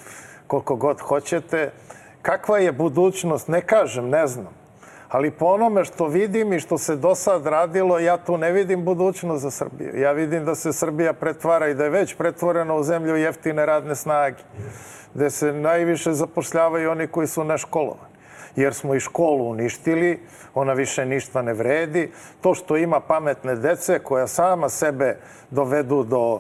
[0.48, 1.72] koliko god hoćete?
[2.22, 3.48] Kakva je budućnost?
[3.48, 4.61] Ne kažem, ne znam.
[5.12, 8.86] Ali po onome što vidim i što se do sad radilo, ja tu ne vidim
[8.86, 10.00] budućnost za Srbiju.
[10.00, 13.96] Ja vidim da se Srbija pretvara i da je već pretvorena u zemlju jeftine radne
[13.96, 14.44] snage,
[15.14, 18.16] gde se najviše zapošljavaju oni koji su neškolovani.
[18.56, 20.20] Jer smo i školu uništili,
[20.54, 22.12] ona više ništa ne vredi.
[22.42, 25.18] To što ima pametne dece koja sama sebe
[25.50, 26.40] dovedu do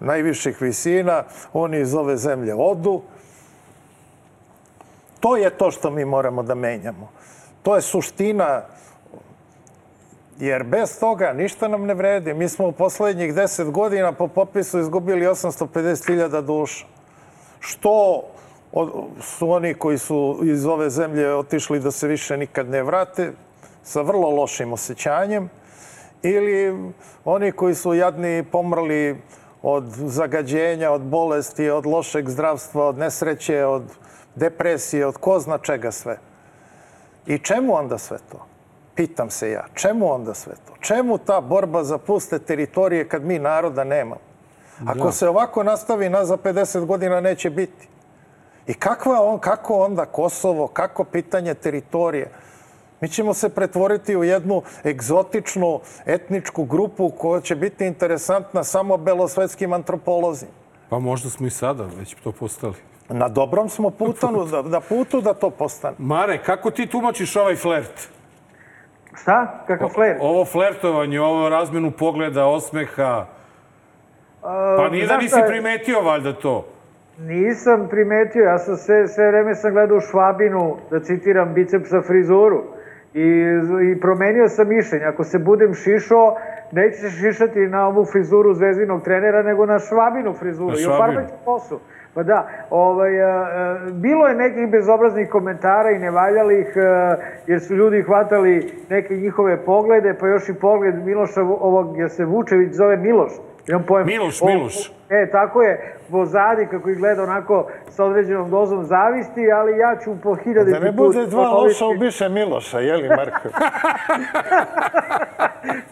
[0.00, 3.02] najviših visina, oni iz ove zemlje odu.
[5.20, 7.19] To je to što mi moramo da menjamo.
[7.62, 8.62] To je suština,
[10.38, 12.34] jer bez toga ništa nam ne vredi.
[12.34, 16.86] Mi smo u poslednjih deset godina po popisu izgubili 850.000 duša.
[17.60, 18.22] Što
[19.20, 23.32] su oni koji su iz ove zemlje otišli da se više nikad ne vrate,
[23.82, 25.50] sa vrlo lošim osjećanjem,
[26.22, 26.92] ili
[27.24, 29.16] oni koji su jadni pomrli
[29.62, 33.82] od zagađenja, od bolesti, od lošeg zdravstva, od nesreće, od
[34.34, 36.29] depresije, od ko zna čega sve.
[37.26, 38.46] I čemu onda sve to?
[38.94, 39.64] Pitam se ja.
[39.74, 40.72] Čemu onda sve to?
[40.80, 44.20] Čemu ta borba za puste teritorije kad mi naroda nemamo?
[44.86, 45.12] Ako Da.
[45.12, 47.88] se ovako nastavi, nas za 50 godina neće biti.
[48.66, 52.30] I kakva on, kako onda Kosovo, kako pitanje teritorije?
[53.00, 59.72] Mi ćemo se pretvoriti u jednu egzotičnu etničku grupu koja će biti interesantna samo belosvetskim
[59.72, 60.52] antropolozima.
[60.88, 62.74] Pa možda smo i sada već to postali.
[63.12, 65.94] Na dobrom smo putu da, da putu da to postane.
[65.98, 68.08] Mare, kako ti tumačiš ovaj flert?
[69.22, 69.64] Šta?
[69.66, 70.16] Kakav fler?
[70.20, 73.26] Ovo flertovanje, ovo razmenu pogleda, osmeha.
[74.76, 76.66] Pa nije da nisi šta primetio valjda to.
[77.18, 82.64] Nisam primetio, ja sam sve, sve vreme sam gledao Švabinu, da citiram bicepsa frizuru.
[83.14, 83.26] I,
[83.92, 85.04] I promenio sam mišljenje.
[85.04, 86.36] Ako se budem šišao,
[86.72, 90.70] neće se šišati na ovu frizuru zvezdinog trenera, nego na Švabinu frizuru.
[90.70, 91.02] Na I Švabinu.
[91.04, 91.80] ofarbaću kosu.
[92.20, 97.16] Pa da, ovaj, a, a, bilo je nekih bezobraznih komentara i nevaljalih, a,
[97.46, 102.24] jer su ljudi hvatali neke njihove poglede, pa još i pogled Miloša, ovog, jer se
[102.24, 103.32] Vučević zove Miloš,
[103.68, 104.06] Imam pojem.
[104.06, 104.92] Miloš, O- Miloš.
[105.10, 110.10] E, tako je, pozadi kako ih gleda onako sa određenom dozom zavisti, ali ja ću
[110.22, 110.70] po hiljade...
[110.70, 113.48] Da ne bude dva loša ubiše Miloša, jeli Marko?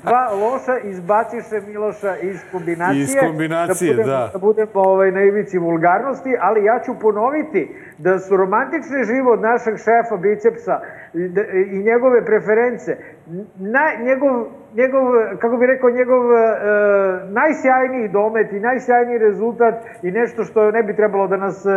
[0.02, 3.02] Dva loša izbaciše Miloša iz kombinacije.
[3.02, 4.30] Iz kombinacije, budem, da.
[4.32, 7.68] Da budem ovaj, na ivici vulgarnosti, ali ja ću ponoviti
[7.98, 10.80] da su romantični život našeg šefa Bicepsa
[11.14, 12.96] i, da- i njegove preference,
[13.58, 15.02] na, njegov, njegov,
[15.38, 16.38] kako bi rekao, njegov e,
[17.30, 21.70] najsjajniji domet i najsjajniji rezultat i nešto što ne bi trebalo da nas e,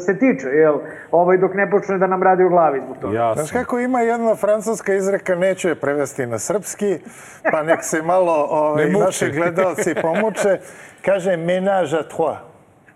[0.00, 0.78] se tiče, jel?
[1.10, 3.32] Ovaj, dok ne počne da nam radi u glavi zbog toga.
[3.34, 6.98] Znaš kako ima jedna francuska izreka, neću je prevesti na srpski,
[7.50, 10.58] pa nek se malo ovaj, Ne naši gledalci pomuče.
[11.04, 12.51] Kaže, ménage à trois.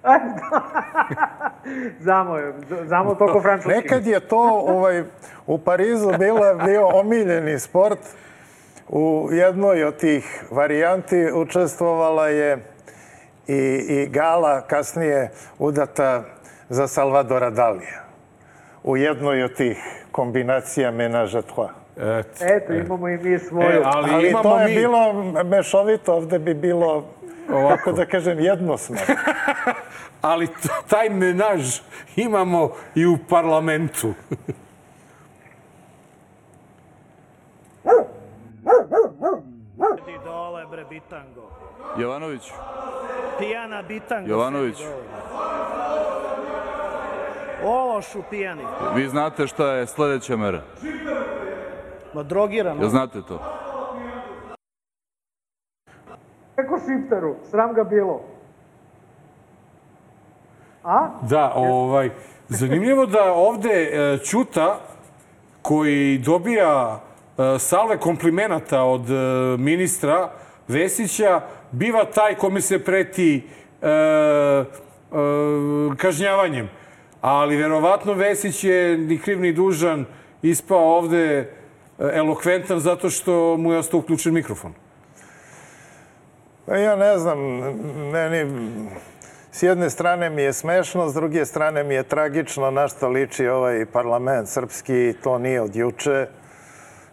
[2.00, 2.52] Znamo je,
[2.84, 3.72] znamo toliko francuski.
[3.72, 5.02] Nekad je to ovaj,
[5.46, 7.98] u Parizu bila, bio omiljeni sport.
[8.88, 12.58] U jednoj od tih varijanti učestvovala je
[13.46, 13.56] i,
[13.88, 16.22] i Gala, kasnije udata
[16.68, 18.04] za Salvadora Dalija.
[18.84, 19.78] U jednoj od tih
[20.12, 21.70] kombinacija menaža trois.
[22.42, 23.68] Eto, imamo i mi svoju.
[23.70, 25.12] E, ali Ali imamo to je mi- bilo
[25.44, 27.04] mešovito, ovde bi bilo,
[27.68, 29.14] kako da kažem, jednosmerno.
[30.26, 30.48] Ali
[30.88, 31.80] taj menaž
[32.16, 34.14] imamo i u parlamentu.
[40.24, 41.50] Dole bre bitango.
[41.98, 42.52] Jovanović,
[43.38, 44.30] Pijana bitango.
[44.30, 44.76] Jovanović.
[47.64, 48.62] Ološu pijani.
[48.94, 50.62] vi znate šta je sledeća mera?
[52.14, 52.80] Ma drogirano.
[52.80, 53.40] Jel znate to?
[56.56, 58.35] Preko šiptaru, sram ga bilo.
[60.86, 61.08] A?
[61.22, 62.10] Da, ovaj,
[62.48, 64.80] zanimljivo da ovde e, Ćuta,
[65.62, 67.00] koji dobija
[67.38, 69.14] e, salve komplimenata od e,
[69.58, 70.30] ministra
[70.68, 71.40] Vesića,
[71.70, 73.42] biva taj kome se preti
[73.82, 74.64] e, e,
[75.96, 76.70] kažnjavanjem.
[77.20, 80.04] Ali verovatno Vesić je ni kriv ni dužan
[80.42, 81.52] ispao ovde
[81.98, 84.72] elokventan zato što mu je ostao uključen mikrofon.
[86.66, 87.38] Pa ja ne znam,
[88.12, 88.46] meni
[89.56, 93.48] s jedne strane mi je smešno, s druge strane mi je tragično na što liči
[93.48, 96.26] ovaj parlament srpski, to nije od juče.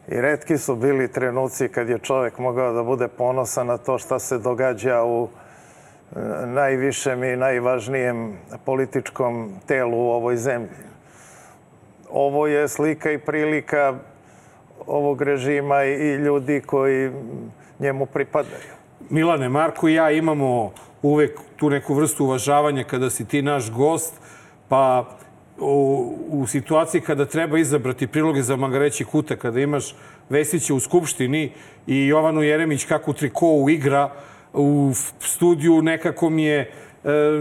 [0.07, 4.19] I redki su bili trenuci kad je čovek mogao da bude ponosan na to šta
[4.19, 10.83] se događa u e, najvišem i najvažnijem političkom telu u ovoj zemlji.
[12.11, 13.93] Ovo je slika i prilika
[14.87, 17.11] ovog režima i ljudi koji
[17.79, 18.82] njemu pripadaju.
[19.09, 24.13] Milane, Marko i ja imamo uvek tu neku vrstu uvažavanja kada si ti naš gost,
[24.69, 25.05] pa
[25.59, 29.95] u, u situaciji kada treba izabrati priloge za Magareći kuta, kada imaš
[30.29, 31.51] Vesića u Skupštini
[31.87, 34.11] i Jovanu Jeremić kako u trikovu igra
[34.53, 36.71] u studiju, nekako mi je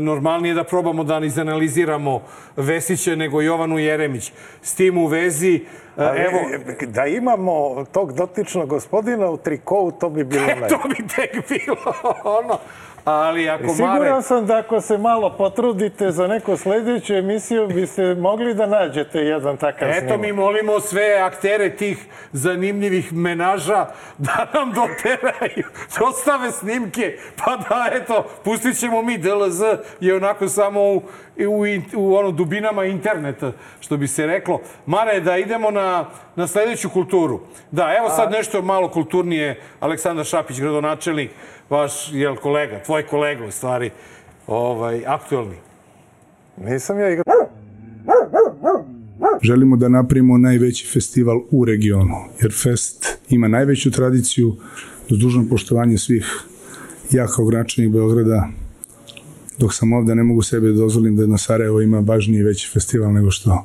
[0.01, 2.23] normalnije da probamo da izanaliziramo
[2.57, 4.33] Vesića nego Jovanu Jeremić.
[4.63, 5.55] S tim u vezi,
[5.97, 6.39] e, Ali, evo,
[6.87, 10.69] Da imamo tog dotičnog gospodina u trikovu, to bi bilo najbolje.
[10.83, 11.77] to bi tek bilo
[12.41, 12.59] ono.
[13.05, 13.75] Ali ako Mare...
[13.75, 19.19] Siguran sam da ako se malo potrudite za neku sledeću emisiju, biste mogli da nađete
[19.19, 20.21] jedan takav Eto, snimak.
[20.21, 23.87] mi molimo sve aktere tih zanimljivih menaža
[24.19, 25.65] da nam doteraju,
[25.99, 29.63] dostave snimke, pa da, eto, pustit ćemo mi DLZ
[30.01, 31.03] je onako samo u,
[31.39, 31.65] u,
[31.97, 34.61] u ono, dubinama interneta, što bi se reklo.
[34.87, 37.41] Mare, da idemo na, na sledeću kulturu.
[37.71, 39.61] Da, evo sad nešto malo kulturnije.
[39.81, 41.31] Aleksandar Šapić, gradonačelnik,
[41.71, 43.91] vaš, jel, kolega, tvoj kolega, u stvari,
[44.47, 45.57] ovaj, aktuelni.
[46.57, 47.49] Nisam ja igrao.
[49.43, 54.57] Želimo da napravimo najveći festival u regionu, jer Fest ima najveću tradiciju,
[55.11, 56.45] uz dužno poštovanje svih.
[57.11, 58.49] Ja kao gračanik Beograda,
[59.59, 62.71] dok sam ovde, ne mogu sebe da dozvolim da jedno Sarajevo ima važniji i veći
[62.73, 63.65] festival nego što,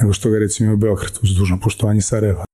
[0.00, 2.44] nego što ga recimo ima u Beogradu, uz dužno poštovanje Sarajeva.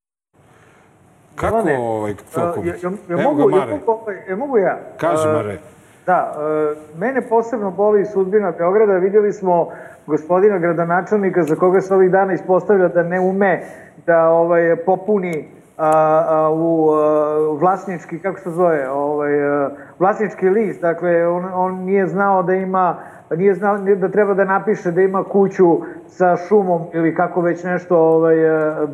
[1.35, 3.73] Kako, Ivane, ovaj, a, ja, ja, ja, Evo mogu, ga, ja, Mare.
[3.73, 4.81] mogu, ovaj, ja mogu ja?
[4.97, 5.59] Kaži, Mare.
[6.07, 8.93] Da, e, mene posebno boli sudbina Beograda.
[8.93, 9.69] Vidjeli smo
[10.07, 13.65] gospodina gradonačelnika za koga se ovih dana ispostavlja da ne ume
[14.07, 15.91] da ovaj, popuni a,
[16.29, 20.81] a, u a, vlasnički, kako se zove, ovaj, a, vlasnički list.
[20.81, 22.97] Dakle, on, on nije znao da ima
[23.37, 27.99] nije znao da treba da napiše da ima kuću sa šumom ili kako već nešto
[27.99, 28.37] ovaj,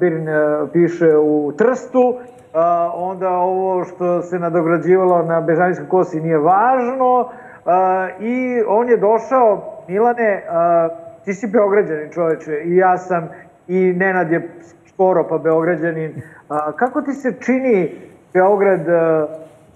[0.01, 0.27] Birin
[0.73, 2.15] piše u Trstu,
[2.55, 7.29] a, onda ovo što se nadograđivalo na Bežanijskoj kosi nije važno
[7.67, 10.89] a, i on je došao, Milane, a,
[11.25, 13.29] ti si Beograđanin čoveče i ja sam
[13.69, 14.49] i Nenad je
[14.89, 16.23] skoro pa Beograđanin.
[16.49, 18.01] A, kako ti se čini
[18.33, 19.29] Beograd a,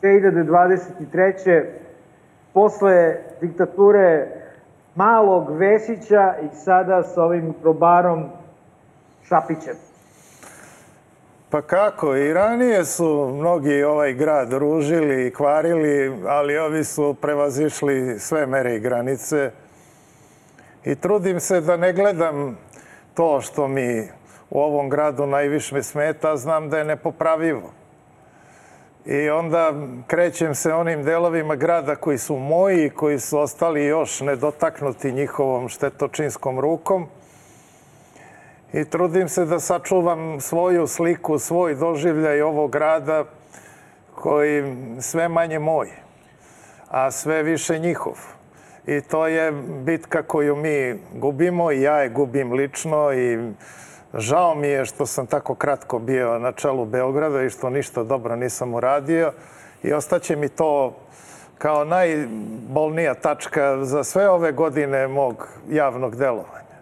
[0.02, 1.64] 2023.
[2.52, 4.26] posle diktature
[4.94, 8.24] malog Vesića i sada s ovim probarom
[9.28, 9.76] Šapićem.
[11.50, 18.18] Pa kako, i ranije su mnogi ovaj grad ružili i kvarili, ali ovi su prevazišli
[18.18, 19.50] sve mere i granice.
[20.84, 22.58] I trudim se da ne gledam
[23.14, 24.08] to što mi
[24.52, 27.72] u ovom gradu najviše smeta, znam da je nepopravivo.
[29.06, 29.72] I onda
[30.06, 36.60] krećem se onim delovima grada koji su moji, koji su ostali još nedotaknuti njihovom štetočinskom
[36.60, 37.06] rukom.
[38.72, 43.24] I trudim se da sačuvam svoju sliku, svoj doživljaj ovog grada
[44.14, 45.88] koji sve manje moj,
[46.88, 48.18] a sve više njihov.
[48.86, 49.52] I to je
[49.84, 53.52] bitka koju mi gubimo i ja je gubim lično i
[54.14, 58.36] žao mi je što sam tako kratko bio na čelu Beograda i što ništa dobro
[58.36, 59.32] nisam uradio
[59.82, 60.96] i ostaće mi to
[61.58, 66.78] kao najbolnija tačka za sve ove godine mog javnog delovanja.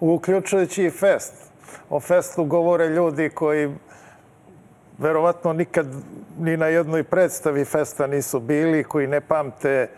[0.00, 1.34] Uključujući i fest.
[1.90, 3.74] O festu govore ljudi koji
[4.98, 5.86] verovatno nikad
[6.38, 9.88] ni na jednoj predstavi festa nisu bili, koji ne pamte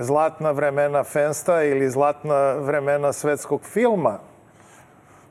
[0.00, 4.18] zlatna vremena Festa ili zlatna vremena svetskog filma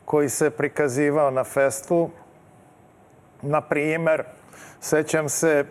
[0.09, 2.09] koji se prikazivao na festu.
[3.41, 4.23] Na primer,
[4.81, 5.65] sećam se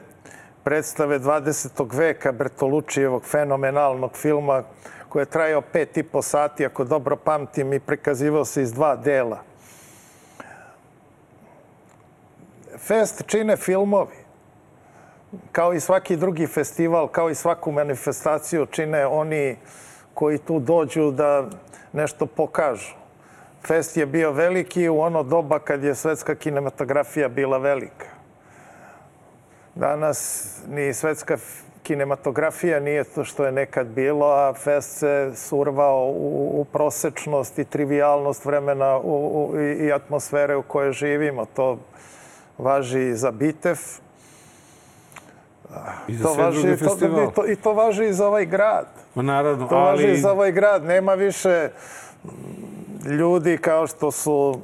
[0.64, 1.96] predstave 20.
[1.96, 4.62] veka Bertolučijevog fenomenalnog filma
[5.08, 8.96] koji je trajao pet i po sati, ako dobro pamtim, i prikazivao se iz dva
[8.96, 9.42] dela.
[12.78, 14.16] Fest čine filmovi
[15.52, 19.56] kao i svaki drugi festival, kao i svaku manifestaciju čine oni
[20.14, 21.48] koji tu dođu da
[21.92, 22.97] nešto pokažu.
[23.68, 28.06] Fest je bio veliki u ono doba kad je svetska kinematografija bila velika.
[29.74, 31.36] Danas ni svetska
[31.82, 37.64] kinematografija nije to što je nekad bilo, a fest se survao u, u prosečnost i
[37.64, 41.44] trivialnost vremena u, u, i atmosfere u kojoj živimo.
[41.44, 41.78] To
[42.58, 43.78] važi i za Bitev,
[46.08, 47.24] I za to sve važi, druge to, festivale.
[47.24, 48.86] i, to, I to važi i za ovaj grad.
[49.14, 50.12] Ma naravno, To važi ali...
[50.12, 50.84] i za ovaj grad.
[50.84, 51.70] Nema više
[53.06, 54.60] ljudi kao što su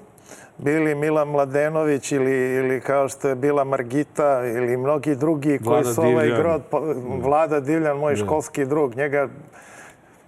[0.58, 5.94] bili Milan Mladenović ili, ili kao što je bila Margita ili mnogi drugi koji Vlada
[5.94, 6.42] su ovaj Divljan.
[6.42, 8.24] grad, po- Vlada Divljan, moj Da.
[8.24, 9.28] školski drug, njega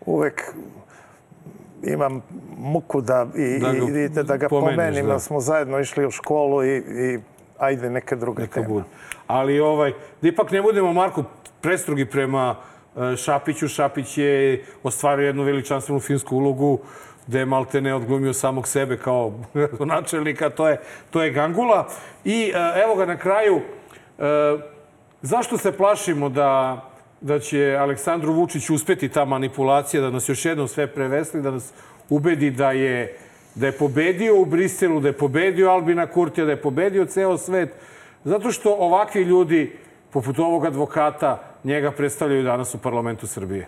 [0.01, 0.43] uvek
[1.85, 2.23] imam
[2.59, 5.13] muku da, i, Da ga i, da ga pomeneš, pomenim, da.
[5.13, 7.19] da smo zajedno išli u školu i, i
[7.59, 8.69] ajde neka druga Neka tema.
[8.69, 8.85] bude.
[9.27, 9.93] Ali ovaj,
[10.23, 11.25] da ipak ne budemo, Marko,
[11.61, 12.57] prestrogi prema
[12.97, 13.69] e, Šapiću.
[13.69, 16.79] Šapić je ostvario jednu veličanstvenu filmsku ulogu
[17.27, 19.33] gde je malte ne odglumio samog sebe kao
[19.93, 20.81] načelnika, to je,
[21.11, 21.89] to je Gangula.
[22.25, 23.61] I e, evo ga na kraju,
[24.19, 24.23] e,
[25.23, 26.81] zašto se plašimo da,
[27.21, 31.73] da će Aleksandru Vučiću uspeti ta manipulacija, da nas još jednom sve prevesli, da nas
[32.09, 33.19] ubedi da je
[33.57, 37.73] da je pobedio u Briselu, da je pobedio Albina Kurtija, da je pobedio ceo svet,
[38.25, 39.73] zato što ovakvi ljudi,
[40.11, 43.67] poput ovog advokata, njega predstavljaju danas u parlamentu Srbije.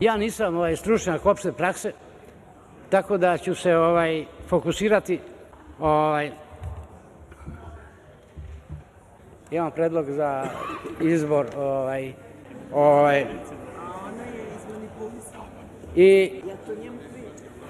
[0.00, 1.92] Ja nisam ovaj, stručnjak opšte prakse,
[2.90, 5.20] tako da ću se ovaj fokusirati
[5.80, 6.30] ovaj
[9.50, 10.44] imam predlog za
[11.00, 12.12] izbor ovaj
[12.72, 13.26] ovaj
[15.96, 16.32] i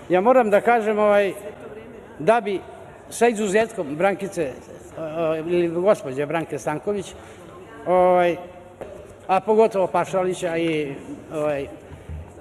[0.08, 1.32] ja moram da kažem ovaj
[2.18, 2.60] da bi
[3.10, 4.52] sa izuzetkom Brankice
[4.98, 7.14] ovaj, ili gospođe Branke Stanković
[7.86, 8.36] ovaj
[9.26, 10.94] a pogotovo Pašalića i
[11.34, 11.83] ovaj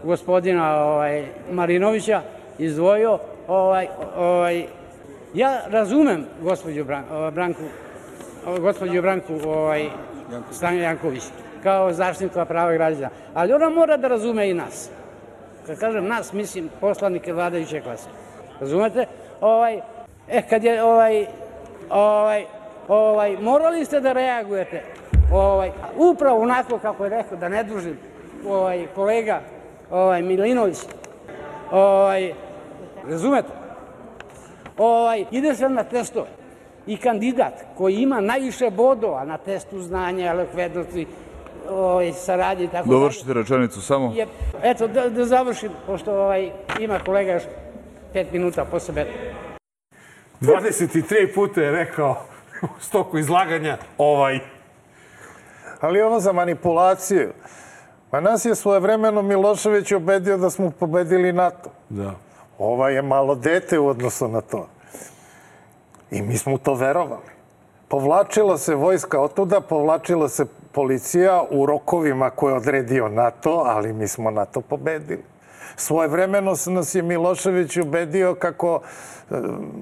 [0.03, 2.21] gospodina ovaj Marinovića
[2.57, 4.65] izdvojio ovaj ovaj
[5.33, 7.63] ja razumem gospođu Bran, ovaj, Branku
[8.59, 9.89] gospođu Branku ovaj
[10.51, 11.23] Stan Janković
[11.63, 14.89] kao zaštitnika prava građana, ali ona mora da razume i nas.
[15.67, 18.09] Kad kažem nas, mislim poslanike vladajuće klase.
[18.59, 19.05] Razumete?
[19.41, 19.79] Ovaj,
[20.29, 21.25] e, kad je ovaj,
[21.89, 22.45] ovaj,
[22.87, 24.83] ovaj, morali ste da reagujete
[25.33, 27.97] ovaj, upravo onako kako je rekao, da ne dužim
[28.47, 29.41] ovaj, kolega
[29.93, 30.77] ovaj, Milinović.
[31.71, 32.33] Ovaj,
[33.09, 33.49] razumete?
[34.77, 36.27] Ovaj, ide se na testove
[36.87, 41.07] i kandidat koji ima najviše bodova na testu znanja, elokvednosti,
[41.69, 44.13] ovaj, saradnje i tako dalje, Dovršite rečenicu samo.
[44.15, 44.27] je,
[44.63, 47.43] eto, da, da završim, pošto ovaj, ima kolega još
[48.13, 49.05] pet minuta po sebe.
[50.41, 52.25] 23 puta je rekao
[52.61, 54.39] u stoku izlaganja ovaj.
[55.81, 57.29] Ali ovo za manipulaciju.
[58.13, 61.69] Pa nas je svojevremeno Milošević ubedio da smo pobedili NATO.
[61.89, 62.13] Da.
[62.57, 64.67] Ova je malo dete u odnosu na to.
[66.11, 67.33] I mi smo to verovali.
[67.87, 74.07] Povlačila se vojska otuda, povlačila se policija u rokovima koje je odredio NATO, ali mi
[74.07, 75.23] smo NATO pobedili.
[75.75, 79.35] Svoje vremeno nas je Milošević ubedio kako e,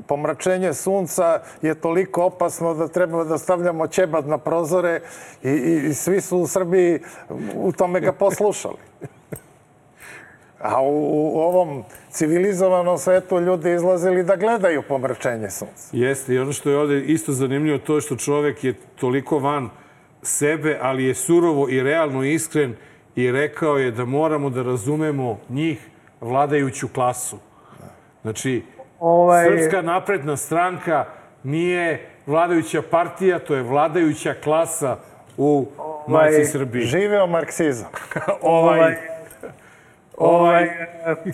[0.08, 5.02] pomračenje sunca je toliko opasno da treba da stavljamo ćebad na prozore
[5.44, 7.00] i, i, i svi su u Srbiji
[7.56, 8.78] u tome ga poslušali.
[10.60, 15.90] A u, u ovom civilizovanom svetu ljudi izlazili da gledaju pomračenje sunca.
[15.92, 19.70] Jeste, i ono što je ovde isto zanimljivo, to je što čovek je toliko van
[20.22, 22.76] sebe, ali je surovo i realno iskren
[23.16, 25.88] i rekao je da moramo da razumemo njih,
[26.22, 27.38] vladajuću klasu.
[28.22, 28.64] Znači,
[29.00, 31.06] Ovaj- Srpska napredna stranka
[31.44, 34.98] nije vladajuća partija, to je vladajuća klasa
[35.38, 35.68] u
[36.08, 36.82] majci Srbiji.
[36.82, 37.90] Živeo marksizam.
[38.42, 38.96] ovaj,
[40.18, 40.70] Ovaj,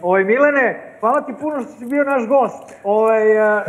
[0.02, 2.74] ovaj, Milene, hvala ti puno što si bio naš gost.
[2.84, 3.64] Ovaj, eh,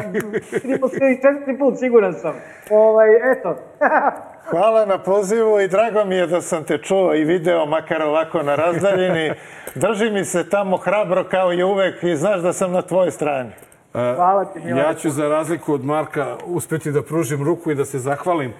[0.62, 2.34] vidimo se i četvrti put, siguran sam.
[2.70, 3.56] Ovaj, eto.
[4.50, 8.42] Hvala na pozivu i drago mi je da sam te čuo i video, makar ovako
[8.42, 9.32] na razdaljini.
[9.74, 13.50] Drži mi se tamo hrabro kao i uvek i znaš da sam na tvojoj strani.
[13.92, 14.82] Hvala ti, Milane.
[14.82, 18.52] Ja ću za razliku od Marka uspeti da pružim ruku i da se zahvalim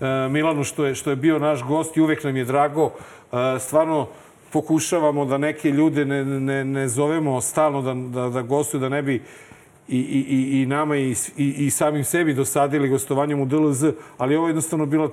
[0.00, 2.90] e, Milanu što je, što je bio naš gost i uvek nam je drago.
[3.32, 4.06] E, Stvarno
[4.52, 9.02] pokušavamo da neke ljude ne, ne, ne zovemo stalno da, da, da gostuju, da ne
[9.02, 9.20] bi i,
[9.88, 13.84] i, i, i nama i, i, i samim sebi dosadili gostovanjem u DLZ,
[14.18, 15.10] ali ovo je jednostavno bila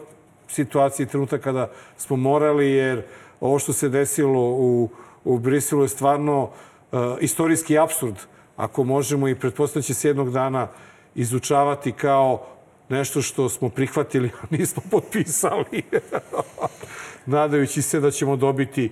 [0.47, 3.03] situacija i trenutak kada smo morali, jer
[3.39, 4.89] ovo što se desilo u,
[5.23, 8.15] u Briselu je stvarno uh, istorijski absurd.
[8.55, 10.67] Ako možemo i pretpostavljamo će se jednog dana
[11.15, 12.45] izučavati kao
[12.89, 15.83] nešto što smo prihvatili, a nismo potpisali.
[17.25, 18.91] Nadajući se da ćemo dobiti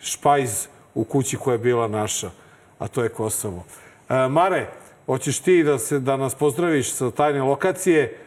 [0.00, 2.30] špajz u kući koja je bila naša,
[2.78, 3.64] a to je Kosovo.
[4.08, 4.66] E, Mare,
[5.08, 8.18] hoćeš ti da, se, da nas pozdraviš sa tajne lokacije?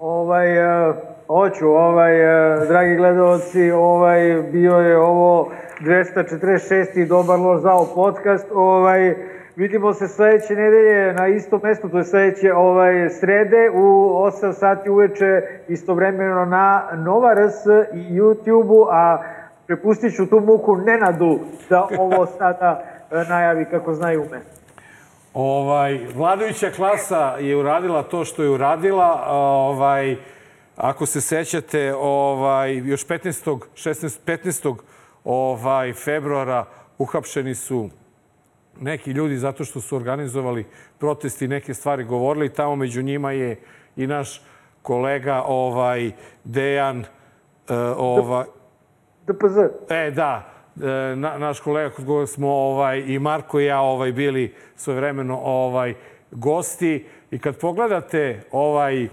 [0.00, 0.94] Ovaj, eh,
[1.26, 5.50] hoću, ovaj, eh, dragi gledalci, ovaj, bio je ovo
[5.80, 7.08] 246.
[7.08, 8.46] Dobar loš zao podcast.
[8.54, 9.14] Ovaj,
[9.56, 14.12] vidimo se sledeće nedelje na istom mestu, to je sledeće ovaj, srede u
[14.42, 19.22] 8 sati uveče, istovremeno na Nova RS i YouTube-u, a
[19.66, 21.38] prepustit ću tu muku Nenadu
[21.70, 24.61] da ovo sada eh, najavi kako znaju ume.
[25.34, 29.24] Ovaj, vladajuća klasa je uradila to što je uradila.
[29.28, 30.16] Ovaj,
[30.76, 33.58] ako se sećate, ovaj, još 15.
[33.74, 34.18] 16.
[34.26, 34.76] 15.
[35.24, 36.64] Ovaj, februara
[36.98, 37.90] uhapšeni su
[38.80, 40.66] neki ljudi zato što su organizovali
[40.98, 42.52] protesti i neke stvari govorili.
[42.52, 43.60] Tamo među njima je
[43.96, 44.42] i naš
[44.82, 46.10] kolega ovaj,
[46.44, 47.04] Dejan uh,
[47.96, 48.44] ovaj,
[49.26, 49.58] DPZ.
[49.90, 50.51] E, da.
[50.80, 55.40] E, na, naš kolega kod koga smo ovaj, i Marko i ja ovaj, bili svojevremeno
[55.44, 55.94] ovaj,
[56.30, 57.06] gosti.
[57.30, 59.08] I kad pogledate ovaj e,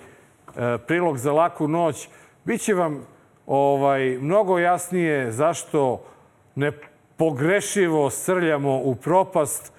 [0.87, 2.09] prilog za laku noć,
[2.43, 3.05] bit će vam
[3.47, 6.03] ovaj, mnogo jasnije zašto
[6.55, 6.71] ne
[7.17, 9.73] pogrešivo srljamo u propast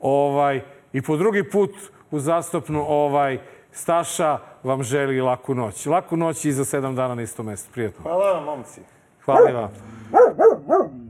[0.00, 0.60] ovaj,
[0.92, 1.70] i po drugi put
[2.10, 3.38] uzastopno ovaj,
[3.74, 5.86] Staša vam želi laku noć.
[5.86, 7.70] Laku noć i za sedam dana na isto mesto.
[7.72, 8.02] Prijetno.
[8.02, 8.80] Hvala vam, momci.
[9.24, 11.03] Hvala vam.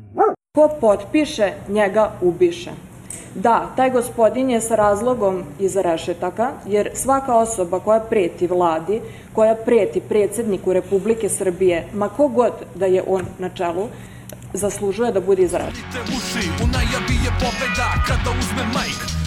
[0.54, 2.70] Ko potpiše, njega ubiše.
[3.34, 9.00] Da, taj gospodin je sa razlogom iza rešetaka, jer svaka osoba koja preti vladi,
[9.32, 13.88] koja preti predsedniku Republike Srbije, ma kogod da je on na čelu,
[14.52, 15.98] zaslužuje da bude iza rešetaka.